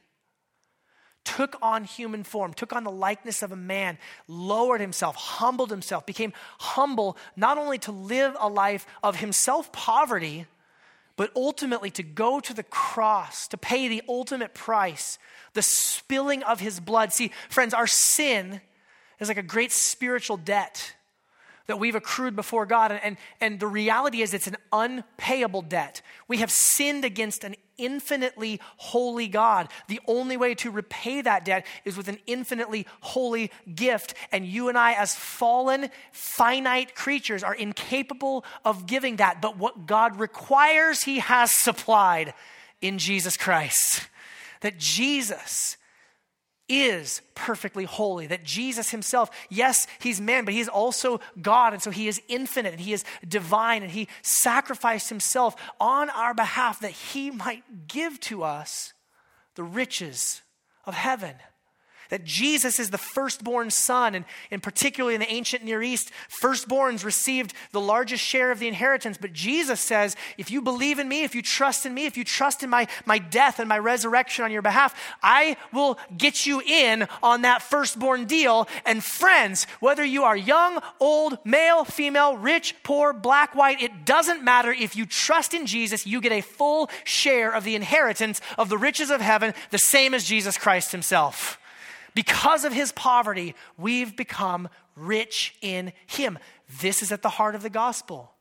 took 1.23 1.56
on 1.62 1.84
human 1.84 2.23
form, 2.23 2.54
took 2.54 2.73
on 2.73 2.84
the 2.84 2.91
likeness 2.91 3.43
of 3.43 3.51
a 3.51 3.56
man, 3.56 3.97
lowered 4.27 4.82
himself, 4.82 5.15
humbled 5.15 5.69
himself, 5.69 6.06
became 6.06 6.34
humble 6.60 7.17
not 7.36 7.58
only 7.58 7.77
to 7.77 7.91
live 7.91 8.36
a 8.39 8.49
life 8.49 8.86
of 9.04 9.17
himself 9.17 9.71
poverty, 9.71 10.47
but 11.15 11.32
ultimately 11.36 11.89
to 11.91 12.04
go 12.04 12.39
to 12.39 12.54
the 12.54 12.63
cross, 12.63 13.47
to 13.50 13.58
pay 13.58 13.88
the 13.88 14.02
ultimate 14.08 14.54
price, 14.54 15.17
the 15.54 15.62
spilling 15.62 16.43
of 16.43 16.60
his 16.60 16.80
blood. 16.80 17.13
See, 17.13 17.32
friends, 17.50 17.74
our 17.74 17.88
sin 17.88 18.62
is 19.19 19.28
like 19.28 19.38
a 19.38 19.43
great 19.43 19.71
spiritual 19.71 20.38
debt 20.38 20.95
that 21.71 21.77
we've 21.77 21.95
accrued 21.95 22.36
before 22.36 22.65
God. 22.65 22.91
And, 22.91 23.15
and, 23.39 23.62
the 23.62 23.65
reality 23.65 24.21
is, 24.21 24.34
it's 24.34 24.45
an 24.45 24.57
unpayable 24.73 25.62
debt. 25.62 26.01
We 26.27 26.38
have 26.38 26.51
sinned 26.51 27.05
against 27.05 27.45
an 27.45 27.55
infinitely 27.77 28.60
holy 28.75 29.29
God. 29.29 29.69
The 29.88 30.01
only 30.05 30.36
way 30.36 30.53
to 30.55 30.69
repay 30.69 31.21
that 31.21 31.45
debt 31.45 31.65
is 31.86 31.95
with 31.95 32.10
an 32.10 32.19
infinitely 32.27 32.88
holy 32.99 33.51
gift. 33.73 34.15
And 34.34 34.45
you 34.45 34.67
and 34.67 34.77
I, 34.77 34.91
as 34.93 35.15
fallen, 35.15 35.89
finite 36.12 36.93
creatures, 36.93 37.41
are 37.41 37.55
incapable 37.55 38.43
of 38.65 38.86
giving 38.86 39.15
that. 39.15 39.41
But 39.41 39.57
what 39.57 39.86
God 39.86 40.19
requires, 40.19 41.03
He 41.03 41.19
has 41.19 41.51
supplied 41.51 42.34
in 42.81 42.97
Jesus 42.97 43.38
Christ. 43.38 44.10
That 44.60 44.77
Jesus 44.77 45.77
is 46.71 47.21
perfectly 47.36 47.84
holy. 47.84 48.27
That 48.27 48.45
Jesus 48.45 48.89
himself, 48.89 49.29
yes, 49.49 49.86
he's 49.99 50.21
man, 50.21 50.45
but 50.45 50.53
he's 50.53 50.69
also 50.69 51.19
God. 51.41 51.73
And 51.73 51.84
so 51.84 51.91
he 51.91 52.07
is 52.07 52.21
infinite 52.29 52.71
and 52.71 52.81
he 52.81 52.93
is 52.93 53.03
divine. 53.27 53.84
And 53.84 53.91
he 53.91 54.07
sacrificed 54.21 55.10
himself 55.10 55.55
on 55.79 56.10
our 56.10 56.34
behalf 56.34 56.79
that 56.79 56.91
he 56.91 57.29
might 57.29 57.88
give 57.88 58.19
to 58.21 58.43
us 58.43 58.93
the 59.55 59.63
riches 59.63 60.41
of 60.86 60.93
heaven 60.93 61.36
that 62.12 62.26
Jesus 62.26 62.78
is 62.80 62.89
the 62.89 62.97
firstborn 62.97 63.71
son, 63.71 64.15
and, 64.15 64.26
and 64.52 64.62
particularly 64.62 65.15
in 65.15 65.21
the 65.21 65.32
ancient 65.32 65.63
Near 65.63 65.82
East, 65.82 66.12
firstborns 66.30 67.06
received 67.06 67.54
the 67.71 67.80
largest 67.80 68.21
share 68.24 68.52
of 68.52 68.60
the 68.60 68.67
inheritance. 68.67 69.17
But 69.17 69.34
Jesus 69.34 69.80
says, 69.80 70.17
if 70.38 70.52
you 70.52 70.62
believe 70.62 71.00
in 71.00 71.08
me, 71.08 71.24
if 71.24 71.34
you 71.34 71.41
trust 71.41 71.86
in 71.86 71.93
me, 71.93 72.06
if 72.06 72.17
you 72.17 72.26
trust 72.26 72.63
in 72.63 72.69
my, 72.69 72.88
my 73.06 73.17
death 73.17 73.60
and 73.60 73.69
my 73.69 73.80
resurrection 73.80 74.43
on 74.43 74.52
your 74.52 74.62
behalf, 74.62 74.93
I 75.24 75.56
will 75.71 75.97
get 76.17 76.45
you 76.45 76.62
in 76.62 77.08
on 77.24 77.43
that 77.43 77.62
firstborn 77.62 78.26
deal. 78.26 78.67
And 78.86 79.02
friends, 79.02 79.65
whether 79.80 80.04
you 80.04 80.24
are 80.26 80.36
young, 80.36 80.84
old, 81.00 81.38
male, 81.45 81.86
female, 81.86 82.36
rich, 82.36 82.76
poor, 82.84 83.13
black, 83.13 83.56
white, 83.56 83.82
it 83.82 84.06
doesn't 84.06 84.43
matter. 84.43 84.71
If 84.71 84.97
you 84.97 85.06
trust 85.06 85.54
in 85.54 85.65
Jesus, 85.65 86.06
you 86.06 86.19
get 86.19 86.34
a 86.34 86.41
full 86.41 86.89
share 87.06 87.56
of 87.56 87.63
the 87.63 87.76
inheritance 87.76 88.41
of 88.58 88.67
the 88.67 88.78
riches 88.78 89.10
of 89.10 89.21
heaven, 89.21 89.54
the 89.69 89.78
same 89.78 90.13
as 90.13 90.26
Jesus 90.26 90.58
Christ 90.58 90.91
himself. 90.91 91.58
Because 92.13 92.65
of 92.65 92.74
his 92.74 92.91
poverty, 92.91 93.56
we've 93.78 94.15
become 94.15 94.69
rich 94.95 95.56
in 95.62 95.93
him. 96.08 96.38
This 96.82 97.02
is 97.02 97.12
at 97.12 97.21
the 97.21 97.30
heart 97.30 97.56
of 97.56 97.63
the 97.63 97.69
gospel. 97.69 98.34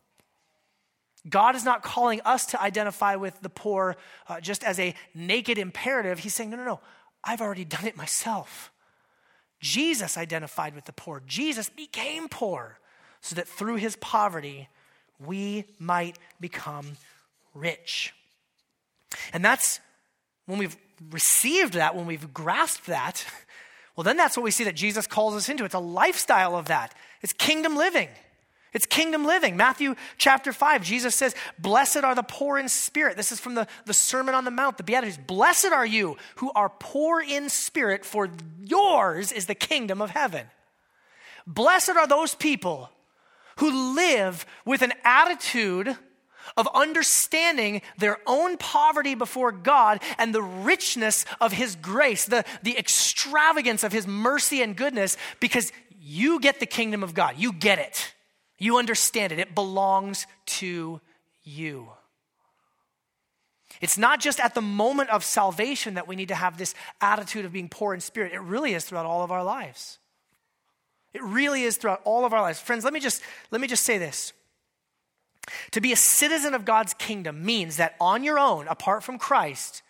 God 1.29 1.55
is 1.55 1.65
not 1.65 1.83
calling 1.83 2.21
us 2.25 2.47
to 2.47 2.63
identify 2.63 3.17
with 3.17 3.41
the 3.43 3.51
poor 3.51 3.97
uh, 4.29 4.41
just 4.41 4.65
as 4.65 4.79
a 4.81 4.95
naked 5.15 5.59
imperative. 5.59 6.21
He's 6.21 6.35
saying, 6.35 6.51
no, 6.51 6.57
no, 6.57 6.65
no, 6.65 6.81
I've 7.23 7.41
already 7.41 7.65
done 7.65 7.87
it 7.87 7.97
myself. 7.97 8.73
Jesus 9.61 10.17
identified 10.17 10.75
with 10.75 10.87
the 10.87 10.93
poor. 10.93 11.23
Jesus 11.27 11.69
became 11.69 12.29
poor 12.29 12.79
so 13.21 13.35
that 13.37 13.47
through 13.47 13.77
his 13.77 13.97
poverty, 13.97 14.69
we 15.19 15.65
might 15.79 16.19
become 16.41 16.97
rich. 17.55 18.15
And 19.33 19.45
that's 19.45 19.81
when 20.47 20.59
we've 20.59 20.77
received 21.11 21.75
that, 21.75 21.95
when 21.95 22.07
we've 22.07 22.33
grasped 22.33 22.87
that, 22.87 23.27
well, 23.97 24.05
then 24.05 24.17
that's 24.17 24.37
what 24.37 24.45
we 24.45 24.51
see 24.51 24.65
that 24.65 24.75
Jesus 24.75 25.07
calls 25.07 25.35
us 25.35 25.49
into. 25.49 25.65
It's 25.65 25.75
a 25.75 25.79
lifestyle 25.79 26.57
of 26.57 26.67
that, 26.67 26.95
it's 27.23 27.33
kingdom 27.33 27.77
living. 27.77 28.09
It's 28.73 28.87
kingdom 28.87 29.25
living. 29.25 29.57
Matthew 29.57 29.97
chapter 30.17 30.53
5, 30.53 30.85
Jesus 30.85 31.17
says, 31.17 31.35
Blessed 31.59 32.05
are 32.05 32.15
the 32.15 32.23
poor 32.23 32.57
in 32.57 32.69
spirit. 32.69 33.17
This 33.17 33.33
is 33.33 33.41
from 33.41 33.57
the, 33.57 33.67
the 33.85 33.95
Sermon 33.95 34.33
on 34.33 34.45
the 34.45 34.53
Mount, 34.53 34.77
the 34.77 34.85
Beatitudes. 34.85 35.19
Blessed 35.19 35.73
are 35.73 35.85
you 35.85 36.17
who 36.37 36.53
are 36.53 36.69
poor 36.69 37.21
in 37.21 37.49
spirit, 37.49 38.05
for 38.05 38.29
yours 38.63 39.33
is 39.33 39.47
the 39.47 39.57
kingdom 39.57 40.01
of 40.01 40.11
heaven. 40.11 40.47
Blessed 41.49 41.97
are 41.97 42.07
those 42.07 42.37
people 42.37 42.91
who 43.57 43.95
live 43.97 44.47
with 44.65 44.83
an 44.83 44.93
attitude 45.05 45.97
of 46.57 46.69
understanding 46.75 47.83
their 47.99 48.19
own 48.27 48.57
poverty 48.57 49.15
before 49.15 49.53
God 49.53 50.03
and 50.19 50.35
the 50.35 50.43
richness 50.43 51.25
of 51.41 51.53
His 51.53 51.77
grace, 51.77 52.25
the, 52.25 52.45
the 52.63 52.79
extravagance 52.79 53.85
of 53.85 53.93
His 53.93 54.07
mercy 54.07 54.63
and 54.63 54.77
goodness, 54.77 55.17
because 55.41 55.73
you 56.01 56.41
get 56.41 56.61
the 56.61 56.67
kingdom 56.67 57.03
of 57.03 57.15
God. 57.15 57.35
You 57.39 57.53
get 57.53 57.79
it. 57.79 58.15
You 58.59 58.79
understand 58.79 59.33
it. 59.33 59.39
It 59.39 59.55
belongs 59.55 60.27
to 60.47 61.01
you. 61.43 61.89
It's 63.81 63.97
not 63.97 64.21
just 64.21 64.41
at 64.41 64.55
the 64.55 64.61
moment 64.61 65.11
of 65.11 65.25
salvation 65.25 65.95
that 65.95 66.07
we 66.07 66.17
need 66.17 66.29
to 66.29 66.35
have 66.35 66.59
this 66.59 66.75
attitude 67.01 67.45
of 67.45 67.53
being 67.53 67.69
poor 67.69 67.95
in 67.95 68.01
spirit. 68.01 68.33
It 68.33 68.41
really 68.41 68.75
is 68.75 68.85
throughout 68.85 69.07
all 69.07 69.23
of 69.23 69.33
our 69.33 69.43
lives. 69.43 69.99
It 71.13 71.23
really 71.23 71.63
is 71.63 71.77
throughout 71.77 72.03
all 72.05 72.25
of 72.25 72.33
our 72.33 72.43
lives. 72.43 72.61
Friends, 72.61 72.85
let 72.85 72.93
me 72.93 73.01
just 73.01 73.23
let 73.51 73.61
me 73.61 73.67
just 73.67 73.85
say 73.85 73.99
this. 73.99 74.33
To 75.73 75.81
be 75.81 75.93
a 75.93 75.97
citizen 75.97 76.55
of 76.55 76.65
God's 76.65 76.95
kingdom 76.95 77.45
means 77.45 77.77
that 77.77 77.97
on 78.01 78.25
your 78.25 78.39
own, 78.39 78.69
apart 78.69 79.03
from 79.03 79.19
Christ, 79.19 79.83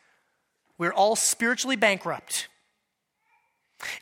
we're 0.78 0.92
all 0.92 1.16
spiritually 1.16 1.76
bankrupt. 1.76 2.48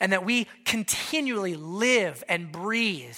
And 0.00 0.12
that 0.12 0.24
we 0.24 0.46
continually 0.64 1.54
live 1.54 2.24
and 2.28 2.50
breathe 2.50 3.16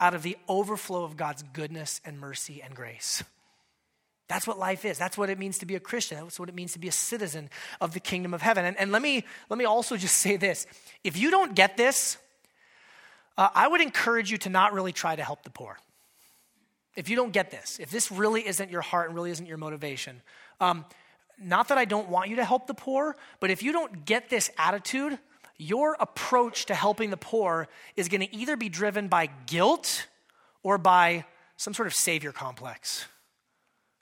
out 0.00 0.14
of 0.14 0.22
the 0.22 0.36
overflow 0.48 1.04
of 1.04 1.16
God's 1.16 1.42
goodness 1.52 2.00
and 2.04 2.18
mercy 2.18 2.62
and 2.62 2.74
grace. 2.74 3.22
That's 4.28 4.46
what 4.46 4.58
life 4.58 4.84
is. 4.84 4.96
That's 4.96 5.18
what 5.18 5.28
it 5.28 5.38
means 5.38 5.58
to 5.58 5.66
be 5.66 5.74
a 5.74 5.80
Christian. 5.80 6.18
That's 6.18 6.38
what 6.38 6.48
it 6.48 6.54
means 6.54 6.72
to 6.74 6.78
be 6.78 6.88
a 6.88 6.92
citizen 6.92 7.50
of 7.80 7.94
the 7.94 8.00
kingdom 8.00 8.32
of 8.32 8.42
heaven. 8.42 8.64
And, 8.64 8.78
and 8.78 8.92
let, 8.92 9.02
me, 9.02 9.24
let 9.48 9.58
me 9.58 9.64
also 9.64 9.96
just 9.96 10.16
say 10.16 10.36
this 10.36 10.66
if 11.02 11.16
you 11.16 11.30
don't 11.30 11.54
get 11.54 11.76
this, 11.76 12.16
uh, 13.36 13.48
I 13.54 13.66
would 13.66 13.80
encourage 13.80 14.30
you 14.30 14.38
to 14.38 14.48
not 14.48 14.72
really 14.72 14.92
try 14.92 15.16
to 15.16 15.24
help 15.24 15.42
the 15.42 15.50
poor 15.50 15.76
if 16.96 17.08
you 17.08 17.16
don't 17.16 17.32
get 17.32 17.50
this, 17.50 17.78
if 17.80 17.90
this 17.90 18.10
really 18.10 18.46
isn't 18.46 18.70
your 18.70 18.80
heart 18.80 19.06
and 19.06 19.14
really 19.14 19.30
isn't 19.30 19.46
your 19.46 19.58
motivation, 19.58 20.20
um, 20.60 20.84
not 21.42 21.68
that 21.68 21.78
I 21.78 21.84
don't 21.84 22.08
want 22.08 22.28
you 22.28 22.36
to 22.36 22.44
help 22.44 22.66
the 22.66 22.74
poor, 22.74 23.16
but 23.38 23.50
if 23.50 23.62
you 23.62 23.72
don't 23.72 24.04
get 24.04 24.28
this 24.28 24.50
attitude, 24.58 25.18
your 25.56 25.96
approach 26.00 26.66
to 26.66 26.74
helping 26.74 27.10
the 27.10 27.16
poor 27.16 27.68
is 27.96 28.08
going 28.08 28.20
to 28.20 28.34
either 28.34 28.56
be 28.56 28.68
driven 28.68 29.08
by 29.08 29.28
guilt 29.46 30.06
or 30.62 30.78
by 30.78 31.24
some 31.56 31.74
sort 31.74 31.86
of 31.86 31.94
savior 31.94 32.32
complex. 32.32 33.06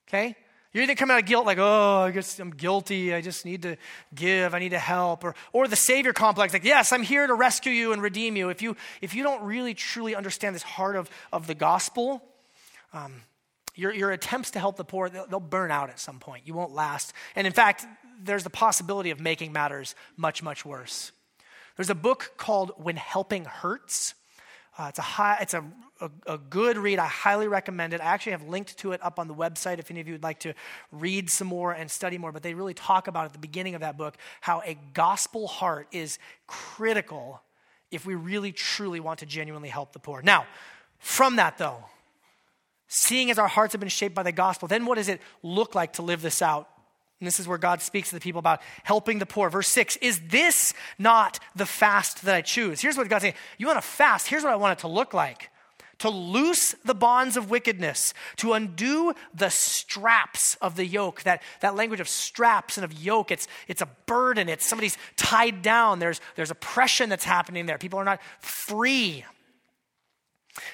Okay? 0.09 0.37
You're 0.73 0.85
either 0.85 0.95
coming 0.95 1.15
out 1.15 1.23
of 1.23 1.27
guilt 1.27 1.47
like, 1.47 1.59
oh, 1.59 2.05
I 2.07 2.11
guess 2.11 2.39
I'm 2.39 2.51
guilty. 2.51 3.15
I 3.15 3.21
just 3.21 3.45
need 3.45 3.63
to 3.63 3.77
give. 4.15 4.55
I 4.55 4.59
need 4.59 4.71
to 4.71 4.79
help. 4.79 5.25
Or, 5.25 5.35
or 5.53 5.67
the 5.67 5.77
savior 5.77 6.13
complex, 6.13 6.53
like, 6.53 6.65
yes, 6.65 6.93
I'm 6.93 7.03
here 7.03 7.27
to 7.27 7.35
rescue 7.35 7.73
you 7.73 7.93
and 7.93 8.03
redeem 8.03 8.37
you. 8.37 8.51
If 8.51 8.63
you, 8.63 8.77
if 9.01 9.15
you 9.15 9.23
don't 9.23 9.43
really 9.43 9.75
truly 9.75 10.15
understand 10.15 10.55
this 10.55 10.63
heart 10.63 10.95
of, 10.95 11.11
of 11.33 11.47
the 11.47 11.55
gospel, 11.55 12.23
um, 12.93 13.23
your, 13.75 13.93
your 13.93 14.11
attempts 14.11 14.51
to 14.53 14.59
help 14.59 14.77
the 14.77 14.85
poor, 14.85 15.09
they'll, 15.09 15.27
they'll 15.27 15.41
burn 15.41 15.71
out 15.71 15.89
at 15.89 16.01
some 16.01 16.19
point. 16.19 16.47
You 16.47 16.55
won't 16.55 16.73
last. 16.73 17.13
And 17.37 17.47
in 17.47 17.53
fact, 17.53 17.87
there's 18.23 18.45
the 18.45 18.51
possibility 18.51 19.11
of 19.11 19.21
making 19.21 19.53
matters 19.53 19.95
much, 20.17 20.43
much 20.43 20.65
worse. 20.65 21.13
There's 21.77 21.91
a 21.91 21.95
book 21.95 22.33
called 22.37 22.73
When 22.77 22.97
Helping 22.97 23.45
Hurts. 23.45 24.15
Uh, 24.77 24.87
it's 24.89 24.99
a, 24.99 25.03
high, 25.03 25.39
it's 25.41 25.55
a, 25.55 25.65
a, 26.01 26.11
a, 26.27 26.39
good 26.39 26.77
read. 26.77 26.99
I 26.99 27.07
highly 27.07 27.47
recommend 27.47 27.95
it. 27.95 28.01
I 28.01 28.07
actually 28.07 28.33
have 28.33 28.49
linked 28.49 28.77
to 28.79 28.93
it 28.93 29.01
up 29.03 29.19
on 29.19 29.29
the 29.29 29.35
website 29.35 29.79
if 29.79 29.91
any 29.91 30.01
of 30.01 30.09
you 30.09 30.15
would 30.15 30.23
like 30.23 30.41
to 30.41 30.55
read 30.91 31.31
some 31.31 31.49
more 31.49 31.73
and 31.73 31.91
study 31.91 32.19
more. 32.19 32.33
But 32.33 32.43
they 32.43 32.55
really 32.55 32.75
talk 32.75 33.07
about 33.07 33.27
at 33.27 33.33
the 33.33 33.39
beginning 33.39 33.75
of 33.75 33.81
that 33.81 33.97
book 33.97 34.17
how 34.41 34.63
a 34.65 34.77
gospel 34.93 35.47
heart 35.47 35.89
is 35.93 36.19
critical 36.47 37.43
if 37.91 38.07
we 38.07 38.15
really 38.15 38.53
truly 38.53 39.01
want 39.01 39.21
to 39.21 39.27
genuinely 39.27 39.69
help 39.69 39.93
the 39.93 39.99
poor. 39.99 40.21
Now, 40.23 40.47
from 40.99 41.37
that 41.37 41.59
though, 41.59 41.85
Seeing 42.89 43.31
as 43.31 43.39
our 43.39 43.49
hearts 43.49 43.73
have 43.73 43.81
been 43.81 43.89
shaped 43.89 44.15
by 44.15 44.23
the 44.23 44.33
gospel, 44.33 44.67
then 44.67 44.87
what 44.87 44.97
does 44.97 45.09
it 45.09 45.21
look 45.43 45.75
like 45.75 45.95
to 45.95 46.03
live 46.03 46.23
this 46.23 46.43
out? 46.43 46.69
And 47.21 47.27
this 47.27 47.41
is 47.41 47.49
where 47.49 47.59
God 47.59 47.83
speaks 47.83 48.11
to 48.11 48.15
the 48.15 48.21
people 48.21 48.39
about 48.39 48.61
helping 48.85 49.19
the 49.19 49.27
poor. 49.27 49.51
Verse 49.51 49.69
6 49.69 49.97
Is 49.97 50.21
this 50.29 50.73
not 50.99 51.39
the 51.55 51.67
fast 51.67 52.25
that 52.25 52.35
I 52.35 52.41
choose? 52.43 52.81
Here's 52.81 52.97
what 52.97 53.09
God's 53.09 53.23
saying 53.23 53.35
You 53.59 53.67
want 53.67 53.79
to 53.79 53.87
fast? 53.87 54.29
Here's 54.29 54.43
what 54.43 54.53
I 54.53 54.57
want 54.57 54.79
it 54.79 54.83
to 54.83 54.89
look 54.89 55.13
like 55.15 55.51
to 55.99 56.11
loose 56.11 56.75
the 56.85 56.95
bonds 56.95 57.37
of 57.37 57.51
wickedness, 57.51 58.15
to 58.37 58.53
undo 58.53 59.13
the 59.35 59.49
straps 59.49 60.57
of 60.57 60.77
the 60.77 60.87
yoke. 60.87 61.23
That, 61.25 61.43
that 61.61 61.75
language 61.75 62.01
of 62.01 62.09
straps 62.09 62.77
and 62.77 62.85
of 62.85 62.93
yoke, 62.93 63.31
it's, 63.31 63.49
it's 63.67 63.83
a 63.83 63.89
burden. 64.07 64.49
It's 64.49 64.65
somebody's 64.65 64.97
tied 65.17 65.63
down. 65.63 65.99
There's, 65.99 66.21
there's 66.37 66.51
oppression 66.51 67.09
that's 67.09 67.25
happening 67.25 67.67
there. 67.67 67.79
People 67.79 67.99
are 67.99 68.05
not 68.05 68.21
free. 68.41 69.25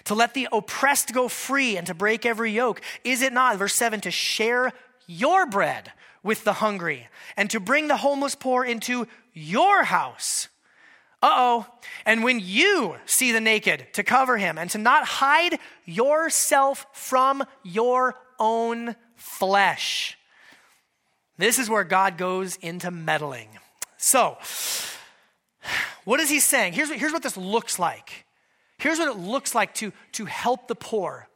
To 0.04 0.14
let 0.14 0.34
the 0.34 0.48
oppressed 0.52 1.12
go 1.12 1.28
free 1.28 1.76
and 1.76 1.86
to 1.86 1.94
break 1.94 2.24
every 2.26 2.52
yoke. 2.52 2.80
Is 3.04 3.22
it 3.22 3.32
not, 3.32 3.56
verse 3.58 3.74
7, 3.74 4.00
to 4.02 4.10
share 4.10 4.72
your 5.06 5.46
bread 5.46 5.92
with 6.22 6.42
the 6.42 6.54
hungry 6.54 7.08
and 7.36 7.48
to 7.50 7.60
bring 7.60 7.86
the 7.86 7.98
homeless 7.98 8.34
poor 8.34 8.64
into 8.64 9.06
your 9.32 9.84
house. 9.84 10.48
Uh 11.22 11.30
oh. 11.32 11.66
And 12.04 12.24
when 12.24 12.40
you 12.40 12.96
see 13.06 13.30
the 13.30 13.40
naked, 13.40 13.86
to 13.92 14.02
cover 14.02 14.36
him 14.36 14.58
and 14.58 14.68
to 14.70 14.78
not 14.78 15.04
hide 15.04 15.58
yourself 15.84 16.86
from 16.92 17.44
your 17.62 18.16
own 18.38 18.96
flesh. 19.16 20.18
This 21.38 21.58
is 21.58 21.68
where 21.68 21.84
God 21.84 22.16
goes 22.18 22.56
into 22.56 22.90
meddling. 22.90 23.48
So, 23.96 24.36
what 26.04 26.20
is 26.20 26.30
he 26.30 26.40
saying? 26.40 26.74
Here's 26.74 26.90
what, 26.90 26.98
here's 26.98 27.12
what 27.12 27.22
this 27.22 27.36
looks 27.36 27.78
like. 27.78 28.23
Here's 28.84 28.98
what 28.98 29.08
it 29.08 29.18
looks 29.18 29.54
like 29.54 29.72
to, 29.76 29.94
to 30.12 30.26
help 30.26 30.68
the 30.68 30.74
poor. 30.74 31.26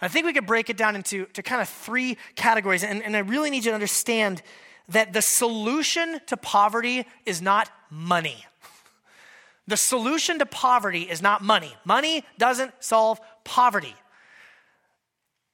I 0.00 0.08
think 0.08 0.26
we 0.26 0.32
could 0.32 0.46
break 0.46 0.68
it 0.68 0.76
down 0.76 0.96
into 0.96 1.26
to 1.26 1.44
kind 1.44 1.62
of 1.62 1.68
three 1.68 2.18
categories. 2.34 2.82
And, 2.82 3.04
and 3.04 3.16
I 3.16 3.20
really 3.20 3.50
need 3.50 3.64
you 3.64 3.70
to 3.70 3.74
understand 3.74 4.42
that 4.88 5.12
the 5.12 5.22
solution 5.22 6.18
to 6.26 6.36
poverty 6.36 7.06
is 7.24 7.40
not 7.40 7.70
money. 7.88 8.44
The 9.68 9.76
solution 9.76 10.40
to 10.40 10.46
poverty 10.46 11.02
is 11.02 11.22
not 11.22 11.40
money. 11.40 11.72
Money 11.84 12.24
doesn't 12.36 12.72
solve 12.80 13.20
poverty 13.44 13.94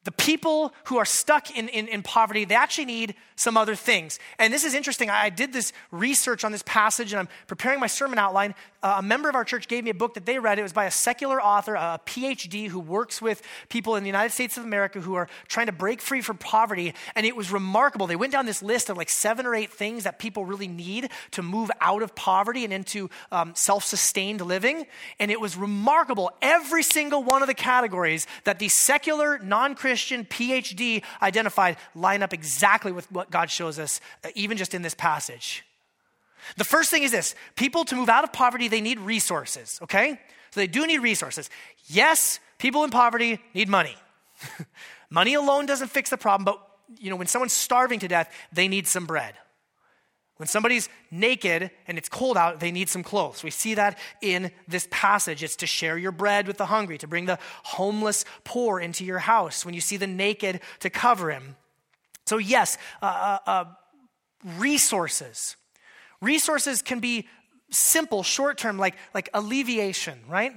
the 0.04 0.12
people 0.12 0.72
who 0.84 0.98
are 0.98 1.06
stuck 1.06 1.56
in, 1.56 1.68
in, 1.68 1.88
in, 1.88 2.02
poverty, 2.02 2.44
they 2.44 2.54
actually 2.54 2.84
need 2.84 3.14
some 3.36 3.56
other 3.56 3.74
things. 3.74 4.18
And 4.38 4.52
this 4.52 4.62
is 4.62 4.74
interesting. 4.74 5.08
I 5.08 5.30
did 5.30 5.52
this 5.52 5.72
research 5.90 6.44
on 6.44 6.52
this 6.52 6.62
passage 6.64 7.12
and 7.12 7.20
I'm 7.20 7.28
preparing 7.46 7.80
my 7.80 7.86
sermon 7.86 8.18
outline. 8.18 8.54
A 8.84 9.00
member 9.00 9.30
of 9.30 9.34
our 9.34 9.44
church 9.44 9.66
gave 9.66 9.82
me 9.82 9.88
a 9.88 9.94
book 9.94 10.12
that 10.12 10.26
they 10.26 10.38
read. 10.38 10.58
It 10.58 10.62
was 10.62 10.74
by 10.74 10.84
a 10.84 10.90
secular 10.90 11.40
author, 11.40 11.74
a 11.74 11.98
PhD, 12.04 12.68
who 12.68 12.78
works 12.78 13.22
with 13.22 13.40
people 13.70 13.96
in 13.96 14.02
the 14.02 14.08
United 14.08 14.30
States 14.30 14.58
of 14.58 14.64
America 14.64 15.00
who 15.00 15.14
are 15.14 15.26
trying 15.48 15.66
to 15.66 15.72
break 15.72 16.02
free 16.02 16.20
from 16.20 16.36
poverty. 16.36 16.92
And 17.16 17.24
it 17.24 17.34
was 17.34 17.50
remarkable. 17.50 18.06
They 18.06 18.14
went 18.14 18.32
down 18.32 18.44
this 18.44 18.62
list 18.62 18.90
of 18.90 18.98
like 18.98 19.08
seven 19.08 19.46
or 19.46 19.54
eight 19.54 19.72
things 19.72 20.04
that 20.04 20.18
people 20.18 20.44
really 20.44 20.68
need 20.68 21.08
to 21.30 21.42
move 21.42 21.70
out 21.80 22.02
of 22.02 22.14
poverty 22.14 22.62
and 22.64 22.74
into 22.74 23.08
um, 23.32 23.54
self 23.54 23.84
sustained 23.84 24.42
living. 24.42 24.84
And 25.18 25.30
it 25.30 25.40
was 25.40 25.56
remarkable. 25.56 26.30
Every 26.42 26.82
single 26.82 27.24
one 27.24 27.40
of 27.40 27.48
the 27.48 27.54
categories 27.54 28.26
that 28.44 28.58
the 28.58 28.68
secular, 28.68 29.38
non 29.38 29.76
Christian 29.76 30.26
PhD 30.26 31.02
identified 31.22 31.78
line 31.94 32.22
up 32.22 32.34
exactly 32.34 32.92
with 32.92 33.10
what 33.10 33.30
God 33.30 33.50
shows 33.50 33.78
us, 33.78 34.02
uh, 34.22 34.28
even 34.34 34.58
just 34.58 34.74
in 34.74 34.82
this 34.82 34.94
passage. 34.94 35.64
The 36.56 36.64
first 36.64 36.90
thing 36.90 37.02
is 37.02 37.10
this 37.10 37.34
people 37.56 37.84
to 37.86 37.96
move 37.96 38.08
out 38.08 38.24
of 38.24 38.32
poverty, 38.32 38.68
they 38.68 38.80
need 38.80 38.98
resources, 39.00 39.78
okay? 39.82 40.20
So 40.50 40.60
they 40.60 40.66
do 40.66 40.86
need 40.86 40.98
resources. 40.98 41.50
Yes, 41.86 42.38
people 42.58 42.84
in 42.84 42.90
poverty 42.90 43.40
need 43.54 43.68
money. 43.68 43.96
money 45.10 45.34
alone 45.34 45.66
doesn't 45.66 45.88
fix 45.88 46.10
the 46.10 46.16
problem, 46.16 46.44
but 46.44 46.60
you 46.98 47.10
know, 47.10 47.16
when 47.16 47.26
someone's 47.26 47.52
starving 47.52 48.00
to 48.00 48.08
death, 48.08 48.32
they 48.52 48.68
need 48.68 48.86
some 48.86 49.06
bread. 49.06 49.34
When 50.36 50.48
somebody's 50.48 50.88
naked 51.12 51.70
and 51.86 51.96
it's 51.96 52.08
cold 52.08 52.36
out, 52.36 52.58
they 52.58 52.72
need 52.72 52.88
some 52.88 53.04
clothes. 53.04 53.44
We 53.44 53.50
see 53.50 53.74
that 53.74 53.98
in 54.20 54.50
this 54.66 54.88
passage. 54.90 55.44
It's 55.44 55.56
to 55.56 55.66
share 55.66 55.96
your 55.96 56.10
bread 56.10 56.48
with 56.48 56.58
the 56.58 56.66
hungry, 56.66 56.98
to 56.98 57.06
bring 57.06 57.26
the 57.26 57.38
homeless 57.62 58.24
poor 58.42 58.80
into 58.80 59.04
your 59.04 59.20
house. 59.20 59.64
When 59.64 59.74
you 59.74 59.80
see 59.80 59.96
the 59.96 60.08
naked, 60.08 60.60
to 60.80 60.90
cover 60.90 61.30
him. 61.30 61.56
So, 62.26 62.38
yes, 62.38 62.78
uh, 63.00 63.38
uh, 63.46 63.50
uh, 63.50 63.64
resources. 64.58 65.56
Resources 66.24 66.82
can 66.82 67.00
be 67.00 67.28
simple, 67.70 68.22
short 68.22 68.58
term, 68.58 68.78
like, 68.78 68.94
like 69.14 69.28
alleviation, 69.34 70.18
right? 70.28 70.54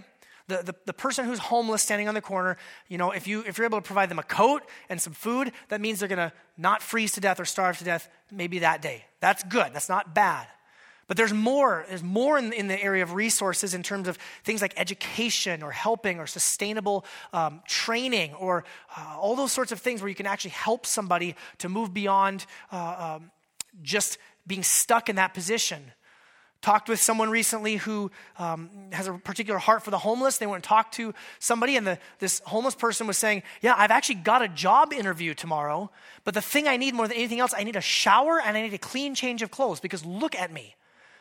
the, 0.48 0.64
the, 0.64 0.76
the, 0.86 0.94
person 0.94 1.26
who's 1.26 1.40
homeless 1.40 1.82
standing 1.82 2.08
on 2.08 2.14
the 2.14 2.22
corner, 2.22 2.58
you 2.88 2.98
know, 2.98 3.12
if, 3.12 3.28
you, 3.28 3.44
if 3.46 3.58
you're 3.58 3.66
able 3.66 3.80
to 3.80 3.86
provide 3.86 4.10
them 4.10 4.20
a 4.20 4.24
coat 4.24 4.64
and 4.88 5.02
some 5.02 5.14
food, 5.14 5.52
that 5.68 5.82
means 5.82 6.00
they're 6.00 6.08
going 6.08 6.18
to 6.18 6.32
not 6.58 6.82
freeze 6.82 7.12
to 7.14 7.22
death 7.22 7.40
or 7.40 7.46
starve 7.46 7.78
to 7.80 7.84
death 7.84 8.10
maybe 8.32 8.60
that 8.60 8.82
day. 8.82 9.04
That's 9.20 9.44
good. 9.44 9.74
That's 9.74 9.90
not 9.90 10.16
bad. 10.16 10.48
But 11.08 11.16
there's 11.16 11.34
more. 11.34 11.86
There's 11.88 12.04
more 12.04 12.38
in, 12.38 12.52
in 12.52 12.68
the 12.68 12.82
area 12.82 13.04
of 13.04 13.14
resources 13.14 13.74
in 13.74 13.84
terms 13.84 14.08
of 14.08 14.18
things 14.44 14.62
like 14.62 14.74
education 14.78 15.64
or 15.64 15.72
helping 15.72 16.20
or 16.20 16.28
sustainable 16.28 17.06
um, 17.32 17.62
training 17.68 18.34
or 18.34 18.66
uh, 18.98 19.18
all 19.18 19.36
those 19.36 19.52
sorts 19.52 19.72
of 19.72 19.80
things 19.80 20.02
where 20.02 20.10
you 20.10 20.16
can 20.16 20.26
actually 20.26 20.52
help 20.52 20.86
somebody 20.86 21.36
to 21.60 21.70
move 21.70 21.94
beyond 21.94 22.46
uh, 22.74 23.18
um, 23.20 23.32
just 23.82 24.18
being 24.48 24.64
stuck 24.64 25.10
in 25.10 25.18
that 25.18 25.34
position. 25.34 25.92
Talked 26.62 26.90
with 26.90 27.00
someone 27.00 27.30
recently 27.30 27.76
who 27.76 28.10
um, 28.40 28.70
has 28.92 29.08
a 29.08 29.14
particular 29.14 29.60
heart 29.60 29.84
for 29.84 29.92
the 29.92 30.00
homeless. 30.00 30.38
They 30.40 30.48
went 30.48 30.56
and 30.56 30.64
talked 30.64 30.96
to 30.96 31.14
somebody, 31.38 31.78
and 31.78 31.86
the, 31.86 32.00
this 32.18 32.42
homeless 32.46 32.74
person 32.74 33.06
was 33.06 33.18
saying, 33.18 33.44
Yeah, 33.62 33.76
I've 33.78 33.92
actually 33.92 34.16
got 34.16 34.42
a 34.42 34.48
job 34.48 34.92
interview 34.92 35.36
tomorrow, 35.36 35.92
but 36.24 36.34
the 36.34 36.42
thing 36.42 36.68
I 36.68 36.78
need 36.78 36.96
more 36.96 37.08
than 37.08 37.16
anything 37.16 37.40
else, 37.40 37.54
I 37.56 37.64
need 37.64 37.76
a 37.76 37.82
shower 37.82 38.42
and 38.42 38.58
I 38.58 38.64
need 38.64 38.74
a 38.74 38.80
clean 38.80 39.14
change 39.14 39.44
of 39.44 39.52
clothes 39.52 39.80
because 39.80 40.04
look 40.04 40.36
at 40.36 40.52
me. 40.52 40.76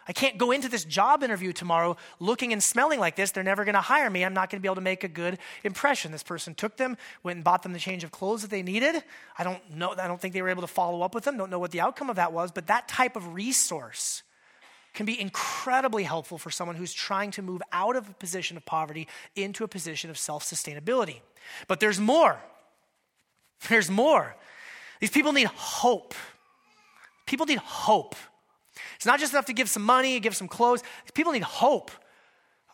I 0.09 0.13
can't 0.13 0.39
go 0.39 0.53
into 0.53 0.69
this 0.69 0.85
job 0.85 1.25
interview 1.25 1.53
tomorrow 1.53 1.97
looking 2.21 2.53
and 2.53 2.63
smelling 2.63 3.01
like 3.01 3.17
this. 3.17 3.33
They're 3.33 3.43
never 3.43 3.65
going 3.65 3.75
to 3.75 3.81
hire 3.81 4.09
me. 4.09 4.25
I'm 4.25 4.35
not 4.35 4.51
going 4.51 4.61
to 4.61 4.63
be 4.63 4.69
able 4.69 4.77
to 4.77 4.81
make 4.81 5.03
a 5.03 5.09
good 5.09 5.39
impression. 5.65 6.13
This 6.13 6.23
person 6.23 6.55
took 6.55 6.77
them, 6.77 6.97
went 7.23 7.37
and 7.37 7.45
bought 7.45 7.63
them 7.63 7.73
the 7.73 7.79
change 7.79 8.05
of 8.05 8.13
clothes 8.13 8.43
that 8.43 8.51
they 8.51 8.63
needed. 8.63 9.03
I 9.37 9.45
don't 9.45 9.71
know. 9.75 9.95
I 9.99 10.07
don't 10.07 10.21
think 10.21 10.33
they 10.33 10.43
were 10.43 10.49
able 10.49 10.63
to 10.63 10.69
follow 10.69 11.03
up 11.03 11.15
with 11.15 11.25
them. 11.25 11.37
Don't 11.37 11.51
know 11.51 11.59
what 11.59 11.73
the 11.73 11.81
outcome 11.81 12.09
of 12.09 12.17
that 12.17 12.33
was. 12.33 12.53
But 12.53 12.69
that 12.69 12.87
type 12.87 13.17
of 13.17 13.35
resource 13.35 14.23
can 14.95 15.07
be 15.07 15.21
incredibly 15.21 16.05
helpful 16.05 16.39
for 16.39 16.51
someone 16.51 16.77
who's 16.77 16.93
trying 16.93 17.31
to 17.33 17.43
move 17.43 17.61
out 17.73 17.97
of 17.97 18.09
a 18.09 18.13
position 18.15 18.57
of 18.57 18.65
poverty 18.65 19.09
into 19.35 19.65
a 19.65 19.69
position 19.69 20.09
of 20.09 20.17
self 20.17 20.45
sustainability. 20.45 21.21
But 21.67 21.81
there's 21.81 22.01
more. 22.01 22.39
There's 23.69 23.91
more. 23.91 24.37
These 25.01 25.11
people 25.11 25.33
need 25.33 25.49
hope. 25.49 26.15
People 27.27 27.47
need 27.47 27.59
hope. 27.59 28.15
It's 28.97 29.07
not 29.07 29.21
just 29.21 29.33
enough 29.33 29.47
to 29.47 29.53
give 29.53 29.69
some 29.69 29.83
money, 29.83 30.19
give 30.21 30.37
some 30.37 30.49
clothes. 30.49 30.83
People 31.15 31.33
need 31.33 31.43
hope. 31.43 31.91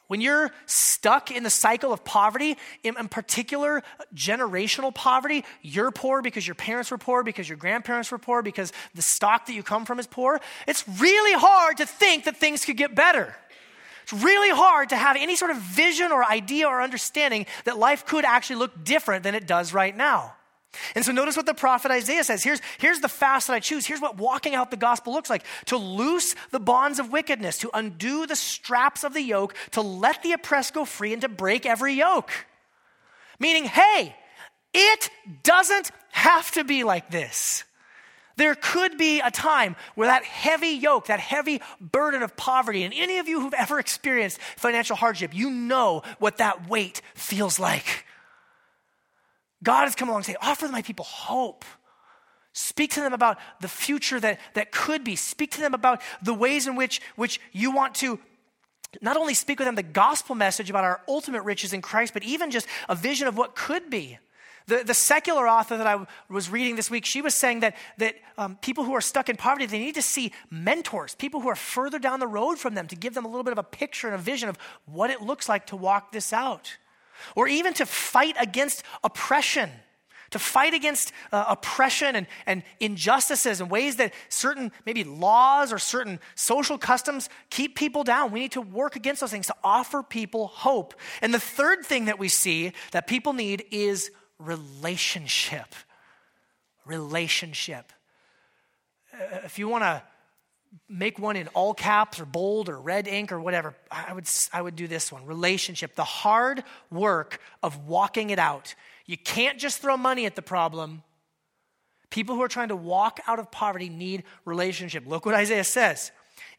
When 0.09 0.21
you're 0.21 0.51
stuck 0.67 1.31
in 1.31 1.43
the 1.43 1.49
cycle 1.49 1.91
of 1.91 2.05
poverty, 2.05 2.59
in, 2.83 2.99
in, 2.99 3.09
particular 3.09 3.83
generational 4.15 4.95
poverty, 4.95 5.43
you're 5.63 5.91
poor 5.91 6.21
because 6.21 6.47
your 6.47 6.55
parents 6.55 6.91
were 6.91 6.99
poor, 6.99 7.23
because 7.23 7.49
your 7.49 7.57
grandparents 7.57 8.11
were 8.11 8.19
poor, 8.19 8.43
because 8.43 8.75
the 8.95 9.01
stock 9.01 9.47
that 9.47 9.55
you 9.55 9.63
come 9.63 9.87
from 9.87 9.99
is 9.99 10.07
poor, 10.07 10.39
it's 10.67 10.87
really 11.01 11.33
hard 11.33 11.79
to 11.79 11.87
think 11.87 12.25
that 12.25 12.37
things 12.37 12.65
could 12.65 12.77
get 12.77 12.95
better. 12.95 13.35
It's 14.03 14.13
really 14.13 14.51
hard 14.51 14.91
to 14.91 14.97
have 14.97 15.17
any 15.17 15.35
sort 15.35 15.51
of 15.51 15.57
vision 15.57 16.13
or 16.13 16.25
idea 16.25 16.67
or 16.67 16.83
understanding 16.83 17.47
that 17.65 17.79
life 17.79 18.05
could 18.05 18.27
actually 18.27 18.57
look 18.57 18.85
different 18.85 19.23
than 19.23 19.35
it 19.35 19.47
does 19.47 19.73
right 19.73 19.97
now. 19.97 20.35
And 20.95 21.05
so 21.05 21.13
notice 21.13 21.37
what 21.37 21.47
the 21.47 21.55
prophet 21.55 21.91
Isaiah 21.91 22.25
says. 22.25 22.43
Here's, 22.43 22.61
here's 22.79 23.01
the 23.01 23.09
fast 23.09 23.47
that 23.47 23.55
I 23.55 23.61
choose. 23.61 23.87
Here's 23.87 24.01
what 24.01 24.17
walking 24.17 24.55
out 24.55 24.71
the 24.71 24.77
gospel 24.77 25.13
looks 25.13 25.31
like 25.31 25.45
to 25.67 25.77
loose 25.77 26.35
the 26.51 26.61
bonds 26.61 26.99
of 26.99 27.13
wickedness, 27.13 27.59
to 27.59 27.71
undo 27.75 28.27
the 28.27 28.37
straps 28.37 29.05
of 29.05 29.15
the 29.15 29.23
yoke, 29.23 29.55
to 29.73 29.83
let 29.83 30.23
the 30.23 30.33
oppressed 30.33 30.75
go 30.75 30.85
free, 30.85 31.13
and 31.13 31.23
to 31.23 31.29
break 31.29 31.67
every 31.67 31.95
yoke. 31.95 32.31
Meaning, 33.39 33.65
hey, 33.65 34.17
it 34.73 35.11
doesn't 35.43 35.91
have 36.11 36.51
to 36.53 36.65
be 36.65 36.85
like 36.85 37.11
this. 37.11 37.65
There 38.37 38.55
could 38.55 38.97
be 38.97 39.21
a 39.21 39.31
time 39.31 39.77
where 39.95 40.09
that 40.09 40.25
heavy 40.25 40.69
yoke, 40.69 41.07
that 41.07 41.21
heavy 41.21 41.61
burden 41.81 42.23
of 42.23 42.37
poverty, 42.37 42.83
and 42.83 42.95
any 42.95 43.19
of 43.19 43.29
you 43.29 43.41
who've 43.41 43.55
ever 43.55 43.79
experienced 43.79 44.41
financial 44.57 44.97
hardship, 44.97 45.35
you 45.35 45.51
know 45.51 46.03
what 46.19 46.39
that 46.39 46.69
weight 46.69 47.03
feels 47.15 47.59
like. 47.59 48.07
God 49.63 49.85
has 49.85 49.95
come 49.95 50.09
along 50.09 50.21
and 50.21 50.27
say, 50.27 50.37
offer 50.41 50.69
my 50.69 50.83
people 50.83 51.05
hope. 51.05 51.65
Speak 52.53 52.93
to 52.93 53.01
them 53.01 53.13
about 53.13 53.39
the 53.61 53.69
future 53.69 54.21
that, 54.21 54.39
that 54.55 54.73
could 54.73 55.05
be. 55.05 55.17
Speak 55.17 55.53
to 55.53 55.61
them 55.61 55.73
about 55.73 56.03
the 56.23 56.35
ways 56.35 56.67
in 56.67 56.77
which, 56.77 57.01
which 57.17 57.41
you 57.53 57.71
want 57.71 57.95
to 57.97 58.19
not 59.01 59.17
only 59.17 59.33
speak 59.33 59.59
with 59.59 59.67
them 59.67 59.75
the 59.75 59.83
gospel 59.83 60.35
message 60.35 60.69
about 60.69 60.85
our 60.85 61.01
ultimate 61.09 61.43
riches 61.43 61.73
in 61.73 61.81
Christ, 61.81 62.13
but 62.13 62.23
even 62.23 62.51
just 62.51 62.67
a 62.91 62.95
vision 62.95 63.27
of 63.27 63.39
what 63.39 63.55
could 63.55 63.89
be. 63.89 64.19
The, 64.67 64.85
the 64.85 64.95
secular 64.95 65.49
author 65.49 65.77
that 65.79 65.87
I 65.87 66.07
was 66.29 66.51
reading 66.51 66.77
this 66.77 66.91
week, 66.91 67.07
she 67.07 67.23
was 67.23 67.35
saying 67.35 67.61
that, 67.61 67.75
that 67.99 68.17
um, 68.37 68.57
people 68.61 68.85
who 68.85 68.93
are 68.93 69.01
stuck 69.01 69.29
in 69.29 69.37
poverty, 69.37 69.67
they 69.67 69.79
need 69.79 69.95
to 69.95 70.03
see 70.03 70.33
mentors, 70.51 71.15
people 71.15 71.41
who 71.41 71.49
are 71.49 71.57
further 71.57 71.99
down 71.99 72.21
the 72.21 72.29
road 72.29 72.59
from 72.59 72.75
them 72.75 72.87
to 72.89 72.97
give 72.97 73.15
them 73.15 73.25
a 73.25 73.29
little 73.29 73.43
bit 73.43 73.53
of 73.53 73.59
a 73.59 73.65
picture 73.65 74.07
and 74.07 74.15
a 74.15 74.19
vision 74.19 74.49
of 74.49 74.59
what 74.85 75.11
it 75.11 75.23
looks 75.23 75.49
like 75.49 75.67
to 75.69 75.77
walk 75.77 76.13
this 76.13 76.33
out 76.33 76.77
or 77.37 77.49
even 77.49 77.75
to 77.75 77.87
fight 77.87 78.37
against 78.39 78.83
oppression, 79.05 79.71
to 80.31 80.39
fight 80.39 80.75
against 80.75 81.13
uh, 81.31 81.45
oppression 81.49 82.17
and, 82.17 82.27
and 82.47 82.63
injustices 82.81 83.61
and 83.61 83.71
ways 83.71 83.97
that 83.97 84.13
certain 84.29 84.73
maybe 84.87 85.05
laws 85.05 85.73
or 85.73 85.79
certain 85.79 86.19
social 86.35 86.79
customs 86.79 87.29
keep 87.51 87.77
people 87.77 88.03
down. 88.05 88.33
We 88.33 88.41
need 88.41 88.53
to 88.53 88.63
work 88.63 88.97
against 88.97 89.21
those 89.21 89.31
things 89.31 89.47
to 89.49 89.57
offer 89.63 90.03
people 90.03 90.47
hope. 90.47 90.95
And 91.21 91.33
the 91.35 91.41
third 91.41 91.85
thing 91.85 92.07
that 92.07 92.19
we 92.19 92.29
see 92.29 92.73
that 92.93 93.07
people 93.07 93.33
need 93.33 93.65
is 93.71 94.11
relationship. 94.39 95.75
Relationship. 96.85 97.93
Uh, 99.13 99.39
if 99.45 99.59
you 99.59 99.69
want 99.69 99.85
to 99.85 100.03
make 100.89 101.19
one 101.19 101.37
in 101.37 101.49
all 101.49 101.75
caps 101.75 102.21
or 102.21 102.25
bold 102.25 102.69
or 102.69 102.81
red 102.81 103.07
ink 103.07 103.33
or 103.33 103.41
whatever, 103.41 103.75
I 103.91 104.13
would, 104.13 104.29
I 104.53 104.63
would 104.63 104.77
do 104.77 104.87
this 104.87 105.13
one 105.13 105.25
relationship. 105.27 105.95
The 105.95 106.05
hard 106.05 106.65
work 106.91 107.41
of 107.63 107.87
walking 107.87 108.31
it 108.31 108.39
out. 108.39 108.75
You 109.07 109.17
can't 109.17 109.59
just 109.59 109.81
throw 109.81 109.97
money 109.97 110.27
at 110.27 110.37
the 110.37 110.43
problem. 110.43 111.03
People 112.11 112.35
who 112.35 112.43
are 112.43 112.49
trying 112.49 112.69
to 112.69 112.77
walk 112.77 113.21
out 113.27 113.39
of 113.39 113.51
poverty 113.51 113.89
need 113.89 114.25
relationship. 114.45 115.05
Look 115.07 115.27
what 115.27 115.35
Isaiah 115.35 115.65
says. 115.65 116.13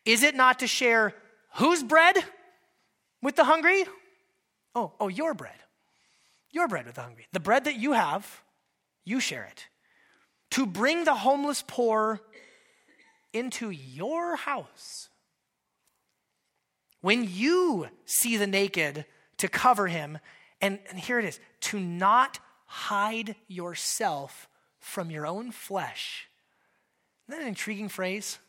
Is 0.06 0.24
it 0.24 0.36
not 0.36 0.60
to 0.60 0.68
share 0.68 1.14
whose 1.56 1.84
bread 1.84 2.18
with 3.22 3.36
the 3.36 3.44
hungry? 3.44 3.86
Oh, 4.76 4.94
oh, 5.00 5.08
your 5.08 5.34
bread. 5.34 5.54
Your 6.52 6.68
bread 6.68 6.86
with 6.86 6.96
the 6.96 7.02
hungry. 7.02 7.28
The 7.32 7.40
bread 7.40 7.66
that 7.66 7.76
you 7.76 7.94
have, 7.94 8.42
you 9.06 9.20
share 9.20 9.46
it. 9.46 9.68
To 10.52 10.66
bring 10.66 11.04
the 11.04 11.16
homeless 11.16 11.64
poor 11.66 12.22
into 13.34 13.70
your 13.72 14.36
house. 14.36 15.10
When 17.02 17.28
you 17.30 17.88
see 18.06 18.38
the 18.38 18.48
naked, 18.48 19.06
to 19.38 19.50
cover 19.50 19.88
him, 19.88 20.20
and, 20.62 20.80
and 20.90 20.98
here 20.98 21.20
it 21.20 21.26
is 21.26 21.40
to 21.60 21.80
not 21.80 22.40
hide 22.66 23.36
yourself 23.48 24.48
from 24.80 25.12
your 25.12 25.26
own 25.28 25.52
flesh. 25.52 26.30
Isn't 27.28 27.40
that 27.40 27.44
an 27.44 27.50
intriguing 27.50 27.90
phrase? 27.90 28.40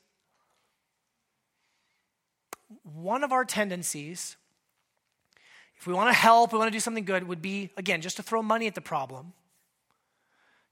One 2.82 3.24
of 3.24 3.32
our 3.32 3.44
tendencies, 3.44 4.36
if 5.76 5.86
we 5.86 5.94
want 5.94 6.10
to 6.10 6.14
help, 6.14 6.52
we 6.52 6.58
want 6.58 6.68
to 6.68 6.76
do 6.76 6.80
something 6.80 7.04
good, 7.04 7.26
would 7.26 7.42
be, 7.42 7.70
again, 7.76 8.00
just 8.00 8.16
to 8.16 8.22
throw 8.22 8.42
money 8.42 8.66
at 8.66 8.74
the 8.74 8.80
problem. 8.80 9.32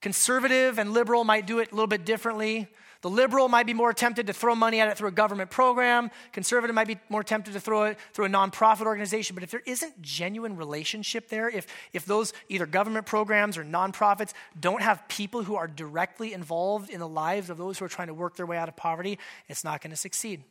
Conservative 0.00 0.78
and 0.78 0.92
liberal 0.92 1.24
might 1.24 1.46
do 1.46 1.58
it 1.58 1.70
a 1.70 1.74
little 1.74 1.86
bit 1.86 2.04
differently. 2.04 2.68
The 3.02 3.10
liberal 3.10 3.48
might 3.48 3.66
be 3.66 3.74
more 3.74 3.92
tempted 3.92 4.28
to 4.28 4.32
throw 4.32 4.54
money 4.54 4.80
at 4.80 4.88
it 4.88 4.96
through 4.96 5.08
a 5.08 5.12
government 5.12 5.50
program. 5.50 6.12
Conservative 6.32 6.74
might 6.74 6.86
be 6.86 7.00
more 7.08 7.24
tempted 7.24 7.52
to 7.52 7.60
throw 7.60 7.82
it 7.84 7.98
through 8.12 8.26
a 8.26 8.28
nonprofit 8.28 8.86
organization. 8.86 9.34
But 9.34 9.42
if 9.42 9.50
there 9.50 9.62
isn't 9.66 10.00
genuine 10.00 10.56
relationship 10.56 11.28
there, 11.28 11.50
if, 11.50 11.66
if 11.92 12.04
those 12.04 12.32
either 12.48 12.64
government 12.64 13.06
programs 13.06 13.58
or 13.58 13.64
nonprofits 13.64 14.32
don't 14.58 14.82
have 14.82 15.06
people 15.08 15.42
who 15.42 15.56
are 15.56 15.66
directly 15.66 16.32
involved 16.32 16.90
in 16.90 17.00
the 17.00 17.08
lives 17.08 17.50
of 17.50 17.58
those 17.58 17.76
who 17.76 17.84
are 17.84 17.88
trying 17.88 18.06
to 18.06 18.14
work 18.14 18.36
their 18.36 18.46
way 18.46 18.56
out 18.56 18.68
of 18.68 18.76
poverty, 18.76 19.18
it's 19.48 19.64
not 19.64 19.80
going 19.82 19.90
to 19.90 19.96
succeed. 19.96 20.44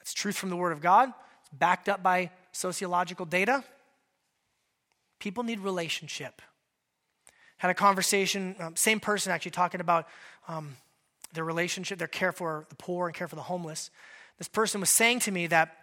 That's 0.00 0.12
truth 0.12 0.36
from 0.36 0.50
the 0.50 0.56
Word 0.56 0.72
of 0.72 0.82
God. 0.82 1.14
It's 1.40 1.50
backed 1.50 1.88
up 1.88 2.02
by 2.02 2.30
sociological 2.52 3.24
data. 3.24 3.64
People 5.18 5.44
need 5.44 5.60
relationship. 5.60 6.42
Had 7.56 7.70
a 7.70 7.74
conversation, 7.74 8.54
um, 8.58 8.76
same 8.76 9.00
person 9.00 9.32
actually 9.32 9.52
talking 9.52 9.80
about 9.80 10.08
um, 10.46 10.76
their 11.32 11.44
relationship, 11.44 11.98
their 11.98 12.08
care 12.08 12.32
for 12.32 12.66
the 12.68 12.74
poor 12.76 13.06
and 13.06 13.14
care 13.14 13.28
for 13.28 13.36
the 13.36 13.42
homeless. 13.42 13.90
This 14.38 14.48
person 14.48 14.80
was 14.80 14.90
saying 14.90 15.20
to 15.20 15.30
me 15.30 15.46
that 15.48 15.76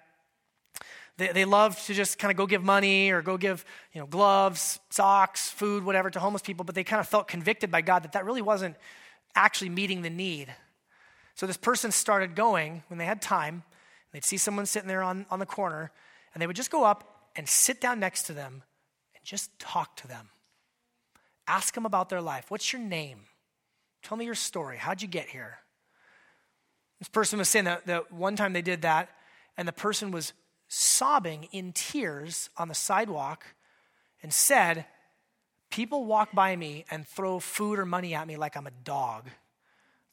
they, 1.17 1.27
they 1.27 1.45
love 1.45 1.79
to 1.85 1.93
just 1.93 2.17
kind 2.17 2.31
of 2.31 2.37
go 2.37 2.45
give 2.47 2.63
money 2.63 3.11
or 3.11 3.21
go 3.21 3.37
give 3.37 3.65
you 3.93 3.99
know, 3.99 4.07
gloves, 4.07 4.79
socks, 4.89 5.49
food, 5.49 5.83
whatever 5.83 6.09
to 6.09 6.19
homeless 6.19 6.41
people, 6.41 6.63
but 6.63 6.75
they 6.75 6.83
kind 6.83 6.99
of 6.99 7.07
felt 7.07 7.27
convicted 7.27 7.69
by 7.69 7.81
God 7.81 8.03
that 8.03 8.13
that 8.13 8.25
really 8.25 8.41
wasn't 8.41 8.75
actually 9.35 9.69
meeting 9.69 10.01
the 10.01 10.09
need. 10.09 10.53
So 11.35 11.45
this 11.45 11.57
person 11.57 11.91
started 11.91 12.35
going 12.35 12.83
when 12.87 12.97
they 12.97 13.05
had 13.05 13.21
time. 13.21 13.63
They'd 14.11 14.25
see 14.25 14.37
someone 14.37 14.65
sitting 14.65 14.87
there 14.87 15.03
on, 15.03 15.25
on 15.29 15.39
the 15.39 15.45
corner, 15.45 15.91
and 16.33 16.41
they 16.41 16.47
would 16.47 16.55
just 16.55 16.71
go 16.71 16.83
up 16.83 17.29
and 17.35 17.47
sit 17.47 17.79
down 17.79 17.99
next 17.99 18.23
to 18.23 18.33
them 18.33 18.63
and 19.15 19.23
just 19.23 19.57
talk 19.59 19.95
to 19.97 20.07
them. 20.07 20.29
Ask 21.47 21.73
them 21.73 21.85
about 21.85 22.09
their 22.09 22.21
life. 22.21 22.49
What's 22.49 22.73
your 22.73 22.81
name? 22.81 23.21
Tell 24.03 24.17
me 24.17 24.25
your 24.25 24.35
story. 24.35 24.77
How'd 24.77 25.01
you 25.01 25.07
get 25.07 25.27
here? 25.27 25.59
This 26.99 27.09
person 27.09 27.39
was 27.39 27.49
saying 27.49 27.65
that, 27.65 27.85
that 27.87 28.11
one 28.11 28.35
time 28.35 28.53
they 28.53 28.61
did 28.61 28.81
that, 28.81 29.09
and 29.57 29.67
the 29.67 29.73
person 29.73 30.11
was 30.11 30.33
sobbing 30.67 31.47
in 31.51 31.71
tears 31.73 32.49
on 32.57 32.67
the 32.67 32.75
sidewalk 32.75 33.45
and 34.21 34.33
said, 34.33 34.85
People 35.71 36.05
walk 36.05 36.31
by 36.33 36.55
me 36.55 36.85
and 36.89 37.07
throw 37.07 37.39
food 37.39 37.77
or 37.77 37.85
money 37.85 38.15
at 38.15 38.27
me 38.27 38.37
like 38.37 38.57
I'm 38.57 38.65
a 38.65 38.71
dog. 38.83 39.29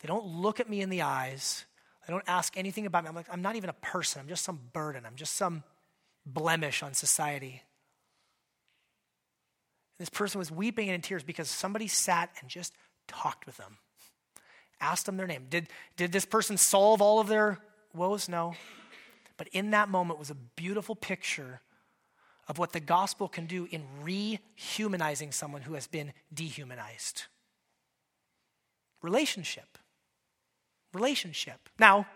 They 0.00 0.06
don't 0.06 0.26
look 0.26 0.60
at 0.60 0.68
me 0.68 0.82
in 0.82 0.90
the 0.90 1.02
eyes. 1.02 1.64
They 2.06 2.12
don't 2.12 2.24
ask 2.26 2.56
anything 2.56 2.84
about 2.86 3.04
me. 3.04 3.08
I'm 3.08 3.14
like, 3.14 3.26
I'm 3.32 3.40
not 3.40 3.56
even 3.56 3.70
a 3.70 3.74
person. 3.74 4.20
I'm 4.20 4.28
just 4.28 4.44
some 4.44 4.60
burden. 4.72 5.04
I'm 5.06 5.16
just 5.16 5.34
some 5.34 5.64
blemish 6.26 6.82
on 6.82 6.92
society. 6.92 7.62
This 9.98 10.10
person 10.10 10.38
was 10.38 10.50
weeping 10.50 10.88
and 10.88 10.96
in 10.96 11.00
tears 11.00 11.22
because 11.22 11.48
somebody 11.48 11.88
sat 11.88 12.30
and 12.40 12.50
just 12.50 12.74
talked 13.08 13.46
with 13.46 13.56
them, 13.56 13.78
asked 14.80 15.06
them 15.06 15.16
their 15.16 15.26
name. 15.26 15.46
Did, 15.48 15.68
did 15.96 16.12
this 16.12 16.24
person 16.24 16.56
solve 16.56 17.00
all 17.00 17.20
of 17.20 17.28
their 17.28 17.58
woes? 17.94 18.28
No. 18.28 18.54
But 19.36 19.48
in 19.48 19.70
that 19.70 19.88
moment 19.88 20.18
was 20.18 20.30
a 20.30 20.34
beautiful 20.34 20.94
picture 20.94 21.60
of 22.48 22.58
what 22.58 22.72
the 22.72 22.80
gospel 22.80 23.28
can 23.28 23.46
do 23.46 23.68
in 23.70 23.82
rehumanizing 24.04 25.34
someone 25.34 25.62
who 25.62 25.74
has 25.74 25.86
been 25.86 26.12
dehumanized. 26.32 27.24
Relationship. 29.02 29.78
Relationship. 30.94 31.68
Now, 31.78 32.06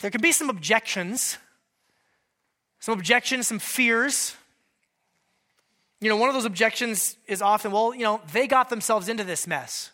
there 0.00 0.10
can 0.10 0.20
be 0.20 0.32
some 0.32 0.48
objections, 0.48 1.38
some 2.78 2.96
objections, 2.98 3.48
some 3.48 3.58
fears 3.58 4.36
you 6.02 6.08
know, 6.08 6.16
one 6.16 6.28
of 6.28 6.34
those 6.34 6.44
objections 6.44 7.16
is 7.28 7.40
often, 7.40 7.70
well, 7.70 7.94
you 7.94 8.02
know, 8.02 8.20
they 8.32 8.48
got 8.48 8.68
themselves 8.68 9.08
into 9.08 9.22
this 9.22 9.46
mess. 9.46 9.92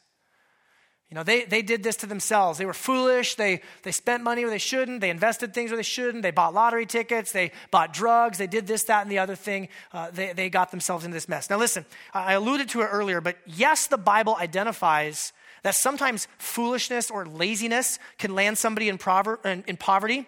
You 1.11 1.15
know, 1.15 1.23
they, 1.23 1.45
they 1.45 1.61
did 1.61 1.83
this 1.83 1.97
to 1.97 2.07
themselves. 2.07 2.59
They 2.59 2.65
were 2.65 2.73
foolish. 2.73 3.35
They, 3.35 3.61
they 3.83 3.93
spent 3.93 4.23
money 4.23 4.43
where 4.43 4.51
they 4.51 4.59
shouldn't. 4.59 5.03
They 5.03 5.11
invested 5.11 5.53
things 5.53 5.71
where 5.71 5.77
they 5.77 5.83
shouldn't. 5.83 6.23
They 6.23 6.31
bought 6.31 6.55
lottery 6.55 6.87
tickets. 6.87 7.33
They 7.33 7.53
bought 7.71 7.93
drugs. 7.93 8.39
They 8.39 8.47
did 8.47 8.67
this, 8.67 8.85
that, 8.85 9.03
and 9.03 9.11
the 9.11 9.19
other 9.19 9.35
thing. 9.35 9.69
Uh, 9.93 10.11
they, 10.11 10.33
they 10.33 10.49
got 10.49 10.71
themselves 10.71 11.05
into 11.05 11.15
this 11.15 11.29
mess. 11.29 11.51
Now, 11.51 11.59
listen, 11.59 11.85
I 12.15 12.33
alluded 12.33 12.71
to 12.71 12.81
it 12.81 12.87
earlier, 12.87 13.21
but 13.21 13.37
yes, 13.47 13.87
the 13.87 13.99
Bible 13.99 14.35
identifies 14.37 15.35
that 15.63 15.75
sometimes 15.75 16.27
foolishness 16.39 17.11
or 17.11 17.27
laziness 17.27 17.99
can 18.17 18.35
land 18.35 18.57
somebody 18.57 18.89
in, 18.89 18.97
prover- 18.97 19.45
in, 19.45 19.63
in 19.67 19.77
poverty. 19.77 20.27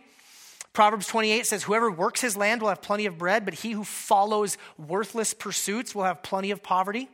Proverbs 0.73 1.07
28 1.09 1.47
says, 1.47 1.65
Whoever 1.65 1.91
works 1.91 2.21
his 2.21 2.37
land 2.37 2.63
will 2.63 2.69
have 2.69 2.83
plenty 2.83 3.07
of 3.07 3.19
bread, 3.19 3.45
but 3.45 3.55
he 3.55 3.73
who 3.73 3.85
follows 3.85 4.57
worthless 4.79 5.35
pursuits 5.35 5.95
will 5.95 6.05
have 6.05 6.23
plenty 6.23 6.51
of 6.51 6.63
poverty. 6.63 7.09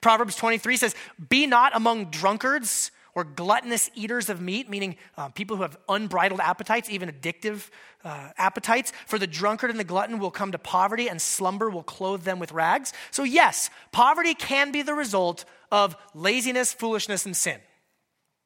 Proverbs 0.00 0.36
23 0.36 0.76
says, 0.76 0.94
Be 1.28 1.46
not 1.46 1.74
among 1.76 2.06
drunkards 2.06 2.90
or 3.14 3.24
gluttonous 3.24 3.90
eaters 3.94 4.28
of 4.28 4.40
meat, 4.40 4.70
meaning 4.70 4.96
uh, 5.16 5.28
people 5.28 5.56
who 5.56 5.62
have 5.62 5.76
unbridled 5.88 6.40
appetites, 6.40 6.88
even 6.90 7.10
addictive 7.10 7.68
uh, 8.04 8.30
appetites. 8.38 8.92
For 9.06 9.18
the 9.18 9.26
drunkard 9.26 9.70
and 9.70 9.78
the 9.78 9.84
glutton 9.84 10.18
will 10.18 10.30
come 10.30 10.52
to 10.52 10.58
poverty, 10.58 11.08
and 11.08 11.20
slumber 11.20 11.68
will 11.70 11.82
clothe 11.82 12.22
them 12.22 12.38
with 12.38 12.52
rags. 12.52 12.92
So, 13.10 13.22
yes, 13.22 13.70
poverty 13.92 14.34
can 14.34 14.72
be 14.72 14.82
the 14.82 14.94
result 14.94 15.44
of 15.70 15.94
laziness, 16.14 16.72
foolishness, 16.72 17.26
and 17.26 17.36
sin. 17.36 17.60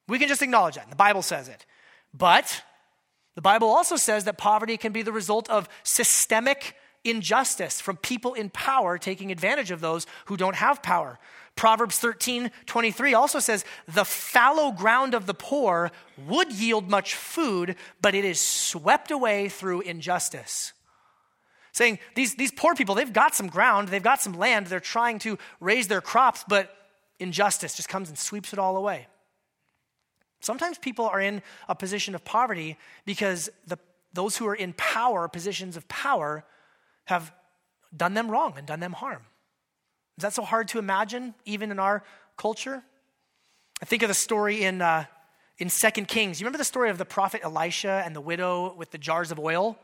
We 0.07 0.19
can 0.19 0.27
just 0.27 0.41
acknowledge 0.41 0.75
that. 0.75 0.89
The 0.89 0.95
Bible 0.95 1.21
says 1.21 1.47
it. 1.47 1.65
But 2.13 2.61
the 3.37 3.41
Bible 3.41 3.69
also 3.69 3.97
says 3.97 4.23
that 4.23 4.39
poverty 4.39 4.77
can 4.77 4.91
be 4.91 5.03
the 5.03 5.11
result 5.11 5.47
of 5.47 5.69
systemic 5.83 6.75
injustice 7.03 7.79
from 7.79 7.95
people 7.95 8.33
in 8.33 8.49
power 8.49 8.97
taking 8.97 9.31
advantage 9.31 9.69
of 9.69 9.79
those 9.79 10.07
who 10.25 10.37
don't 10.37 10.55
have 10.55 10.81
power. 10.81 11.19
Proverbs 11.55 11.99
13, 11.99 12.49
23 12.65 13.13
also 13.13 13.37
says, 13.37 13.63
The 13.87 14.05
fallow 14.05 14.71
ground 14.71 15.13
of 15.13 15.27
the 15.27 15.35
poor 15.35 15.91
would 16.25 16.51
yield 16.51 16.89
much 16.89 17.13
food, 17.13 17.75
but 18.01 18.15
it 18.15 18.25
is 18.25 18.41
swept 18.41 19.11
away 19.11 19.49
through 19.49 19.81
injustice. 19.81 20.73
Saying 21.73 21.99
these, 22.15 22.33
these 22.33 22.51
poor 22.51 22.73
people, 22.73 22.95
they've 22.95 23.13
got 23.13 23.35
some 23.35 23.49
ground, 23.49 23.89
they've 23.89 24.01
got 24.01 24.19
some 24.19 24.33
land, 24.33 24.65
they're 24.65 24.79
trying 24.79 25.19
to 25.19 25.37
raise 25.59 25.87
their 25.87 26.01
crops, 26.01 26.43
but 26.49 26.75
injustice 27.19 27.75
just 27.75 27.87
comes 27.87 28.09
and 28.09 28.17
sweeps 28.17 28.51
it 28.51 28.57
all 28.57 28.77
away. 28.77 29.05
Sometimes 30.39 30.77
people 30.77 31.05
are 31.05 31.19
in 31.19 31.41
a 31.67 31.75
position 31.75 32.15
of 32.15 32.23
poverty 32.23 32.77
because 33.05 33.49
the, 33.65 33.77
those 34.13 34.37
who 34.37 34.47
are 34.47 34.55
in 34.55 34.73
power, 34.73 35.27
positions 35.27 35.77
of 35.77 35.87
power, 35.87 36.43
have 37.05 37.31
done 37.95 38.13
them 38.13 38.29
wrong 38.29 38.53
and 38.57 38.67
done 38.67 38.79
them 38.79 38.93
harm. 38.93 39.23
Is 40.17 40.23
that 40.23 40.33
so 40.33 40.43
hard 40.43 40.67
to 40.69 40.79
imagine, 40.79 41.33
even 41.45 41.71
in 41.71 41.79
our 41.79 42.03
culture? 42.37 42.83
I 43.81 43.85
think 43.85 44.01
of 44.01 44.07
the 44.07 44.15
story 44.15 44.63
in, 44.63 44.81
uh, 44.81 45.05
in 45.59 45.69
2 45.69 45.89
Kings. 46.05 46.39
You 46.39 46.45
remember 46.45 46.57
the 46.57 46.63
story 46.63 46.89
of 46.89 46.97
the 46.97 47.05
prophet 47.05 47.41
Elisha 47.43 48.01
and 48.05 48.15
the 48.15 48.21
widow 48.21 48.73
with 48.73 48.91
the 48.91 48.97
jars 48.97 49.31
of 49.31 49.39
oil? 49.39 49.77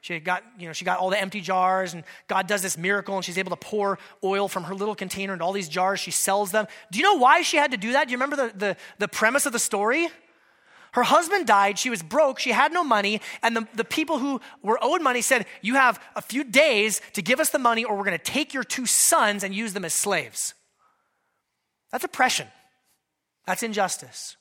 She 0.00 0.18
got, 0.18 0.42
you 0.58 0.66
know, 0.66 0.72
she 0.72 0.84
got 0.84 0.98
all 0.98 1.10
the 1.10 1.20
empty 1.20 1.42
jars, 1.42 1.92
and 1.92 2.04
God 2.26 2.46
does 2.46 2.62
this 2.62 2.78
miracle, 2.78 3.16
and 3.16 3.24
she's 3.24 3.36
able 3.36 3.50
to 3.50 3.56
pour 3.56 3.98
oil 4.24 4.48
from 4.48 4.64
her 4.64 4.74
little 4.74 4.94
container 4.94 5.34
into 5.34 5.44
all 5.44 5.52
these 5.52 5.68
jars. 5.68 6.00
She 6.00 6.10
sells 6.10 6.52
them. 6.52 6.66
Do 6.90 6.98
you 6.98 7.04
know 7.04 7.18
why 7.18 7.42
she 7.42 7.58
had 7.58 7.70
to 7.72 7.76
do 7.76 7.92
that? 7.92 8.06
Do 8.06 8.12
you 8.12 8.16
remember 8.16 8.36
the, 8.36 8.52
the, 8.56 8.76
the 8.98 9.08
premise 9.08 9.44
of 9.44 9.52
the 9.52 9.58
story? 9.58 10.08
Her 10.92 11.02
husband 11.02 11.46
died, 11.46 11.78
she 11.78 11.90
was 11.90 12.02
broke, 12.02 12.40
she 12.40 12.50
had 12.50 12.72
no 12.72 12.82
money, 12.82 13.20
and 13.42 13.56
the, 13.56 13.68
the 13.74 13.84
people 13.84 14.18
who 14.18 14.40
were 14.62 14.78
owed 14.82 15.02
money 15.02 15.22
said, 15.22 15.46
You 15.62 15.74
have 15.74 16.02
a 16.16 16.22
few 16.22 16.42
days 16.42 17.00
to 17.12 17.22
give 17.22 17.38
us 17.38 17.50
the 17.50 17.60
money, 17.60 17.84
or 17.84 17.96
we're 17.96 18.04
going 18.04 18.18
to 18.18 18.24
take 18.24 18.52
your 18.52 18.64
two 18.64 18.86
sons 18.86 19.44
and 19.44 19.54
use 19.54 19.72
them 19.72 19.84
as 19.84 19.94
slaves. 19.94 20.54
That's 21.92 22.04
oppression, 22.04 22.48
that's 23.46 23.62
injustice. 23.62 24.36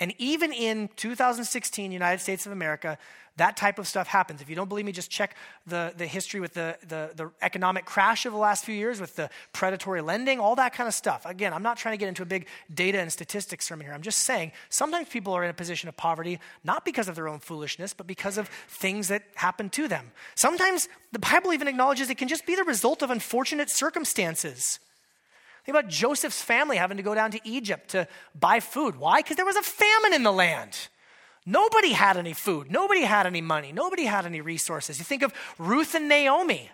And 0.00 0.14
even 0.18 0.52
in 0.52 0.88
2016, 0.96 1.90
United 1.90 2.20
States 2.20 2.46
of 2.46 2.52
America, 2.52 2.98
that 3.38 3.56
type 3.56 3.78
of 3.78 3.86
stuff 3.86 4.08
happens. 4.08 4.40
If 4.42 4.50
you 4.50 4.56
don't 4.56 4.68
believe 4.68 4.84
me, 4.84 4.92
just 4.92 5.10
check 5.10 5.36
the, 5.66 5.92
the 5.96 6.06
history 6.06 6.40
with 6.40 6.54
the, 6.54 6.76
the, 6.82 7.10
the, 7.14 7.30
economic 7.40 7.84
crash 7.84 8.26
of 8.26 8.32
the 8.32 8.38
last 8.38 8.64
few 8.64 8.74
years, 8.74 9.00
with 9.00 9.14
the 9.14 9.30
predatory 9.52 10.00
lending, 10.00 10.40
all 10.40 10.56
that 10.56 10.72
kind 10.72 10.88
of 10.88 10.94
stuff. 10.94 11.24
Again, 11.24 11.52
I'm 11.52 11.62
not 11.62 11.76
trying 11.76 11.92
to 11.92 11.96
get 11.96 12.08
into 12.08 12.22
a 12.22 12.26
big 12.26 12.46
data 12.72 12.98
and 13.00 13.12
statistics 13.12 13.66
sermon 13.68 13.86
here. 13.86 13.94
I'm 13.94 14.02
just 14.02 14.20
saying 14.20 14.52
sometimes 14.70 15.08
people 15.08 15.32
are 15.34 15.44
in 15.44 15.50
a 15.50 15.54
position 15.54 15.88
of 15.88 15.96
poverty, 15.96 16.40
not 16.64 16.84
because 16.84 17.08
of 17.08 17.14
their 17.14 17.28
own 17.28 17.38
foolishness, 17.38 17.94
but 17.94 18.08
because 18.08 18.38
of 18.38 18.48
things 18.68 19.08
that 19.08 19.22
happen 19.36 19.70
to 19.70 19.86
them. 19.86 20.10
Sometimes 20.34 20.88
the 21.12 21.20
Bible 21.20 21.52
even 21.52 21.68
acknowledges 21.68 22.10
it 22.10 22.18
can 22.18 22.28
just 22.28 22.44
be 22.44 22.56
the 22.56 22.64
result 22.64 23.02
of 23.02 23.10
unfortunate 23.10 23.70
circumstances. 23.70 24.80
Think 25.68 25.80
about 25.80 25.90
Joseph's 25.90 26.40
family 26.40 26.78
having 26.78 26.96
to 26.96 27.02
go 27.02 27.14
down 27.14 27.30
to 27.32 27.40
Egypt 27.44 27.90
to 27.90 28.08
buy 28.34 28.58
food. 28.58 28.96
Why? 28.96 29.20
Because 29.20 29.36
there 29.36 29.44
was 29.44 29.56
a 29.56 29.62
famine 29.62 30.14
in 30.14 30.22
the 30.22 30.32
land. 30.32 30.88
Nobody 31.44 31.92
had 31.92 32.16
any 32.16 32.32
food. 32.32 32.70
Nobody 32.70 33.02
had 33.02 33.26
any 33.26 33.42
money. 33.42 33.70
Nobody 33.70 34.06
had 34.06 34.24
any 34.24 34.40
resources. 34.40 34.98
You 34.98 35.04
think 35.04 35.22
of 35.22 35.34
Ruth 35.58 35.94
and 35.94 36.08
Naomi. 36.08 36.70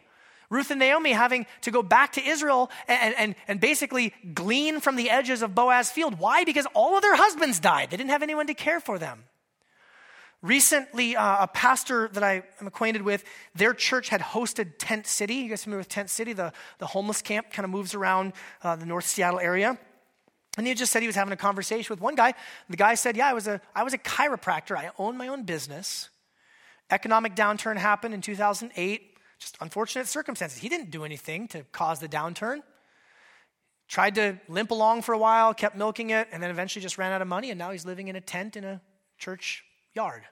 Ruth 0.48 0.70
and 0.70 0.78
Naomi 0.78 1.10
having 1.10 1.46
to 1.62 1.72
go 1.72 1.82
back 1.82 2.12
to 2.12 2.24
Israel 2.24 2.70
and, 2.86 3.16
and, 3.16 3.34
and 3.48 3.58
basically 3.58 4.14
glean 4.32 4.78
from 4.78 4.94
the 4.94 5.10
edges 5.10 5.42
of 5.42 5.56
Boaz's 5.56 5.90
field. 5.90 6.20
Why? 6.20 6.44
Because 6.44 6.68
all 6.72 6.94
of 6.94 7.02
their 7.02 7.16
husbands 7.16 7.58
died. 7.58 7.90
They 7.90 7.96
didn't 7.96 8.10
have 8.10 8.22
anyone 8.22 8.46
to 8.46 8.54
care 8.54 8.78
for 8.78 8.96
them. 9.00 9.24
Recently, 10.44 11.16
uh, 11.16 11.44
a 11.44 11.48
pastor 11.48 12.08
that 12.12 12.22
I 12.22 12.42
am 12.60 12.66
acquainted 12.66 13.00
with, 13.00 13.24
their 13.54 13.72
church 13.72 14.10
had 14.10 14.20
hosted 14.20 14.72
Tent 14.76 15.06
City. 15.06 15.36
You 15.36 15.48
guys 15.48 15.64
familiar 15.64 15.78
with 15.78 15.88
Tent 15.88 16.10
City? 16.10 16.34
The, 16.34 16.52
the 16.76 16.86
homeless 16.86 17.22
camp 17.22 17.50
kind 17.50 17.64
of 17.64 17.70
moves 17.70 17.94
around 17.94 18.34
uh, 18.62 18.76
the 18.76 18.84
North 18.84 19.06
Seattle 19.06 19.40
area. 19.40 19.78
And 20.58 20.66
he 20.66 20.74
just 20.74 20.92
said 20.92 21.00
he 21.00 21.06
was 21.06 21.16
having 21.16 21.32
a 21.32 21.36
conversation 21.36 21.90
with 21.90 22.02
one 22.02 22.14
guy. 22.14 22.34
The 22.68 22.76
guy 22.76 22.94
said, 22.94 23.16
Yeah, 23.16 23.28
I 23.28 23.32
was 23.32 23.46
a, 23.46 23.58
I 23.74 23.84
was 23.84 23.94
a 23.94 23.98
chiropractor. 23.98 24.76
I 24.76 24.90
owned 24.98 25.16
my 25.16 25.28
own 25.28 25.44
business. 25.44 26.10
Economic 26.90 27.34
downturn 27.34 27.78
happened 27.78 28.12
in 28.12 28.20
2008. 28.20 29.16
Just 29.38 29.56
unfortunate 29.62 30.08
circumstances. 30.08 30.58
He 30.58 30.68
didn't 30.68 30.90
do 30.90 31.06
anything 31.06 31.48
to 31.48 31.62
cause 31.72 32.00
the 32.00 32.08
downturn. 32.08 32.60
Tried 33.88 34.16
to 34.16 34.38
limp 34.48 34.72
along 34.72 35.02
for 35.02 35.14
a 35.14 35.18
while, 35.18 35.54
kept 35.54 35.74
milking 35.74 36.10
it, 36.10 36.28
and 36.32 36.42
then 36.42 36.50
eventually 36.50 36.82
just 36.82 36.98
ran 36.98 37.12
out 37.12 37.22
of 37.22 37.28
money, 37.28 37.48
and 37.48 37.58
now 37.58 37.70
he's 37.70 37.86
living 37.86 38.08
in 38.08 38.16
a 38.16 38.20
tent 38.20 38.58
in 38.58 38.64
a 38.64 38.82
church 39.16 39.64
yard. 39.94 40.24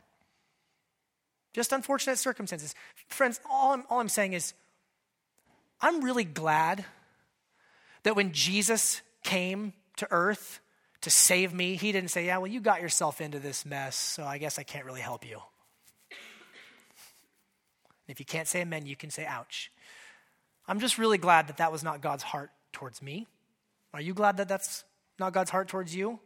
Just 1.53 1.73
unfortunate 1.73 2.19
circumstances. 2.19 2.75
Friends, 3.09 3.41
all 3.51 3.73
I'm, 3.73 3.85
all 3.91 4.01
I'm 4.01 4.09
saying 4.09 4.33
is, 4.33 4.55
I'm 5.81 6.03
really 6.03 6.25
glad 6.25 6.85
that 8.05 8.17
when 8.17 8.33
Jesus 8.33 9.03
came 9.23 9.73
to 9.97 10.09
earth 10.11 10.61
to 11.03 11.11
save 11.11 11.53
me, 11.53 11.77
he 11.77 11.93
didn't 11.93 12.11
say, 12.11 12.27
Yeah, 12.27 12.39
well, 12.39 12.47
you 12.47 12.61
got 12.61 12.81
yourself 12.81 13.21
into 13.21 13.39
this 13.39 13.67
mess, 13.67 13.97
so 13.97 14.25
I 14.25 14.39
guess 14.39 14.59
I 14.59 14.63
can't 14.63 14.87
really 14.87 15.01
help 15.01 15.29
you. 15.29 15.41
If 18.09 18.21
you 18.21 18.27
can't 18.27 18.49
say 18.49 18.61
amen, 18.61 18.87
you 18.87 18.97
can 18.97 19.11
say 19.11 19.27
ouch. 19.27 19.71
I'm 20.67 20.81
just 20.81 20.99
really 20.99 21.19
glad 21.19 21.49
that 21.49 21.59
that 21.59 21.73
was 21.73 21.83
not 21.83 22.01
God's 22.01 22.23
heart 22.23 22.51
towards 22.73 23.03
me. 23.03 23.27
Are 23.95 24.01
you 24.01 24.15
glad 24.15 24.39
that 24.39 24.49
that's 24.49 24.85
not 25.19 25.33
God's 25.33 25.51
heart 25.51 25.69
towards 25.69 25.95
you? 25.95 26.19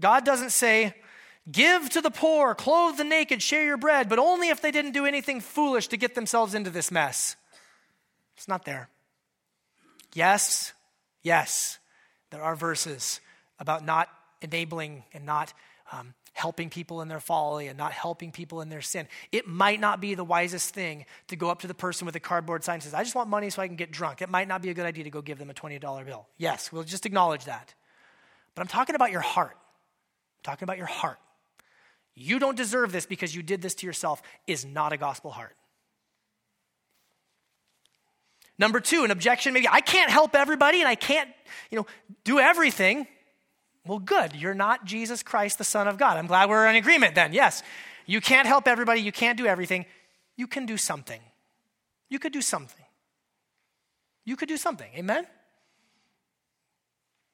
God 0.00 0.24
doesn't 0.24 0.50
say, 0.50 0.94
Give 1.50 1.90
to 1.90 2.00
the 2.00 2.10
poor, 2.10 2.54
clothe 2.54 2.98
the 2.98 3.04
naked, 3.04 3.42
share 3.42 3.64
your 3.64 3.76
bread, 3.76 4.08
but 4.08 4.18
only 4.18 4.48
if 4.48 4.60
they 4.60 4.70
didn't 4.70 4.92
do 4.92 5.06
anything 5.06 5.40
foolish 5.40 5.88
to 5.88 5.96
get 5.96 6.14
themselves 6.14 6.54
into 6.54 6.70
this 6.70 6.90
mess. 6.90 7.36
It's 8.36 8.46
not 8.46 8.64
there. 8.64 8.88
Yes, 10.14 10.72
yes, 11.22 11.78
there 12.30 12.42
are 12.42 12.54
verses 12.54 13.20
about 13.58 13.84
not 13.84 14.08
enabling 14.40 15.04
and 15.12 15.26
not 15.26 15.52
um, 15.90 16.14
helping 16.32 16.70
people 16.70 17.02
in 17.02 17.08
their 17.08 17.20
folly 17.20 17.66
and 17.66 17.76
not 17.76 17.92
helping 17.92 18.30
people 18.30 18.60
in 18.60 18.68
their 18.68 18.80
sin. 18.80 19.08
It 19.32 19.46
might 19.46 19.80
not 19.80 20.00
be 20.00 20.14
the 20.14 20.24
wisest 20.24 20.72
thing 20.72 21.06
to 21.28 21.36
go 21.36 21.50
up 21.50 21.60
to 21.60 21.66
the 21.66 21.74
person 21.74 22.06
with 22.06 22.14
a 22.14 22.20
cardboard 22.20 22.62
sign 22.62 22.74
and 22.74 22.82
says, 22.82 22.94
I 22.94 23.02
just 23.02 23.14
want 23.14 23.28
money 23.28 23.50
so 23.50 23.62
I 23.62 23.66
can 23.66 23.76
get 23.76 23.90
drunk. 23.90 24.22
It 24.22 24.28
might 24.28 24.48
not 24.48 24.62
be 24.62 24.70
a 24.70 24.74
good 24.74 24.86
idea 24.86 25.04
to 25.04 25.10
go 25.10 25.22
give 25.22 25.38
them 25.38 25.50
a 25.50 25.54
$20 25.54 25.80
bill. 26.06 26.26
Yes, 26.38 26.72
we'll 26.72 26.84
just 26.84 27.04
acknowledge 27.04 27.44
that. 27.46 27.74
But 28.54 28.62
I'm 28.62 28.68
talking 28.68 28.94
about 28.94 29.10
your 29.10 29.20
heart. 29.20 29.56
I'm 29.56 30.44
talking 30.44 30.64
about 30.64 30.78
your 30.78 30.86
heart. 30.86 31.18
You 32.14 32.38
don't 32.38 32.56
deserve 32.56 32.92
this 32.92 33.06
because 33.06 33.34
you 33.34 33.42
did 33.42 33.62
this 33.62 33.74
to 33.76 33.86
yourself 33.86 34.22
is 34.46 34.64
not 34.64 34.92
a 34.92 34.96
gospel 34.96 35.30
heart. 35.30 35.56
Number 38.58 38.80
two, 38.80 39.04
an 39.04 39.10
objection 39.10 39.54
maybe 39.54 39.68
I 39.68 39.80
can't 39.80 40.10
help 40.10 40.34
everybody 40.34 40.80
and 40.80 40.88
I 40.88 40.94
can't, 40.94 41.28
you 41.70 41.78
know, 41.78 41.86
do 42.24 42.38
everything. 42.38 43.06
Well, 43.86 43.98
good. 43.98 44.36
You're 44.36 44.54
not 44.54 44.84
Jesus 44.84 45.22
Christ, 45.22 45.58
the 45.58 45.64
Son 45.64 45.88
of 45.88 45.98
God. 45.98 46.16
I'm 46.16 46.26
glad 46.26 46.48
we're 46.48 46.68
in 46.68 46.76
agreement 46.76 47.14
then. 47.14 47.32
Yes. 47.32 47.62
You 48.06 48.20
can't 48.20 48.46
help 48.46 48.68
everybody. 48.68 49.00
You 49.00 49.12
can't 49.12 49.38
do 49.38 49.46
everything. 49.46 49.86
You 50.36 50.46
can 50.46 50.66
do 50.66 50.76
something. 50.76 51.20
You 52.08 52.18
could 52.18 52.32
do 52.32 52.42
something. 52.42 52.84
You 54.24 54.36
could 54.36 54.48
do 54.48 54.56
something. 54.56 54.90
Amen? 54.96 55.26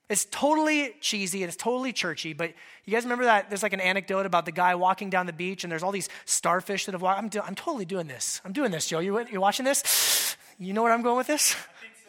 It's 0.09 0.25
totally 0.31 0.95
cheesy 1.01 1.43
and 1.43 1.49
it's 1.49 1.57
totally 1.63 1.93
churchy, 1.93 2.33
but 2.33 2.55
you 2.87 2.93
guys 2.93 3.05
remember 3.05 3.25
that 3.25 3.51
there's 3.51 3.63
like 3.63 3.75
an 3.75 3.81
anecdote 3.81 4.25
about 4.25 4.47
the 4.47 4.53
guy 4.53 4.75
walking 4.75 5.11
down 5.11 5.27
the 5.27 5.35
beach 5.35 5.65
and 5.65 5.71
there's 5.71 5.83
all 5.83 5.93
these 5.93 6.09
starfish 6.25 6.87
that 6.87 6.93
have 6.93 7.03
walked. 7.03 7.19
I'm, 7.19 7.29
do- 7.29 7.43
I'm 7.43 7.55
totally 7.55 7.85
doing 7.85 8.07
this. 8.07 8.41
I'm 8.45 8.53
doing 8.53 8.71
this, 8.71 8.87
Joe. 8.87 9.01
You, 9.01 9.27
you're 9.31 9.41
watching 9.41 9.67
this? 9.67 10.37
You 10.59 10.73
know 10.73 10.83
where 10.83 10.93
I'm 10.93 11.03
going 11.03 11.19
with 11.19 11.27
this? 11.27 11.55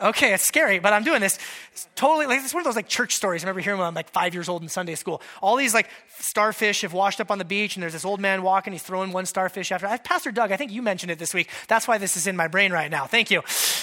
Okay, 0.01 0.33
it's 0.33 0.45
scary, 0.45 0.79
but 0.79 0.93
I'm 0.93 1.03
doing 1.03 1.19
this. 1.19 1.37
It's 1.73 1.89
totally 1.95 2.25
like 2.25 2.39
it's 2.41 2.53
one 2.53 2.61
of 2.61 2.65
those 2.65 2.77
like 2.77 2.87
church 2.87 3.15
stories. 3.15 3.43
I 3.43 3.47
remember 3.47 3.59
hearing 3.59 3.79
when 3.79 3.87
I'm 3.87 3.93
like 3.93 4.09
five 4.09 4.33
years 4.33 4.47
old 4.47 4.61
in 4.61 4.69
Sunday 4.69 4.95
school. 4.95 5.21
All 5.41 5.57
these 5.57 5.73
like 5.73 5.89
starfish 6.19 6.81
have 6.81 6.93
washed 6.93 7.19
up 7.19 7.31
on 7.31 7.37
the 7.37 7.43
beach, 7.43 7.75
and 7.75 7.83
there's 7.83 7.91
this 7.91 8.05
old 8.05 8.21
man 8.21 8.41
walking. 8.41 8.71
He's 8.71 8.81
throwing 8.81 9.11
one 9.11 9.25
starfish 9.25 9.73
after. 9.73 9.87
Pastor 10.05 10.31
Doug, 10.31 10.53
I 10.53 10.57
think 10.57 10.71
you 10.71 10.81
mentioned 10.81 11.11
it 11.11 11.19
this 11.19 11.33
week. 11.33 11.49
That's 11.67 11.85
why 11.85 11.97
this 11.97 12.15
is 12.15 12.27
in 12.27 12.37
my 12.37 12.47
brain 12.47 12.71
right 12.71 12.89
now. 12.89 13.07
Thank 13.07 13.29
you. 13.29 13.41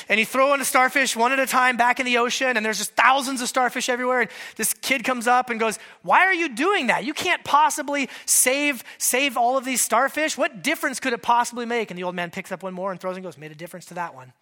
And 0.09 0.19
he's 0.19 0.31
throwing 0.31 0.61
a 0.62 0.64
starfish 0.64 1.14
one 1.17 1.33
at 1.33 1.39
a 1.39 1.47
time 1.47 1.77
back 1.77 2.01
in 2.01 2.07
the 2.07 2.17
ocean, 2.17 2.57
and 2.57 2.64
there's 2.64 2.79
just 2.79 2.95
thousands 2.97 3.43
of 3.43 3.49
starfish 3.49 3.91
everywhere. 3.91 4.23
And 4.23 4.31
this 4.57 4.73
kid 4.73 5.05
comes 5.05 5.27
up 5.27 5.51
and 5.51 5.61
goes, 5.61 5.79
"Why 6.01 6.21
are 6.21 6.35
you 6.35 6.49
doing 6.49 6.87
that? 6.87 7.05
You 7.05 7.12
can't 7.12 7.45
possibly 7.45 8.09
save 8.25 8.83
save 8.97 9.37
all 9.37 9.59
of 9.59 9.67
these 9.67 9.83
starfish. 9.83 10.39
What 10.39 10.62
difference 10.62 10.99
could 10.99 11.12
it 11.12 11.21
possibly 11.21 11.67
make?" 11.67 11.91
And 11.91 11.99
the 11.99 12.05
old 12.05 12.14
man 12.14 12.31
picks 12.31 12.51
up 12.51 12.62
one 12.62 12.73
more 12.73 12.91
and 12.91 12.99
throws 12.99 13.17
and 13.17 13.25
goes, 13.25 13.37
"Made 13.37 13.53
a 13.53 13.55
difference 13.55 13.85
to 13.87 13.95
that 13.95 14.14
one." 14.14 14.33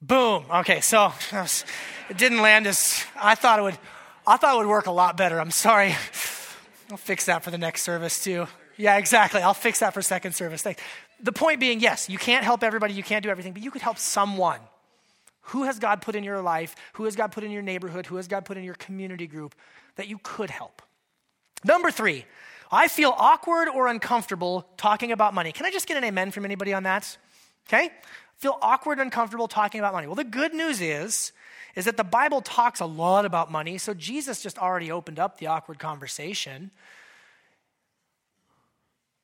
Boom. 0.00 0.44
Okay, 0.48 0.80
so 0.80 1.12
it 2.08 2.16
didn't 2.16 2.40
land 2.40 2.66
as 2.66 3.04
I 3.16 3.34
thought 3.34 3.58
it 3.58 3.62
would. 3.62 3.78
I 4.26 4.36
thought 4.36 4.54
it 4.54 4.58
would 4.58 4.68
work 4.68 4.86
a 4.86 4.92
lot 4.92 5.16
better. 5.16 5.40
I'm 5.40 5.50
sorry. 5.50 5.96
I'll 6.90 6.96
fix 6.96 7.26
that 7.26 7.42
for 7.42 7.50
the 7.50 7.58
next 7.58 7.82
service 7.82 8.22
too. 8.22 8.46
Yeah, 8.76 8.96
exactly. 8.96 9.42
I'll 9.42 9.54
fix 9.54 9.80
that 9.80 9.92
for 9.94 10.02
second 10.02 10.32
service. 10.32 10.62
Thanks. 10.62 10.80
The 11.20 11.32
point 11.32 11.58
being, 11.58 11.80
yes, 11.80 12.08
you 12.08 12.16
can't 12.16 12.44
help 12.44 12.62
everybody, 12.62 12.94
you 12.94 13.02
can't 13.02 13.24
do 13.24 13.28
everything, 13.28 13.52
but 13.52 13.62
you 13.62 13.72
could 13.72 13.82
help 13.82 13.98
someone. 13.98 14.60
Who 15.40 15.64
has 15.64 15.78
God 15.78 16.00
put 16.00 16.14
in 16.14 16.22
your 16.22 16.40
life? 16.40 16.76
Who 16.92 17.04
has 17.04 17.16
God 17.16 17.32
put 17.32 17.42
in 17.42 17.50
your 17.50 17.62
neighborhood? 17.62 18.06
Who 18.06 18.16
has 18.16 18.28
God 18.28 18.44
put 18.44 18.56
in 18.56 18.64
your 18.64 18.74
community 18.74 19.26
group 19.26 19.54
that 19.96 20.06
you 20.06 20.20
could 20.22 20.50
help? 20.50 20.80
Number 21.64 21.90
three, 21.90 22.24
I 22.70 22.86
feel 22.86 23.14
awkward 23.16 23.68
or 23.68 23.88
uncomfortable 23.88 24.68
talking 24.76 25.10
about 25.10 25.34
money. 25.34 25.50
Can 25.50 25.66
I 25.66 25.70
just 25.70 25.88
get 25.88 25.96
an 25.96 26.04
amen 26.04 26.30
from 26.30 26.44
anybody 26.44 26.72
on 26.72 26.84
that? 26.84 27.16
Okay? 27.66 27.90
Feel 28.38 28.56
awkward 28.62 28.94
and 28.94 29.02
uncomfortable 29.02 29.48
talking 29.48 29.80
about 29.80 29.92
money. 29.92 30.06
Well, 30.06 30.16
the 30.16 30.24
good 30.24 30.54
news 30.54 30.80
is, 30.80 31.32
is 31.74 31.84
that 31.84 31.96
the 31.96 32.04
Bible 32.04 32.40
talks 32.40 32.80
a 32.80 32.86
lot 32.86 33.24
about 33.24 33.50
money, 33.52 33.78
so 33.78 33.94
Jesus 33.94 34.42
just 34.42 34.58
already 34.58 34.90
opened 34.90 35.18
up 35.18 35.38
the 35.38 35.48
awkward 35.48 35.78
conversation. 35.78 36.70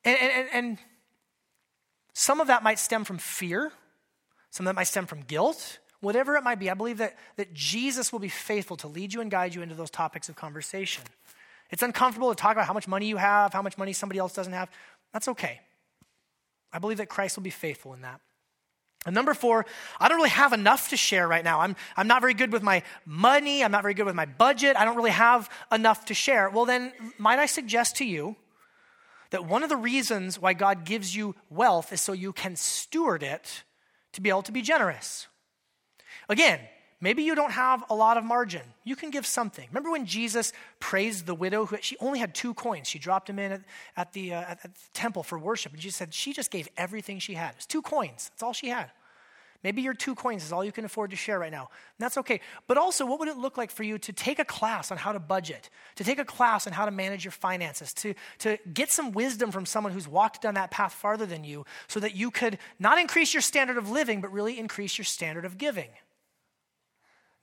And, 0.04 0.18
and, 0.18 0.48
and 0.52 0.78
some 2.12 2.40
of 2.40 2.48
that 2.48 2.62
might 2.62 2.78
stem 2.78 3.04
from 3.04 3.18
fear, 3.18 3.72
some 4.50 4.66
of 4.66 4.70
that 4.70 4.76
might 4.78 4.84
stem 4.84 5.06
from 5.06 5.22
guilt, 5.22 5.78
whatever 6.00 6.36
it 6.36 6.44
might 6.44 6.58
be. 6.58 6.70
I 6.70 6.74
believe 6.74 6.98
that, 6.98 7.16
that 7.36 7.54
Jesus 7.54 8.12
will 8.12 8.20
be 8.20 8.28
faithful 8.28 8.76
to 8.78 8.88
lead 8.88 9.14
you 9.14 9.20
and 9.20 9.30
guide 9.30 9.54
you 9.54 9.62
into 9.62 9.74
those 9.74 9.90
topics 9.90 10.28
of 10.28 10.36
conversation. 10.36 11.04
It's 11.70 11.82
uncomfortable 11.82 12.28
to 12.28 12.36
talk 12.36 12.52
about 12.52 12.66
how 12.66 12.74
much 12.74 12.86
money 12.86 13.06
you 13.06 13.16
have, 13.16 13.52
how 13.52 13.62
much 13.62 13.78
money 13.78 13.92
somebody 13.92 14.18
else 14.18 14.34
doesn't 14.34 14.52
have. 14.52 14.70
That's 15.12 15.28
okay. 15.28 15.60
I 16.72 16.78
believe 16.78 16.98
that 16.98 17.08
Christ 17.08 17.36
will 17.36 17.44
be 17.44 17.50
faithful 17.50 17.94
in 17.94 18.02
that. 18.02 18.20
And 19.06 19.14
number 19.14 19.34
four, 19.34 19.66
I 20.00 20.08
don't 20.08 20.16
really 20.16 20.30
have 20.30 20.52
enough 20.52 20.88
to 20.90 20.96
share 20.96 21.28
right 21.28 21.44
now. 21.44 21.60
I'm, 21.60 21.76
I'm 21.96 22.06
not 22.06 22.22
very 22.22 22.32
good 22.32 22.52
with 22.52 22.62
my 22.62 22.82
money. 23.04 23.62
I'm 23.62 23.70
not 23.70 23.82
very 23.82 23.94
good 23.94 24.06
with 24.06 24.14
my 24.14 24.24
budget. 24.24 24.76
I 24.76 24.84
don't 24.84 24.96
really 24.96 25.10
have 25.10 25.50
enough 25.70 26.06
to 26.06 26.14
share. 26.14 26.48
Well, 26.48 26.64
then, 26.64 26.92
might 27.18 27.38
I 27.38 27.46
suggest 27.46 27.96
to 27.96 28.06
you 28.06 28.36
that 29.30 29.44
one 29.44 29.62
of 29.62 29.68
the 29.68 29.76
reasons 29.76 30.38
why 30.38 30.54
God 30.54 30.84
gives 30.84 31.14
you 31.14 31.34
wealth 31.50 31.92
is 31.92 32.00
so 32.00 32.12
you 32.12 32.32
can 32.32 32.56
steward 32.56 33.22
it 33.22 33.64
to 34.12 34.20
be 34.20 34.30
able 34.30 34.42
to 34.42 34.52
be 34.52 34.62
generous. 34.62 35.26
Again, 36.28 36.60
maybe 37.04 37.22
you 37.22 37.34
don't 37.34 37.52
have 37.52 37.84
a 37.90 37.94
lot 37.94 38.16
of 38.16 38.24
margin. 38.24 38.62
You 38.82 38.96
can 38.96 39.10
give 39.10 39.26
something. 39.26 39.68
Remember 39.70 39.90
when 39.90 40.06
Jesus 40.06 40.52
praised 40.80 41.26
the 41.26 41.34
widow 41.34 41.66
who 41.66 41.76
she 41.82 41.96
only 42.00 42.18
had 42.18 42.34
two 42.34 42.54
coins? 42.54 42.88
She 42.88 42.98
dropped 42.98 43.26
them 43.26 43.38
in 43.38 43.52
at, 43.52 43.60
at 43.96 44.12
the, 44.14 44.34
uh, 44.34 44.40
at 44.40 44.62
the 44.62 44.70
temple 44.94 45.22
for 45.22 45.38
worship, 45.38 45.72
and 45.72 45.80
Jesus 45.80 45.98
said 45.98 46.14
she 46.14 46.32
just 46.32 46.50
gave 46.50 46.68
everything 46.76 47.18
she 47.18 47.34
had. 47.34 47.50
It 47.50 47.56
was 47.56 47.66
two 47.66 47.82
coins. 47.82 48.30
That's 48.30 48.42
all 48.42 48.54
she 48.54 48.68
had. 48.68 48.90
Maybe 49.62 49.80
your 49.80 49.94
two 49.94 50.14
coins 50.14 50.44
is 50.44 50.52
all 50.52 50.62
you 50.62 50.72
can 50.72 50.84
afford 50.84 51.10
to 51.10 51.16
share 51.16 51.38
right 51.38 51.50
now. 51.50 51.70
And 51.70 52.04
that's 52.04 52.18
okay. 52.18 52.40
But 52.66 52.76
also, 52.76 53.06
what 53.06 53.18
would 53.18 53.28
it 53.28 53.38
look 53.38 53.56
like 53.56 53.70
for 53.70 53.82
you 53.82 53.96
to 53.98 54.12
take 54.12 54.38
a 54.38 54.44
class 54.44 54.92
on 54.92 54.98
how 54.98 55.12
to 55.12 55.18
budget, 55.18 55.70
to 55.96 56.04
take 56.04 56.18
a 56.18 56.24
class 56.24 56.66
on 56.66 56.74
how 56.74 56.84
to 56.84 56.90
manage 56.90 57.24
your 57.24 57.32
finances, 57.32 57.94
to, 57.94 58.12
to 58.40 58.58
get 58.74 58.90
some 58.90 59.12
wisdom 59.12 59.50
from 59.50 59.64
someone 59.64 59.94
who's 59.94 60.06
walked 60.06 60.42
down 60.42 60.54
that 60.54 60.70
path 60.70 60.92
farther 60.92 61.24
than 61.24 61.44
you 61.44 61.64
so 61.88 61.98
that 62.00 62.14
you 62.14 62.30
could 62.30 62.58
not 62.78 62.98
increase 62.98 63.32
your 63.32 63.40
standard 63.40 63.78
of 63.78 63.90
living, 63.90 64.20
but 64.20 64.30
really 64.30 64.58
increase 64.58 64.98
your 64.98 65.06
standard 65.06 65.46
of 65.46 65.56
giving? 65.56 65.88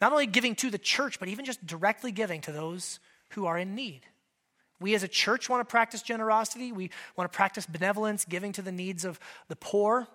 Not 0.01 0.11
only 0.11 0.25
giving 0.25 0.55
to 0.55 0.71
the 0.71 0.79
church, 0.79 1.19
but 1.19 1.29
even 1.29 1.45
just 1.45 1.65
directly 1.65 2.11
giving 2.11 2.41
to 2.41 2.51
those 2.51 2.99
who 3.29 3.45
are 3.45 3.57
in 3.57 3.75
need. 3.75 4.01
We 4.79 4.95
as 4.95 5.03
a 5.03 5.07
church 5.07 5.47
want 5.47 5.61
to 5.61 5.71
practice 5.71 6.01
generosity. 6.01 6.71
We 6.71 6.89
want 7.15 7.31
to 7.31 7.35
practice 7.35 7.67
benevolence, 7.67 8.25
giving 8.25 8.51
to 8.53 8.63
the 8.63 8.71
needs 8.71 9.05
of 9.05 9.19
the 9.47 9.55
poor. 9.55 10.07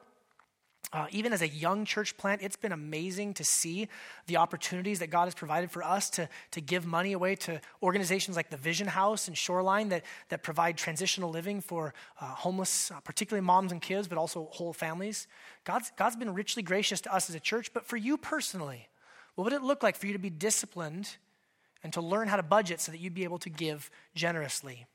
Uh, 0.92 1.06
even 1.10 1.32
as 1.32 1.42
a 1.42 1.48
young 1.48 1.84
church 1.84 2.16
plant, 2.16 2.42
it's 2.42 2.56
been 2.56 2.72
amazing 2.72 3.34
to 3.34 3.44
see 3.44 3.88
the 4.26 4.36
opportunities 4.36 5.00
that 5.00 5.08
God 5.08 5.24
has 5.24 5.34
provided 5.34 5.70
for 5.70 5.82
us 5.82 6.10
to, 6.10 6.28
to 6.52 6.60
give 6.60 6.86
money 6.86 7.12
away 7.12 7.34
to 7.36 7.60
organizations 7.82 8.36
like 8.36 8.50
the 8.50 8.56
Vision 8.56 8.86
House 8.86 9.26
and 9.26 9.36
Shoreline 9.36 9.88
that, 9.88 10.04
that 10.28 10.44
provide 10.44 10.76
transitional 10.76 11.30
living 11.30 11.60
for 11.60 11.92
uh, 12.20 12.26
homeless, 12.26 12.90
uh, 12.92 13.00
particularly 13.00 13.44
moms 13.44 13.72
and 13.72 13.82
kids, 13.82 14.06
but 14.06 14.16
also 14.16 14.48
whole 14.52 14.72
families. 14.72 15.26
God's, 15.64 15.90
God's 15.96 16.16
been 16.16 16.32
richly 16.32 16.62
gracious 16.62 17.00
to 17.02 17.14
us 17.14 17.28
as 17.28 17.34
a 17.34 17.40
church, 17.40 17.72
but 17.74 17.84
for 17.84 17.96
you 17.96 18.16
personally, 18.16 18.88
what 19.36 19.44
would 19.44 19.52
it 19.52 19.62
look 19.62 19.82
like 19.82 19.96
for 19.96 20.06
you 20.06 20.12
to 20.12 20.18
be 20.18 20.30
disciplined 20.30 21.16
and 21.84 21.92
to 21.92 22.00
learn 22.00 22.26
how 22.26 22.36
to 22.36 22.42
budget 22.42 22.80
so 22.80 22.90
that 22.90 22.98
you'd 22.98 23.14
be 23.14 23.24
able 23.24 23.38
to 23.38 23.50
give 23.50 23.90
generously? 24.14 24.86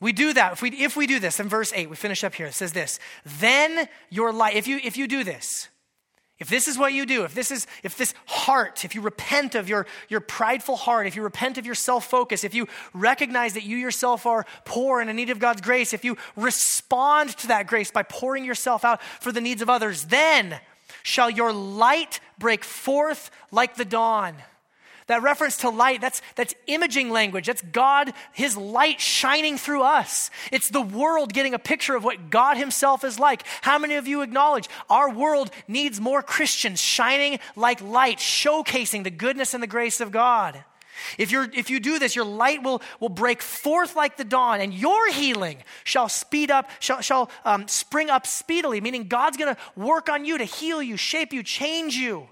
We 0.00 0.12
do 0.12 0.32
that. 0.32 0.54
If 0.54 0.62
we, 0.62 0.70
if 0.70 0.96
we 0.96 1.06
do 1.06 1.20
this, 1.20 1.40
in 1.40 1.48
verse 1.48 1.72
8, 1.74 1.88
we 1.88 1.96
finish 1.96 2.24
up 2.24 2.34
here. 2.34 2.46
It 2.46 2.54
says 2.54 2.72
this 2.72 2.98
Then 3.38 3.88
your 4.10 4.32
life, 4.32 4.54
if 4.54 4.66
you, 4.66 4.80
if 4.82 4.96
you 4.96 5.06
do 5.06 5.24
this, 5.24 5.68
if 6.38 6.50
this 6.50 6.68
is 6.68 6.76
what 6.76 6.92
you 6.92 7.06
do, 7.06 7.24
if 7.24 7.34
this 7.34 7.50
is, 7.50 7.66
if 7.82 7.96
this 7.96 8.12
heart, 8.26 8.84
if 8.84 8.94
you 8.94 9.00
repent 9.00 9.54
of 9.54 9.70
your, 9.70 9.86
your 10.10 10.20
prideful 10.20 10.76
heart, 10.76 11.06
if 11.06 11.16
you 11.16 11.22
repent 11.22 11.56
of 11.56 11.64
your 11.64 11.74
self 11.74 12.10
focus, 12.10 12.44
if 12.44 12.54
you 12.54 12.68
recognize 12.92 13.54
that 13.54 13.62
you 13.62 13.78
yourself 13.78 14.26
are 14.26 14.44
poor 14.66 15.00
and 15.00 15.08
in 15.08 15.16
need 15.16 15.30
of 15.30 15.38
God's 15.38 15.62
grace, 15.62 15.94
if 15.94 16.04
you 16.04 16.18
respond 16.36 17.30
to 17.38 17.46
that 17.46 17.66
grace 17.66 17.90
by 17.90 18.02
pouring 18.02 18.44
yourself 18.44 18.84
out 18.84 19.02
for 19.02 19.32
the 19.32 19.40
needs 19.40 19.62
of 19.62 19.70
others, 19.70 20.04
then 20.04 20.60
shall 21.06 21.30
your 21.30 21.52
light 21.52 22.20
break 22.38 22.64
forth 22.64 23.30
like 23.50 23.76
the 23.76 23.84
dawn 23.84 24.34
that 25.06 25.22
reference 25.22 25.58
to 25.58 25.70
light, 25.70 26.00
that's, 26.00 26.20
that's 26.34 26.54
imaging 26.66 27.10
language. 27.10 27.46
That's 27.46 27.62
God, 27.62 28.12
His 28.32 28.56
light 28.56 29.00
shining 29.00 29.56
through 29.56 29.82
us. 29.82 30.30
It's 30.50 30.68
the 30.70 30.80
world 30.82 31.32
getting 31.32 31.54
a 31.54 31.58
picture 31.58 31.94
of 31.94 32.02
what 32.02 32.30
God 32.30 32.56
Himself 32.56 33.04
is 33.04 33.18
like. 33.18 33.44
How 33.62 33.78
many 33.78 33.94
of 33.94 34.08
you 34.08 34.22
acknowledge 34.22 34.68
our 34.90 35.10
world 35.10 35.50
needs 35.68 36.00
more 36.00 36.22
Christians 36.22 36.80
shining 36.80 37.38
like 37.54 37.80
light, 37.80 38.18
showcasing 38.18 39.04
the 39.04 39.10
goodness 39.10 39.54
and 39.54 39.62
the 39.62 39.68
grace 39.68 40.00
of 40.00 40.10
God? 40.10 40.64
If, 41.18 41.30
you're, 41.30 41.48
if 41.52 41.70
you 41.70 41.80
do 41.80 41.98
this, 41.98 42.14
your 42.14 42.24
light 42.24 42.62
will, 42.62 42.82
will 43.00 43.08
break 43.08 43.42
forth 43.42 43.96
like 43.96 44.16
the 44.16 44.24
dawn, 44.24 44.60
and 44.60 44.72
your 44.72 45.10
healing 45.10 45.62
shall 45.84 46.08
speed 46.08 46.50
up, 46.50 46.70
shall, 46.80 47.00
shall 47.00 47.30
um, 47.44 47.68
spring 47.68 48.10
up 48.10 48.26
speedily, 48.26 48.80
meaning 48.80 49.08
God's 49.08 49.36
going 49.36 49.54
to 49.54 49.60
work 49.80 50.08
on 50.08 50.24
you 50.24 50.38
to 50.38 50.44
heal 50.44 50.82
you, 50.82 50.96
shape 50.96 51.32
you, 51.32 51.42
change 51.42 51.96
you. 51.96 52.28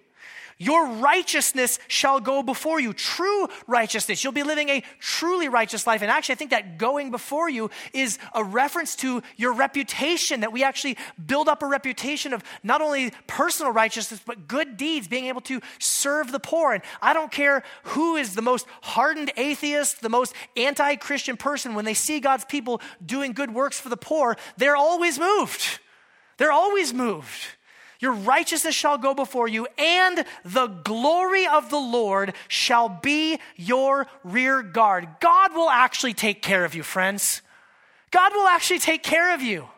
Your 0.59 0.87
righteousness 0.87 1.79
shall 1.89 2.21
go 2.21 2.43
before 2.43 2.81
you. 2.81 2.93
True 2.93 3.49
righteousness. 3.67 4.23
You'll 4.23 4.33
be 4.33 4.43
living 4.43 4.69
a 4.69 4.83
truly 5.01 5.49
righteous 5.49 5.87
life. 5.87 6.03
And 6.03 6.11
actually, 6.11 6.35
I 6.35 6.37
think 6.37 6.51
that 6.51 6.79
going 6.79 7.11
before 7.11 7.51
you 7.51 7.71
is 7.93 8.19
a 8.35 8.45
reference 8.45 8.95
to 8.97 9.23
your 9.37 9.53
reputation, 9.53 10.41
that 10.41 10.53
we 10.53 10.63
actually 10.63 10.97
build 11.25 11.49
up 11.49 11.63
a 11.63 11.67
reputation 11.67 12.33
of 12.33 12.43
not 12.63 12.81
only 12.81 13.13
personal 13.27 13.73
righteousness, 13.73 14.21
but 14.25 14.47
good 14.47 14.77
deeds, 14.77 15.09
being 15.09 15.27
able 15.27 15.41
to 15.43 15.61
serve 15.79 16.31
the 16.31 16.41
poor. 16.41 16.73
And 16.73 16.83
I 17.03 17.15
don't 17.15 17.33
care 17.33 17.65
who 17.85 18.17
is 18.17 18.35
the 18.35 18.43
most 18.43 18.67
hardened 18.83 19.33
atheist, 19.37 20.03
the 20.03 20.09
most 20.09 20.35
anti 20.57 20.97
Christian 20.97 21.37
person, 21.37 21.75
when 21.75 21.85
they 21.85 21.95
see 21.95 22.21
God's 22.21 22.45
people 22.45 22.81
doing 23.05 23.33
good 23.33 23.53
works 23.53 23.81
for 23.81 23.89
the 23.89 23.97
poor, 23.97 24.37
they're 24.57 24.77
always 24.77 25.19
moved. 25.19 25.81
They're 26.37 26.53
always 26.53 26.93
moved. 26.93 27.47
Your 28.05 28.13
righteousness 28.13 28.75
shall 28.75 28.99
go 28.99 29.15
before 29.15 29.49
you, 29.49 29.67
and 29.79 30.27
the 30.45 30.67
glory 30.67 31.47
of 31.47 31.71
the 31.71 31.79
Lord 31.79 32.35
shall 32.49 32.91
be 32.91 33.39
your 33.57 34.07
rear 34.23 34.63
guard. 34.63 35.09
God 35.21 35.55
will 35.55 35.71
actually 35.71 36.13
take 36.13 36.43
care 36.43 36.67
of 36.67 36.75
you, 36.75 36.83
friends. 36.83 37.41
God 38.11 38.35
will 38.35 38.47
actually 38.47 38.81
take 38.81 39.03
care 39.03 39.33
of 39.33 39.41
you. 39.41 39.69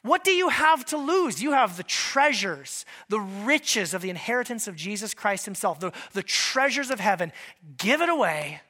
What 0.00 0.24
do 0.24 0.30
you 0.30 0.48
have 0.48 0.86
to 0.86 0.96
lose? 0.96 1.42
You 1.42 1.52
have 1.52 1.76
the 1.76 1.82
treasures, 1.82 2.86
the 3.10 3.20
riches 3.20 3.92
of 3.92 4.00
the 4.00 4.08
inheritance 4.08 4.66
of 4.66 4.74
Jesus 4.74 5.12
Christ 5.12 5.44
Himself, 5.44 5.78
the, 5.78 5.92
the 6.14 6.22
treasures 6.22 6.90
of 6.90 7.00
heaven. 7.00 7.32
Give 7.76 8.00
it 8.00 8.08
away 8.08 8.62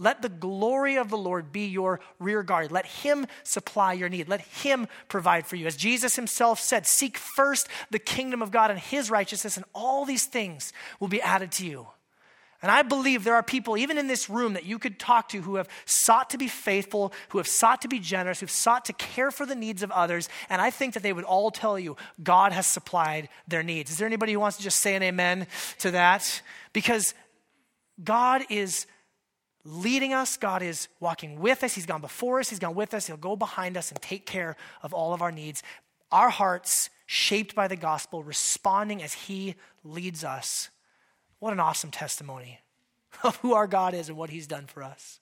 let 0.00 0.22
the 0.22 0.28
glory 0.30 0.96
of 0.96 1.10
the 1.10 1.18
Lord 1.18 1.52
be 1.52 1.66
your 1.66 2.00
rear 2.18 2.42
guard. 2.42 2.72
Let 2.72 2.86
Him 2.86 3.26
supply 3.44 3.92
your 3.92 4.08
need. 4.08 4.28
Let 4.28 4.40
Him 4.40 4.88
provide 5.08 5.46
for 5.46 5.56
you. 5.56 5.66
As 5.66 5.76
Jesus 5.76 6.16
Himself 6.16 6.58
said, 6.58 6.86
seek 6.86 7.18
first 7.18 7.68
the 7.90 7.98
kingdom 7.98 8.40
of 8.40 8.50
God 8.50 8.70
and 8.70 8.80
His 8.80 9.10
righteousness, 9.10 9.56
and 9.56 9.66
all 9.74 10.06
these 10.06 10.24
things 10.24 10.72
will 10.98 11.08
be 11.08 11.20
added 11.20 11.52
to 11.52 11.66
you. 11.66 11.86
And 12.62 12.70
I 12.70 12.82
believe 12.82 13.24
there 13.24 13.34
are 13.34 13.42
people, 13.42 13.76
even 13.76 13.96
in 13.96 14.06
this 14.06 14.28
room, 14.28 14.52
that 14.52 14.66
you 14.66 14.78
could 14.78 14.98
talk 14.98 15.30
to 15.30 15.40
who 15.40 15.54
have 15.56 15.68
sought 15.86 16.30
to 16.30 16.38
be 16.38 16.48
faithful, 16.48 17.12
who 17.30 17.38
have 17.38 17.46
sought 17.46 17.82
to 17.82 17.88
be 17.88 17.98
generous, 17.98 18.40
who've 18.40 18.50
sought 18.50 18.86
to 18.86 18.92
care 18.92 19.30
for 19.30 19.46
the 19.46 19.54
needs 19.54 19.82
of 19.82 19.90
others. 19.90 20.28
And 20.50 20.60
I 20.60 20.70
think 20.70 20.94
that 20.94 21.02
they 21.02 21.12
would 21.12 21.24
all 21.24 21.50
tell 21.50 21.78
you 21.78 21.96
God 22.22 22.52
has 22.52 22.66
supplied 22.66 23.30
their 23.48 23.62
needs. 23.62 23.90
Is 23.90 23.98
there 23.98 24.06
anybody 24.06 24.32
who 24.32 24.40
wants 24.40 24.58
to 24.58 24.62
just 24.62 24.80
say 24.80 24.94
an 24.94 25.02
amen 25.02 25.46
to 25.78 25.90
that? 25.92 26.42
Because 26.74 27.14
God 28.02 28.42
is 28.50 28.86
leading 29.64 30.12
us. 30.12 30.36
God 30.36 30.62
is 30.62 30.88
walking 31.00 31.40
with 31.40 31.62
us. 31.62 31.74
He's 31.74 31.86
gone 31.86 32.00
before 32.00 32.40
us. 32.40 32.50
He's 32.50 32.58
gone 32.58 32.74
with 32.74 32.94
us. 32.94 33.06
He'll 33.06 33.16
go 33.16 33.36
behind 33.36 33.76
us 33.76 33.90
and 33.90 34.00
take 34.00 34.26
care 34.26 34.56
of 34.82 34.92
all 34.92 35.12
of 35.12 35.22
our 35.22 35.32
needs. 35.32 35.62
Our 36.12 36.30
hearts, 36.30 36.90
shaped 37.06 37.54
by 37.54 37.68
the 37.68 37.76
gospel, 37.76 38.22
responding 38.22 39.02
as 39.02 39.12
He 39.12 39.56
leads 39.84 40.24
us. 40.24 40.70
What 41.38 41.52
an 41.52 41.60
awesome 41.60 41.90
testimony 41.90 42.60
of 43.22 43.36
who 43.36 43.54
our 43.54 43.66
God 43.66 43.94
is 43.94 44.08
and 44.08 44.16
what 44.16 44.30
He's 44.30 44.46
done 44.46 44.66
for 44.66 44.82
us. 44.82 45.20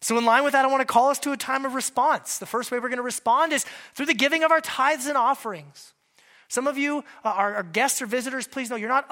So, 0.00 0.18
in 0.18 0.24
line 0.24 0.44
with 0.44 0.52
that, 0.52 0.64
I 0.64 0.68
want 0.68 0.82
to 0.82 0.92
call 0.92 1.08
us 1.08 1.18
to 1.20 1.32
a 1.32 1.36
time 1.36 1.64
of 1.64 1.74
response. 1.74 2.38
The 2.38 2.46
first 2.46 2.70
way 2.70 2.78
we're 2.78 2.88
going 2.88 2.98
to 2.98 3.02
respond 3.02 3.52
is 3.52 3.64
through 3.94 4.06
the 4.06 4.14
giving 4.14 4.44
of 4.44 4.50
our 4.50 4.60
tithes 4.60 5.06
and 5.06 5.16
offerings. 5.16 5.94
Some 6.48 6.66
of 6.66 6.76
you 6.76 6.98
uh, 7.24 7.30
are, 7.30 7.54
are 7.56 7.62
guests 7.62 8.02
or 8.02 8.06
visitors. 8.06 8.46
Please 8.46 8.68
know 8.68 8.76
you're 8.76 8.88
not 8.88 9.06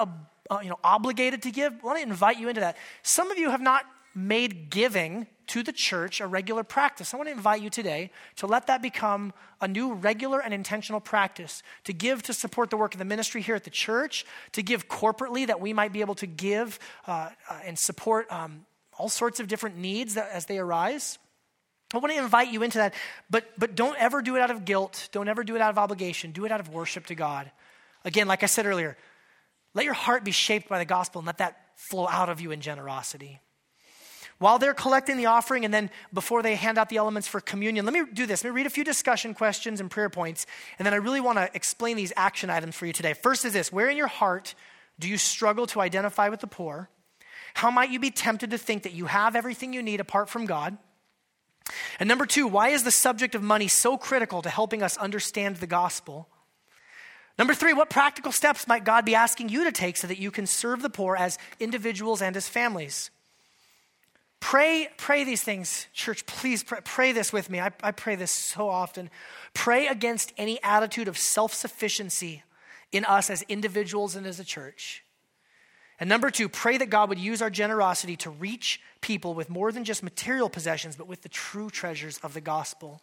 uh, 0.53 0.59
you 0.61 0.69
know, 0.69 0.79
obligated 0.83 1.41
to 1.43 1.51
give. 1.51 1.73
I 1.73 1.85
want 1.85 1.97
to 1.97 2.03
invite 2.03 2.39
you 2.39 2.49
into 2.49 2.61
that. 2.61 2.77
Some 3.01 3.31
of 3.31 3.37
you 3.37 3.49
have 3.49 3.61
not 3.61 3.85
made 4.15 4.69
giving 4.69 5.27
to 5.47 5.63
the 5.63 5.73
church 5.73 6.21
a 6.21 6.27
regular 6.27 6.63
practice. 6.63 7.13
I 7.13 7.17
want 7.17 7.27
to 7.27 7.33
invite 7.33 7.61
you 7.61 7.69
today 7.69 8.11
to 8.37 8.47
let 8.47 8.67
that 8.67 8.81
become 8.81 9.33
a 9.59 9.67
new 9.67 9.93
regular 9.93 10.39
and 10.39 10.53
intentional 10.53 11.01
practice. 11.01 11.63
To 11.85 11.93
give 11.93 12.23
to 12.23 12.33
support 12.33 12.69
the 12.69 12.77
work 12.77 12.93
of 12.93 12.99
the 12.99 13.05
ministry 13.05 13.41
here 13.41 13.55
at 13.55 13.63
the 13.63 13.69
church, 13.69 14.25
to 14.53 14.63
give 14.63 14.87
corporately 14.87 15.47
that 15.47 15.59
we 15.59 15.73
might 15.73 15.91
be 15.91 16.01
able 16.01 16.15
to 16.15 16.27
give 16.27 16.79
uh, 17.07 17.29
uh, 17.49 17.59
and 17.65 17.77
support 17.77 18.31
um, 18.31 18.65
all 18.97 19.09
sorts 19.09 19.39
of 19.39 19.47
different 19.47 19.77
needs 19.77 20.13
that, 20.13 20.29
as 20.31 20.45
they 20.45 20.59
arise. 20.59 21.17
I 21.93 21.97
want 21.97 22.13
to 22.13 22.19
invite 22.19 22.51
you 22.51 22.63
into 22.63 22.79
that, 22.79 22.93
but, 23.29 23.45
but 23.57 23.75
don't 23.75 23.97
ever 23.99 24.21
do 24.21 24.35
it 24.35 24.41
out 24.41 24.49
of 24.49 24.65
guilt. 24.65 25.09
Don't 25.11 25.27
ever 25.27 25.43
do 25.43 25.55
it 25.55 25.61
out 25.61 25.69
of 25.69 25.77
obligation. 25.77 26.31
Do 26.31 26.45
it 26.45 26.51
out 26.51 26.59
of 26.59 26.69
worship 26.69 27.07
to 27.07 27.15
God. 27.15 27.51
Again, 28.03 28.27
like 28.27 28.43
I 28.43 28.47
said 28.47 28.65
earlier, 28.65 28.97
let 29.73 29.85
your 29.85 29.93
heart 29.93 30.23
be 30.23 30.31
shaped 30.31 30.69
by 30.69 30.79
the 30.79 30.85
gospel 30.85 31.19
and 31.19 31.25
let 31.25 31.39
that 31.39 31.57
flow 31.75 32.07
out 32.07 32.29
of 32.29 32.39
you 32.39 32.51
in 32.51 32.61
generosity. 32.61 33.39
While 34.39 34.59
they're 34.59 34.73
collecting 34.73 35.17
the 35.17 35.27
offering 35.27 35.63
and 35.63 35.73
then 35.73 35.89
before 36.13 36.41
they 36.41 36.55
hand 36.55 36.77
out 36.77 36.89
the 36.89 36.97
elements 36.97 37.27
for 37.27 37.39
communion, 37.39 37.85
let 37.85 37.93
me 37.93 38.03
do 38.11 38.25
this. 38.25 38.43
Let 38.43 38.49
me 38.49 38.55
read 38.55 38.65
a 38.65 38.71
few 38.71 38.83
discussion 38.83 39.33
questions 39.33 39.79
and 39.79 39.89
prayer 39.89 40.09
points, 40.09 40.45
and 40.77 40.85
then 40.85 40.93
I 40.93 40.97
really 40.97 41.21
want 41.21 41.37
to 41.37 41.49
explain 41.53 41.95
these 41.95 42.11
action 42.15 42.49
items 42.49 42.75
for 42.75 42.85
you 42.85 42.93
today. 42.93 43.13
First 43.13 43.45
is 43.45 43.53
this 43.53 43.71
Where 43.71 43.89
in 43.89 43.97
your 43.97 44.07
heart 44.07 44.55
do 44.99 45.07
you 45.07 45.17
struggle 45.17 45.67
to 45.67 45.81
identify 45.81 46.29
with 46.29 46.39
the 46.39 46.47
poor? 46.47 46.89
How 47.55 47.69
might 47.71 47.91
you 47.91 47.99
be 47.99 48.11
tempted 48.11 48.51
to 48.51 48.57
think 48.57 48.83
that 48.83 48.93
you 48.93 49.05
have 49.05 49.35
everything 49.35 49.73
you 49.73 49.83
need 49.83 49.99
apart 49.99 50.29
from 50.29 50.45
God? 50.45 50.77
And 51.99 52.09
number 52.09 52.25
two, 52.25 52.47
why 52.47 52.69
is 52.69 52.83
the 52.83 52.91
subject 52.91 53.35
of 53.35 53.43
money 53.43 53.67
so 53.67 53.97
critical 53.97 54.41
to 54.41 54.49
helping 54.49 54.83
us 54.83 54.97
understand 54.97 55.57
the 55.57 55.67
gospel? 55.67 56.27
Number 57.37 57.53
three, 57.53 57.73
what 57.73 57.89
practical 57.89 58.31
steps 58.31 58.67
might 58.67 58.83
God 58.83 59.05
be 59.05 59.15
asking 59.15 59.49
you 59.49 59.63
to 59.63 59.71
take 59.71 59.97
so 59.97 60.07
that 60.07 60.19
you 60.19 60.29
can 60.29 60.45
serve 60.45 60.81
the 60.81 60.89
poor 60.89 61.15
as 61.15 61.39
individuals 61.59 62.21
and 62.21 62.37
as 62.37 62.47
families? 62.47 63.09
Pray, 64.39 64.89
pray 64.97 65.23
these 65.23 65.41
things, 65.41 65.87
church. 65.93 66.25
Please 66.25 66.63
pray, 66.63 66.79
pray 66.83 67.11
this 67.11 67.31
with 67.31 67.49
me. 67.49 67.59
I, 67.59 67.71
I 67.81 67.91
pray 67.91 68.15
this 68.15 68.29
so 68.29 68.69
often. 68.69 69.09
Pray 69.53 69.87
against 69.87 70.33
any 70.37 70.61
attitude 70.61 71.07
of 71.07 71.17
self 71.17 71.53
sufficiency 71.53 72.43
in 72.91 73.05
us 73.05 73.29
as 73.29 73.41
individuals 73.43 74.15
and 74.15 74.27
as 74.27 74.39
a 74.39 74.43
church. 74.43 75.03
And 75.99 76.09
number 76.09 76.29
two, 76.29 76.49
pray 76.49 76.77
that 76.77 76.89
God 76.89 77.09
would 77.09 77.19
use 77.19 77.41
our 77.41 77.49
generosity 77.49 78.17
to 78.17 78.29
reach 78.29 78.81
people 78.99 79.33
with 79.33 79.49
more 79.49 79.71
than 79.71 79.85
just 79.85 80.03
material 80.03 80.49
possessions, 80.49 80.97
but 80.97 81.07
with 81.07 81.21
the 81.21 81.29
true 81.29 81.69
treasures 81.69 82.17
of 82.19 82.33
the 82.33 82.41
gospel. 82.41 83.01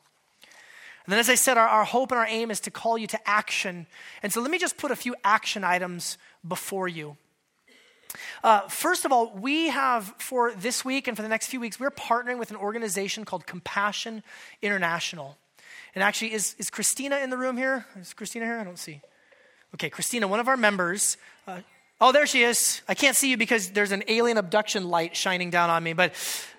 And 1.06 1.12
then, 1.12 1.18
as 1.18 1.30
I 1.30 1.34
said, 1.34 1.56
our, 1.56 1.66
our 1.66 1.84
hope 1.84 2.10
and 2.12 2.18
our 2.18 2.26
aim 2.26 2.50
is 2.50 2.60
to 2.60 2.70
call 2.70 2.98
you 2.98 3.06
to 3.08 3.28
action. 3.28 3.86
And 4.22 4.32
so 4.32 4.40
let 4.40 4.50
me 4.50 4.58
just 4.58 4.76
put 4.76 4.90
a 4.90 4.96
few 4.96 5.14
action 5.24 5.64
items 5.64 6.18
before 6.46 6.88
you. 6.88 7.16
Uh, 8.42 8.60
first 8.68 9.04
of 9.04 9.12
all, 9.12 9.32
we 9.34 9.68
have 9.68 10.14
for 10.18 10.52
this 10.52 10.84
week 10.84 11.08
and 11.08 11.16
for 11.16 11.22
the 11.22 11.28
next 11.28 11.46
few 11.46 11.60
weeks, 11.60 11.78
we're 11.78 11.90
partnering 11.90 12.38
with 12.38 12.50
an 12.50 12.56
organization 12.56 13.24
called 13.24 13.46
Compassion 13.46 14.22
International. 14.62 15.36
And 15.94 16.02
actually, 16.02 16.32
is, 16.32 16.54
is 16.58 16.70
Christina 16.70 17.18
in 17.18 17.30
the 17.30 17.38
room 17.38 17.56
here? 17.56 17.86
Is 18.00 18.12
Christina 18.12 18.44
here? 18.44 18.58
I 18.58 18.64
don't 18.64 18.78
see. 18.78 19.00
Okay, 19.74 19.90
Christina, 19.90 20.26
one 20.26 20.40
of 20.40 20.48
our 20.48 20.56
members, 20.56 21.16
uh, 21.46 21.60
Oh, 22.02 22.12
there 22.12 22.26
she 22.26 22.44
is. 22.44 22.80
I 22.88 22.94
can't 22.94 23.14
see 23.14 23.28
you 23.28 23.36
because 23.36 23.72
there's 23.72 23.92
an 23.92 24.04
alien 24.08 24.38
abduction 24.38 24.88
light 24.88 25.14
shining 25.14 25.50
down 25.50 25.68
on 25.68 25.82
me. 25.84 25.92
But 25.92 26.14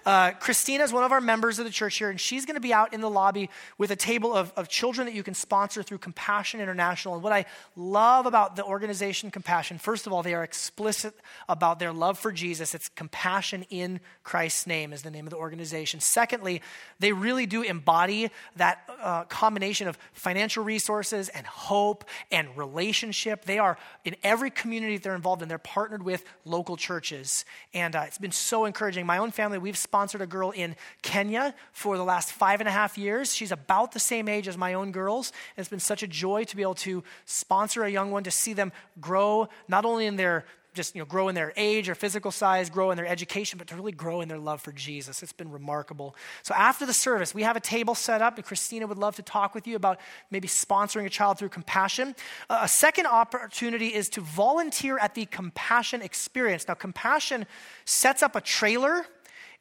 uh, 0.05 0.31
Christina 0.31 0.83
is 0.83 0.91
one 0.91 1.03
of 1.03 1.11
our 1.11 1.21
members 1.21 1.59
of 1.59 1.65
the 1.65 1.71
church 1.71 1.97
here, 1.97 2.09
and 2.09 2.19
she's 2.19 2.45
going 2.45 2.55
to 2.55 2.61
be 2.61 2.73
out 2.73 2.93
in 2.93 3.01
the 3.01 3.09
lobby 3.09 3.49
with 3.77 3.91
a 3.91 3.95
table 3.95 4.33
of, 4.33 4.51
of 4.55 4.67
children 4.67 5.05
that 5.05 5.13
you 5.13 5.23
can 5.23 5.33
sponsor 5.33 5.83
through 5.83 5.99
Compassion 5.99 6.59
International. 6.59 7.13
And 7.13 7.23
what 7.23 7.33
I 7.33 7.45
love 7.75 8.25
about 8.25 8.55
the 8.55 8.63
organization 8.63 9.31
Compassion, 9.31 9.77
first 9.77 10.07
of 10.07 10.13
all, 10.13 10.23
they 10.23 10.33
are 10.33 10.43
explicit 10.43 11.13
about 11.47 11.79
their 11.79 11.93
love 11.93 12.17
for 12.17 12.31
Jesus. 12.31 12.73
It's 12.73 12.89
Compassion 12.89 13.65
in 13.69 13.99
Christ's 14.23 14.65
name, 14.65 14.93
is 14.93 15.03
the 15.03 15.11
name 15.11 15.25
of 15.25 15.31
the 15.31 15.37
organization. 15.37 15.99
Secondly, 15.99 16.61
they 16.99 17.13
really 17.13 17.45
do 17.45 17.61
embody 17.61 18.29
that 18.55 18.89
uh, 19.01 19.23
combination 19.25 19.87
of 19.87 19.97
financial 20.13 20.63
resources 20.63 21.29
and 21.29 21.45
hope 21.45 22.05
and 22.31 22.55
relationship. 22.57 23.45
They 23.45 23.59
are 23.59 23.77
in 24.03 24.15
every 24.23 24.49
community 24.49 24.97
that 24.97 25.03
they're 25.03 25.15
involved 25.15 25.41
in, 25.41 25.47
they're 25.47 25.57
partnered 25.57 26.03
with 26.03 26.23
local 26.45 26.77
churches. 26.77 27.45
And 27.73 27.95
uh, 27.95 28.03
it's 28.07 28.17
been 28.17 28.31
so 28.31 28.65
encouraging. 28.65 29.05
My 29.05 29.19
own 29.19 29.31
family, 29.31 29.57
we've 29.57 29.77
sponsored 29.91 30.21
a 30.21 30.25
girl 30.25 30.51
in 30.51 30.73
Kenya 31.01 31.53
for 31.73 31.97
the 31.97 32.03
last 32.05 32.31
five 32.31 32.61
and 32.61 32.69
a 32.69 32.71
half 32.71 32.97
years. 32.97 33.35
She's 33.35 33.51
about 33.51 33.91
the 33.91 33.99
same 33.99 34.29
age 34.29 34.47
as 34.47 34.57
my 34.57 34.73
own 34.73 34.93
girls. 34.93 35.33
And 35.57 35.61
it's 35.61 35.69
been 35.69 35.81
such 35.81 36.01
a 36.01 36.07
joy 36.07 36.45
to 36.45 36.55
be 36.55 36.61
able 36.61 36.75
to 36.75 37.03
sponsor 37.25 37.83
a 37.83 37.89
young 37.89 38.09
one, 38.09 38.23
to 38.23 38.31
see 38.31 38.53
them 38.53 38.71
grow, 39.01 39.49
not 39.67 39.83
only 39.83 40.05
in 40.05 40.15
their 40.15 40.45
just 40.73 40.95
you 40.95 41.01
know 41.01 41.05
grow 41.05 41.27
in 41.27 41.35
their 41.35 41.51
age 41.57 41.89
or 41.89 41.95
physical 41.95 42.31
size 42.31 42.69
grow 42.69 42.91
in 42.91 42.95
their 42.95 43.05
education 43.05 43.57
but 43.57 43.67
to 43.67 43.75
really 43.75 43.91
grow 43.91 44.21
in 44.21 44.29
their 44.29 44.37
love 44.37 44.61
for 44.61 44.71
jesus 44.71 45.21
it's 45.21 45.33
been 45.33 45.51
remarkable 45.51 46.15
so 46.43 46.53
after 46.53 46.85
the 46.85 46.93
service 46.93 47.35
we 47.35 47.43
have 47.43 47.57
a 47.57 47.59
table 47.59 47.93
set 47.93 48.21
up 48.21 48.37
and 48.37 48.45
christina 48.45 48.87
would 48.87 48.97
love 48.97 49.13
to 49.13 49.21
talk 49.21 49.53
with 49.53 49.67
you 49.67 49.75
about 49.75 49.99
maybe 50.29 50.47
sponsoring 50.47 51.05
a 51.05 51.09
child 51.09 51.37
through 51.37 51.49
compassion 51.49 52.15
uh, 52.49 52.59
a 52.61 52.69
second 52.69 53.05
opportunity 53.05 53.87
is 53.87 54.07
to 54.07 54.21
volunteer 54.21 54.97
at 54.97 55.13
the 55.13 55.25
compassion 55.25 56.01
experience 56.01 56.65
now 56.69 56.73
compassion 56.73 57.45
sets 57.83 58.23
up 58.23 58.33
a 58.33 58.39
trailer 58.39 59.05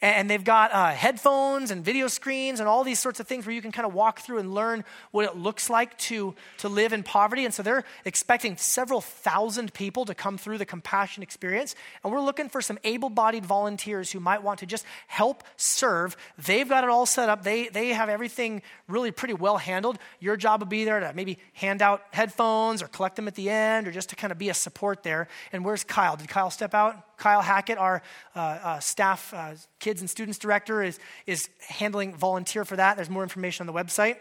and 0.03 0.31
they've 0.31 0.45
got 0.45 0.73
uh, 0.73 0.91
headphones 0.91 1.71
and 1.71 1.85
video 1.85 2.09
screens 2.09 2.59
and 2.59 2.69
all 2.69 2.85
these 2.85 2.99
sorts 2.99 3.21
of 3.21 3.27
things 3.27 3.45
where 3.45 3.55
you 3.55 3.61
can 3.61 3.71
kind 3.71 3.87
of 3.87 3.93
walk 3.93 4.21
through 4.21 4.39
and 4.39 4.55
learn 4.55 4.83
what 5.11 5.27
it 5.27 5.37
looks 5.37 5.69
like 5.69 5.97
to, 5.99 6.35
to 6.59 6.69
live 6.69 6.95
in 6.95 7.03
poverty. 7.03 7.45
And 7.45 7.53
so 7.53 7.63
they're 7.63 7.85
expecting 8.07 8.57
several 8.57 9.03
thousand 9.03 9.75
people 9.75 10.07
to 10.07 10.15
come 10.15 10.39
through 10.39 10.57
the 10.57 10.65
compassion 10.65 11.23
experience. 11.23 11.75
And 12.03 12.13
we're 12.13 12.23
looking 12.23 12.49
for 12.49 12.63
some 12.63 12.79
able 12.83 13.11
bodied 13.11 13.45
volunteers 13.45 14.11
who 14.11 14.21
might 14.21 14.43
want 14.43 14.61
to 14.61 14.67
just 14.67 14.87
help 15.07 15.45
serve. 15.57 16.17
They've 16.39 16.69
got 16.69 16.85
it 16.85 16.91
all 16.91 17.07
set 17.07 17.29
up, 17.29 17.43
they, 17.43 17.69
they 17.69 17.91
have 17.91 18.09
everything 18.09 18.63
really 18.89 19.11
pretty 19.11 19.35
well 19.35 19.59
handled. 19.59 19.99
Your 20.19 20.37
job 20.37 20.61
would 20.61 20.71
be 20.71 20.85
there 20.85 21.01
to 21.01 21.13
maybe 21.13 21.39
hand 21.53 21.83
out 21.83 22.03
headphones 22.13 22.83
or 22.83 22.89
collect 22.89 23.17
them 23.17 23.29
at 23.29 23.35
the 23.35 23.51
end 23.51 23.87
or 23.87 23.93
just 23.93 24.09
to 24.11 24.17
kind 24.17 24.33
of 24.33 24.39
be 24.39 24.49
a 24.49 24.55
support 24.55 25.03
there. 25.03 25.29
And 25.53 25.65
where's 25.65 25.85
Kyle? 25.85 26.17
Did 26.17 26.29
Kyle 26.29 26.51
step 26.51 26.75
out? 26.75 27.05
Kyle 27.21 27.43
Hackett, 27.43 27.79
our 27.79 28.03
uh, 28.35 28.39
uh, 28.39 28.81
staff 28.81 29.33
uh, 29.35 29.53
kids 29.79 30.01
and 30.01 30.09
students 30.09 30.39
director, 30.39 30.83
is, 30.83 30.99
is 31.27 31.49
handling 31.69 32.17
volunteer 32.17 32.65
for 32.65 32.77
that. 32.77 32.97
There's 32.97 33.11
more 33.11 33.23
information 33.23 33.69
on 33.69 33.73
the 33.73 33.79
website. 33.79 34.17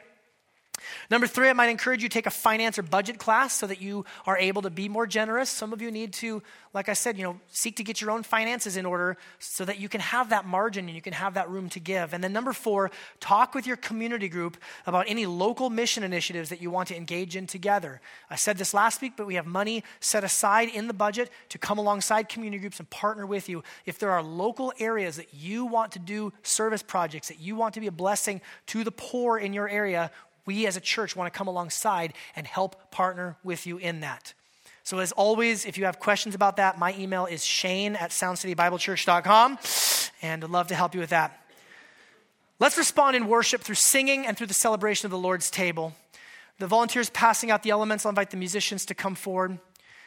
Number 1.10 1.28
three, 1.28 1.50
I 1.50 1.54
might 1.54 1.70
encourage 1.70 2.04
you 2.04 2.10
to 2.10 2.14
take 2.14 2.26
a 2.26 2.32
finance 2.32 2.78
or 2.78 2.84
budget 2.84 3.18
class 3.18 3.54
so 3.54 3.68
that 3.68 3.82
you 3.82 4.06
are 4.26 4.38
able 4.38 4.62
to 4.62 4.70
be 4.70 4.90
more 4.90 5.08
generous. 5.08 5.50
Some 5.50 5.74
of 5.74 5.82
you 5.82 5.92
need 5.92 6.14
to, 6.14 6.42
like 6.74 6.90
I 6.90 6.94
said, 6.94 7.18
you 7.18 7.24
know, 7.24 7.40
seek 7.48 7.76
to 7.78 7.84
get 7.84 8.02
your 8.02 8.12
own 8.12 8.24
finances 8.24 8.78
in 8.78 8.86
order 8.86 9.18
so 9.40 9.66
that 9.66 9.80
you 9.80 9.90
can 9.90 10.02
have 10.02 10.30
that 10.30 10.46
margin 10.46 10.86
and 10.88 10.96
you 10.96 11.02
can 11.02 11.14
have 11.14 11.34
that 11.34 11.50
room 11.50 11.70
to 11.70 11.80
give. 11.80 12.14
And 12.14 12.24
then 12.24 12.34
number 12.34 12.54
four, 12.54 12.92
talk 13.20 13.56
with 13.56 13.66
your 13.66 13.78
community 13.78 14.30
group 14.30 14.58
about 14.86 15.06
any 15.08 15.26
local 15.26 15.70
mission 15.70 16.04
initiatives 16.04 16.50
that 16.50 16.62
you 16.62 16.70
want 16.70 16.88
to 16.90 16.96
engage 16.96 17.36
in 17.36 17.48
together. 17.48 18.02
I 18.30 18.36
said 18.36 18.58
this 18.58 18.74
last 18.74 19.02
week, 19.02 19.14
but 19.18 19.28
we 19.28 19.36
have 19.36 19.46
money 19.46 19.84
set 20.00 20.24
aside 20.24 20.70
in 20.70 20.88
the 20.88 20.94
budget 20.94 21.30
to 21.50 21.58
come 21.58 21.78
alongside 21.78 22.30
community 22.30 22.60
groups 22.60 22.80
and 22.80 22.90
partner 22.90 23.26
with 23.26 23.50
you. 23.50 23.64
If 23.86 24.00
there 24.00 24.12
are 24.12 24.24
local 24.24 24.74
areas 24.80 25.16
that 25.18 25.34
you 25.34 25.66
want 25.66 25.92
to 25.94 26.00
do 26.00 26.34
service 26.44 26.84
projects, 26.84 27.28
that 27.30 27.40
you 27.40 27.56
want 27.56 27.74
to 27.74 27.80
be 27.80 27.88
a 27.88 27.92
blessing 27.92 28.42
to 28.68 28.84
the 28.84 28.92
poor 28.92 29.38
in 29.38 29.54
your 29.54 29.70
area, 29.70 30.12
we 30.50 30.66
as 30.66 30.76
a 30.76 30.82
church 30.82 31.16
want 31.16 31.32
to 31.32 31.38
come 31.38 31.48
alongside 31.48 32.12
and 32.36 32.48
help 32.48 32.90
partner 32.90 33.38
with 33.44 33.68
you 33.68 33.78
in 33.78 34.00
that. 34.00 34.34
So, 34.82 34.98
as 34.98 35.12
always, 35.12 35.64
if 35.64 35.78
you 35.78 35.86
have 35.86 36.00
questions 36.00 36.34
about 36.34 36.58
that, 36.58 36.80
my 36.80 36.96
email 36.98 37.28
is 37.28 37.46
shane 37.46 37.96
at 37.96 38.10
soundcitybiblechurch.com, 38.10 39.60
and 40.24 40.44
I'd 40.44 40.50
love 40.50 40.66
to 40.70 40.76
help 40.76 40.96
you 40.96 41.02
with 41.02 41.12
that. 41.12 41.40
Let's 42.58 42.80
respond 42.80 43.16
in 43.16 43.28
worship 43.28 43.62
through 43.62 43.76
singing 43.76 44.26
and 44.26 44.36
through 44.36 44.48
the 44.48 44.56
celebration 44.56 45.06
of 45.06 45.12
the 45.12 45.20
Lord's 45.20 45.52
table. 45.52 45.94
The 46.58 46.66
volunteers 46.66 47.12
passing 47.12 47.52
out 47.52 47.62
the 47.62 47.70
elements, 47.70 48.04
I'll 48.04 48.10
invite 48.10 48.32
the 48.32 48.38
musicians 48.38 48.88
to 48.88 48.96
come 48.96 49.14
forward. 49.14 49.60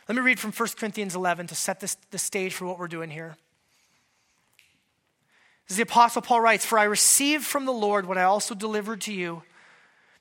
Let 0.08 0.16
me 0.16 0.22
read 0.22 0.40
from 0.40 0.50
1 0.50 0.68
Corinthians 0.76 1.14
11 1.14 1.46
to 1.46 1.54
set 1.54 1.78
this, 1.78 1.96
the 2.10 2.18
stage 2.18 2.52
for 2.52 2.66
what 2.66 2.80
we're 2.80 2.88
doing 2.88 3.10
here. 3.10 3.36
As 5.70 5.76
the 5.76 5.84
Apostle 5.84 6.20
Paul 6.20 6.40
writes, 6.40 6.66
For 6.66 6.80
I 6.80 6.84
received 6.84 7.44
from 7.44 7.64
the 7.64 7.72
Lord 7.72 8.06
what 8.06 8.18
I 8.18 8.24
also 8.24 8.56
delivered 8.56 9.02
to 9.02 9.12
you 9.12 9.44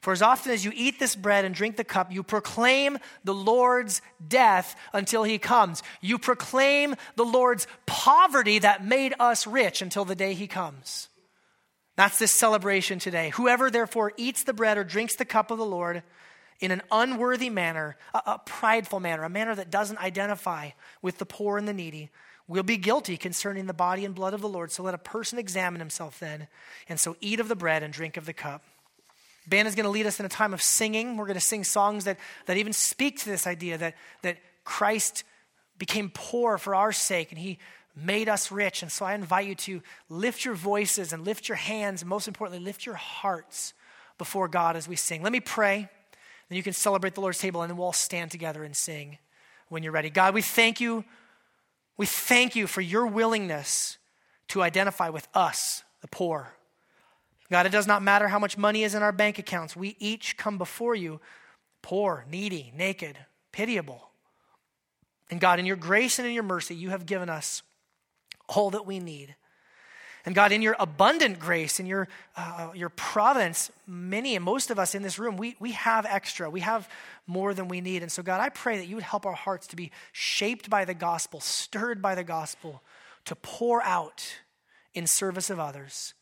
For 0.00 0.12
as 0.12 0.22
often 0.22 0.52
as 0.52 0.64
you 0.64 0.72
eat 0.74 0.98
this 0.98 1.16
bread 1.16 1.44
and 1.44 1.54
drink 1.54 1.76
the 1.76 1.84
cup, 1.84 2.12
you 2.12 2.22
proclaim 2.22 2.98
the 3.24 3.34
Lord's 3.34 4.00
death 4.26 4.76
until 4.92 5.24
he 5.24 5.38
comes. 5.38 5.82
You 6.00 6.18
proclaim 6.18 6.94
the 7.16 7.24
Lord's 7.24 7.66
poverty 7.86 8.60
that 8.60 8.84
made 8.84 9.14
us 9.18 9.46
rich 9.46 9.82
until 9.82 10.04
the 10.04 10.14
day 10.14 10.34
he 10.34 10.46
comes. 10.46 11.08
That's 11.96 12.18
this 12.18 12.30
celebration 12.30 13.00
today. 13.00 13.30
Whoever 13.30 13.70
therefore 13.70 14.12
eats 14.16 14.44
the 14.44 14.52
bread 14.52 14.78
or 14.78 14.84
drinks 14.84 15.16
the 15.16 15.24
cup 15.24 15.50
of 15.50 15.58
the 15.58 15.64
Lord 15.64 16.04
in 16.60 16.70
an 16.70 16.82
unworthy 16.92 17.50
manner, 17.50 17.96
a, 18.14 18.22
a 18.26 18.40
prideful 18.44 19.00
manner, 19.00 19.24
a 19.24 19.28
manner 19.28 19.54
that 19.56 19.70
doesn't 19.70 19.98
identify 19.98 20.70
with 21.02 21.18
the 21.18 21.26
poor 21.26 21.58
and 21.58 21.66
the 21.66 21.72
needy, 21.72 22.10
will 22.46 22.62
be 22.62 22.76
guilty 22.76 23.16
concerning 23.16 23.66
the 23.66 23.74
body 23.74 24.04
and 24.04 24.14
blood 24.14 24.32
of 24.32 24.40
the 24.40 24.48
Lord. 24.48 24.70
So 24.70 24.84
let 24.84 24.94
a 24.94 24.98
person 24.98 25.38
examine 25.40 25.80
himself 25.80 26.20
then, 26.20 26.46
and 26.88 27.00
so 27.00 27.16
eat 27.20 27.40
of 27.40 27.48
the 27.48 27.56
bread 27.56 27.82
and 27.82 27.92
drink 27.92 28.16
of 28.16 28.26
the 28.26 28.32
cup. 28.32 28.62
Band 29.48 29.68
is 29.68 29.74
going 29.74 29.84
to 29.84 29.90
lead 29.90 30.06
us 30.06 30.20
in 30.20 30.26
a 30.26 30.28
time 30.28 30.52
of 30.52 30.62
singing. 30.62 31.16
We're 31.16 31.26
going 31.26 31.34
to 31.34 31.40
sing 31.40 31.64
songs 31.64 32.04
that, 32.04 32.18
that 32.46 32.56
even 32.56 32.72
speak 32.72 33.18
to 33.20 33.28
this 33.28 33.46
idea 33.46 33.78
that, 33.78 33.94
that 34.22 34.38
Christ 34.64 35.24
became 35.78 36.10
poor 36.12 36.58
for 36.58 36.74
our 36.74 36.92
sake 36.92 37.30
and 37.30 37.38
he 37.38 37.58
made 37.96 38.28
us 38.28 38.52
rich. 38.52 38.82
And 38.82 38.92
so 38.92 39.04
I 39.04 39.14
invite 39.14 39.46
you 39.46 39.54
to 39.54 39.82
lift 40.08 40.44
your 40.44 40.54
voices 40.54 41.12
and 41.12 41.24
lift 41.24 41.48
your 41.48 41.56
hands, 41.56 42.02
and 42.02 42.08
most 42.08 42.28
importantly, 42.28 42.64
lift 42.64 42.86
your 42.86 42.94
hearts 42.94 43.74
before 44.18 44.48
God 44.48 44.76
as 44.76 44.88
we 44.88 44.96
sing. 44.96 45.22
Let 45.22 45.32
me 45.32 45.40
pray. 45.40 45.88
Then 46.48 46.56
you 46.56 46.62
can 46.62 46.72
celebrate 46.72 47.14
the 47.14 47.20
Lord's 47.20 47.38
table, 47.38 47.62
and 47.62 47.70
then 47.70 47.76
we'll 47.76 47.86
all 47.86 47.92
stand 47.92 48.30
together 48.30 48.64
and 48.64 48.76
sing 48.76 49.18
when 49.68 49.82
you're 49.82 49.92
ready. 49.92 50.10
God, 50.10 50.34
we 50.34 50.42
thank 50.42 50.80
you. 50.80 51.04
We 51.96 52.06
thank 52.06 52.54
you 52.56 52.66
for 52.66 52.80
your 52.80 53.06
willingness 53.06 53.98
to 54.48 54.62
identify 54.62 55.08
with 55.08 55.28
us, 55.34 55.82
the 56.00 56.08
poor. 56.08 56.54
God, 57.50 57.66
it 57.66 57.72
does 57.72 57.86
not 57.86 58.02
matter 58.02 58.28
how 58.28 58.38
much 58.38 58.58
money 58.58 58.82
is 58.82 58.94
in 58.94 59.02
our 59.02 59.12
bank 59.12 59.38
accounts. 59.38 59.74
We 59.74 59.96
each 59.98 60.36
come 60.36 60.58
before 60.58 60.94
you 60.94 61.20
poor, 61.82 62.26
needy, 62.30 62.72
naked, 62.76 63.16
pitiable. 63.52 64.10
And 65.30 65.40
God, 65.40 65.58
in 65.58 65.66
your 65.66 65.76
grace 65.76 66.18
and 66.18 66.28
in 66.28 66.34
your 66.34 66.42
mercy, 66.42 66.74
you 66.74 66.90
have 66.90 67.06
given 67.06 67.28
us 67.28 67.62
all 68.48 68.70
that 68.70 68.86
we 68.86 68.98
need. 68.98 69.34
And 70.26 70.34
God, 70.34 70.52
in 70.52 70.60
your 70.60 70.76
abundant 70.78 71.38
grace, 71.38 71.80
in 71.80 71.86
your, 71.86 72.08
uh, 72.36 72.70
your 72.74 72.90
providence, 72.90 73.70
many 73.86 74.36
and 74.36 74.44
most 74.44 74.70
of 74.70 74.78
us 74.78 74.94
in 74.94 75.02
this 75.02 75.18
room, 75.18 75.38
we, 75.38 75.56
we 75.58 75.72
have 75.72 76.04
extra. 76.04 76.50
We 76.50 76.60
have 76.60 76.88
more 77.26 77.54
than 77.54 77.68
we 77.68 77.80
need. 77.80 78.02
And 78.02 78.12
so, 78.12 78.22
God, 78.22 78.40
I 78.40 78.50
pray 78.50 78.76
that 78.76 78.86
you 78.86 78.96
would 78.96 79.04
help 79.04 79.24
our 79.24 79.32
hearts 79.32 79.66
to 79.68 79.76
be 79.76 79.90
shaped 80.12 80.68
by 80.68 80.84
the 80.84 80.92
gospel, 80.92 81.40
stirred 81.40 82.02
by 82.02 82.14
the 82.14 82.24
gospel, 82.24 82.82
to 83.24 83.34
pour 83.36 83.82
out 83.82 84.40
in 84.92 85.06
service 85.06 85.48
of 85.48 85.58
others. 85.58 86.14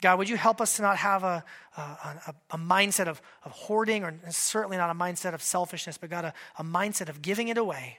God, 0.00 0.18
would 0.18 0.28
you 0.28 0.36
help 0.36 0.60
us 0.60 0.76
to 0.76 0.82
not 0.82 0.96
have 0.98 1.24
a, 1.24 1.44
a, 1.76 2.34
a, 2.50 2.58
mindset 2.58 3.08
of, 3.08 3.20
of 3.44 3.50
hoarding 3.50 4.04
or 4.04 4.14
certainly 4.30 4.76
not 4.76 4.90
a 4.90 4.94
mindset 4.94 5.34
of 5.34 5.42
selfishness, 5.42 5.98
but 5.98 6.08
God, 6.08 6.24
a, 6.26 6.34
a 6.56 6.64
mindset 6.64 7.08
of 7.08 7.20
giving 7.20 7.48
it 7.48 7.58
away 7.58 7.98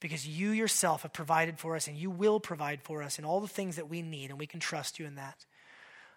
because 0.00 0.26
you 0.26 0.50
yourself 0.50 1.02
have 1.02 1.12
provided 1.12 1.58
for 1.58 1.76
us 1.76 1.86
and 1.86 1.96
you 1.96 2.10
will 2.10 2.40
provide 2.40 2.80
for 2.82 3.02
us 3.02 3.18
in 3.18 3.24
all 3.24 3.40
the 3.40 3.48
things 3.48 3.76
that 3.76 3.88
we 3.88 4.02
need, 4.02 4.30
and 4.30 4.38
we 4.38 4.46
can 4.46 4.60
trust 4.60 4.98
you 4.98 5.06
in 5.06 5.16
that. 5.16 5.44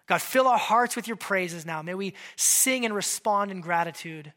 God, 0.06 0.22
fill 0.22 0.48
our 0.48 0.58
hearts 0.58 0.96
with 0.96 1.06
your 1.06 1.16
praises 1.16 1.66
now. 1.66 1.82
May 1.82 1.94
we 1.94 2.14
sing 2.36 2.86
and 2.86 2.94
respond 2.94 3.50
in 3.50 3.60
gratitude 3.60 4.32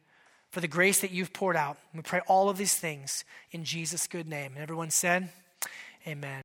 for 0.50 0.60
the 0.60 0.68
grace 0.68 1.00
that 1.00 1.12
you've 1.12 1.32
poured 1.32 1.56
out. 1.56 1.78
We 1.96 2.02
pray 2.02 2.20
all 2.28 2.50
of 2.50 2.58
these 2.58 2.76
things 2.76 3.24
in 3.52 3.64
Jesus' 3.64 4.08
good 4.08 4.28
name. 4.28 4.52
And 4.54 4.62
everyone 4.62 4.90
said, 4.90 5.30
Amen. 6.06 6.40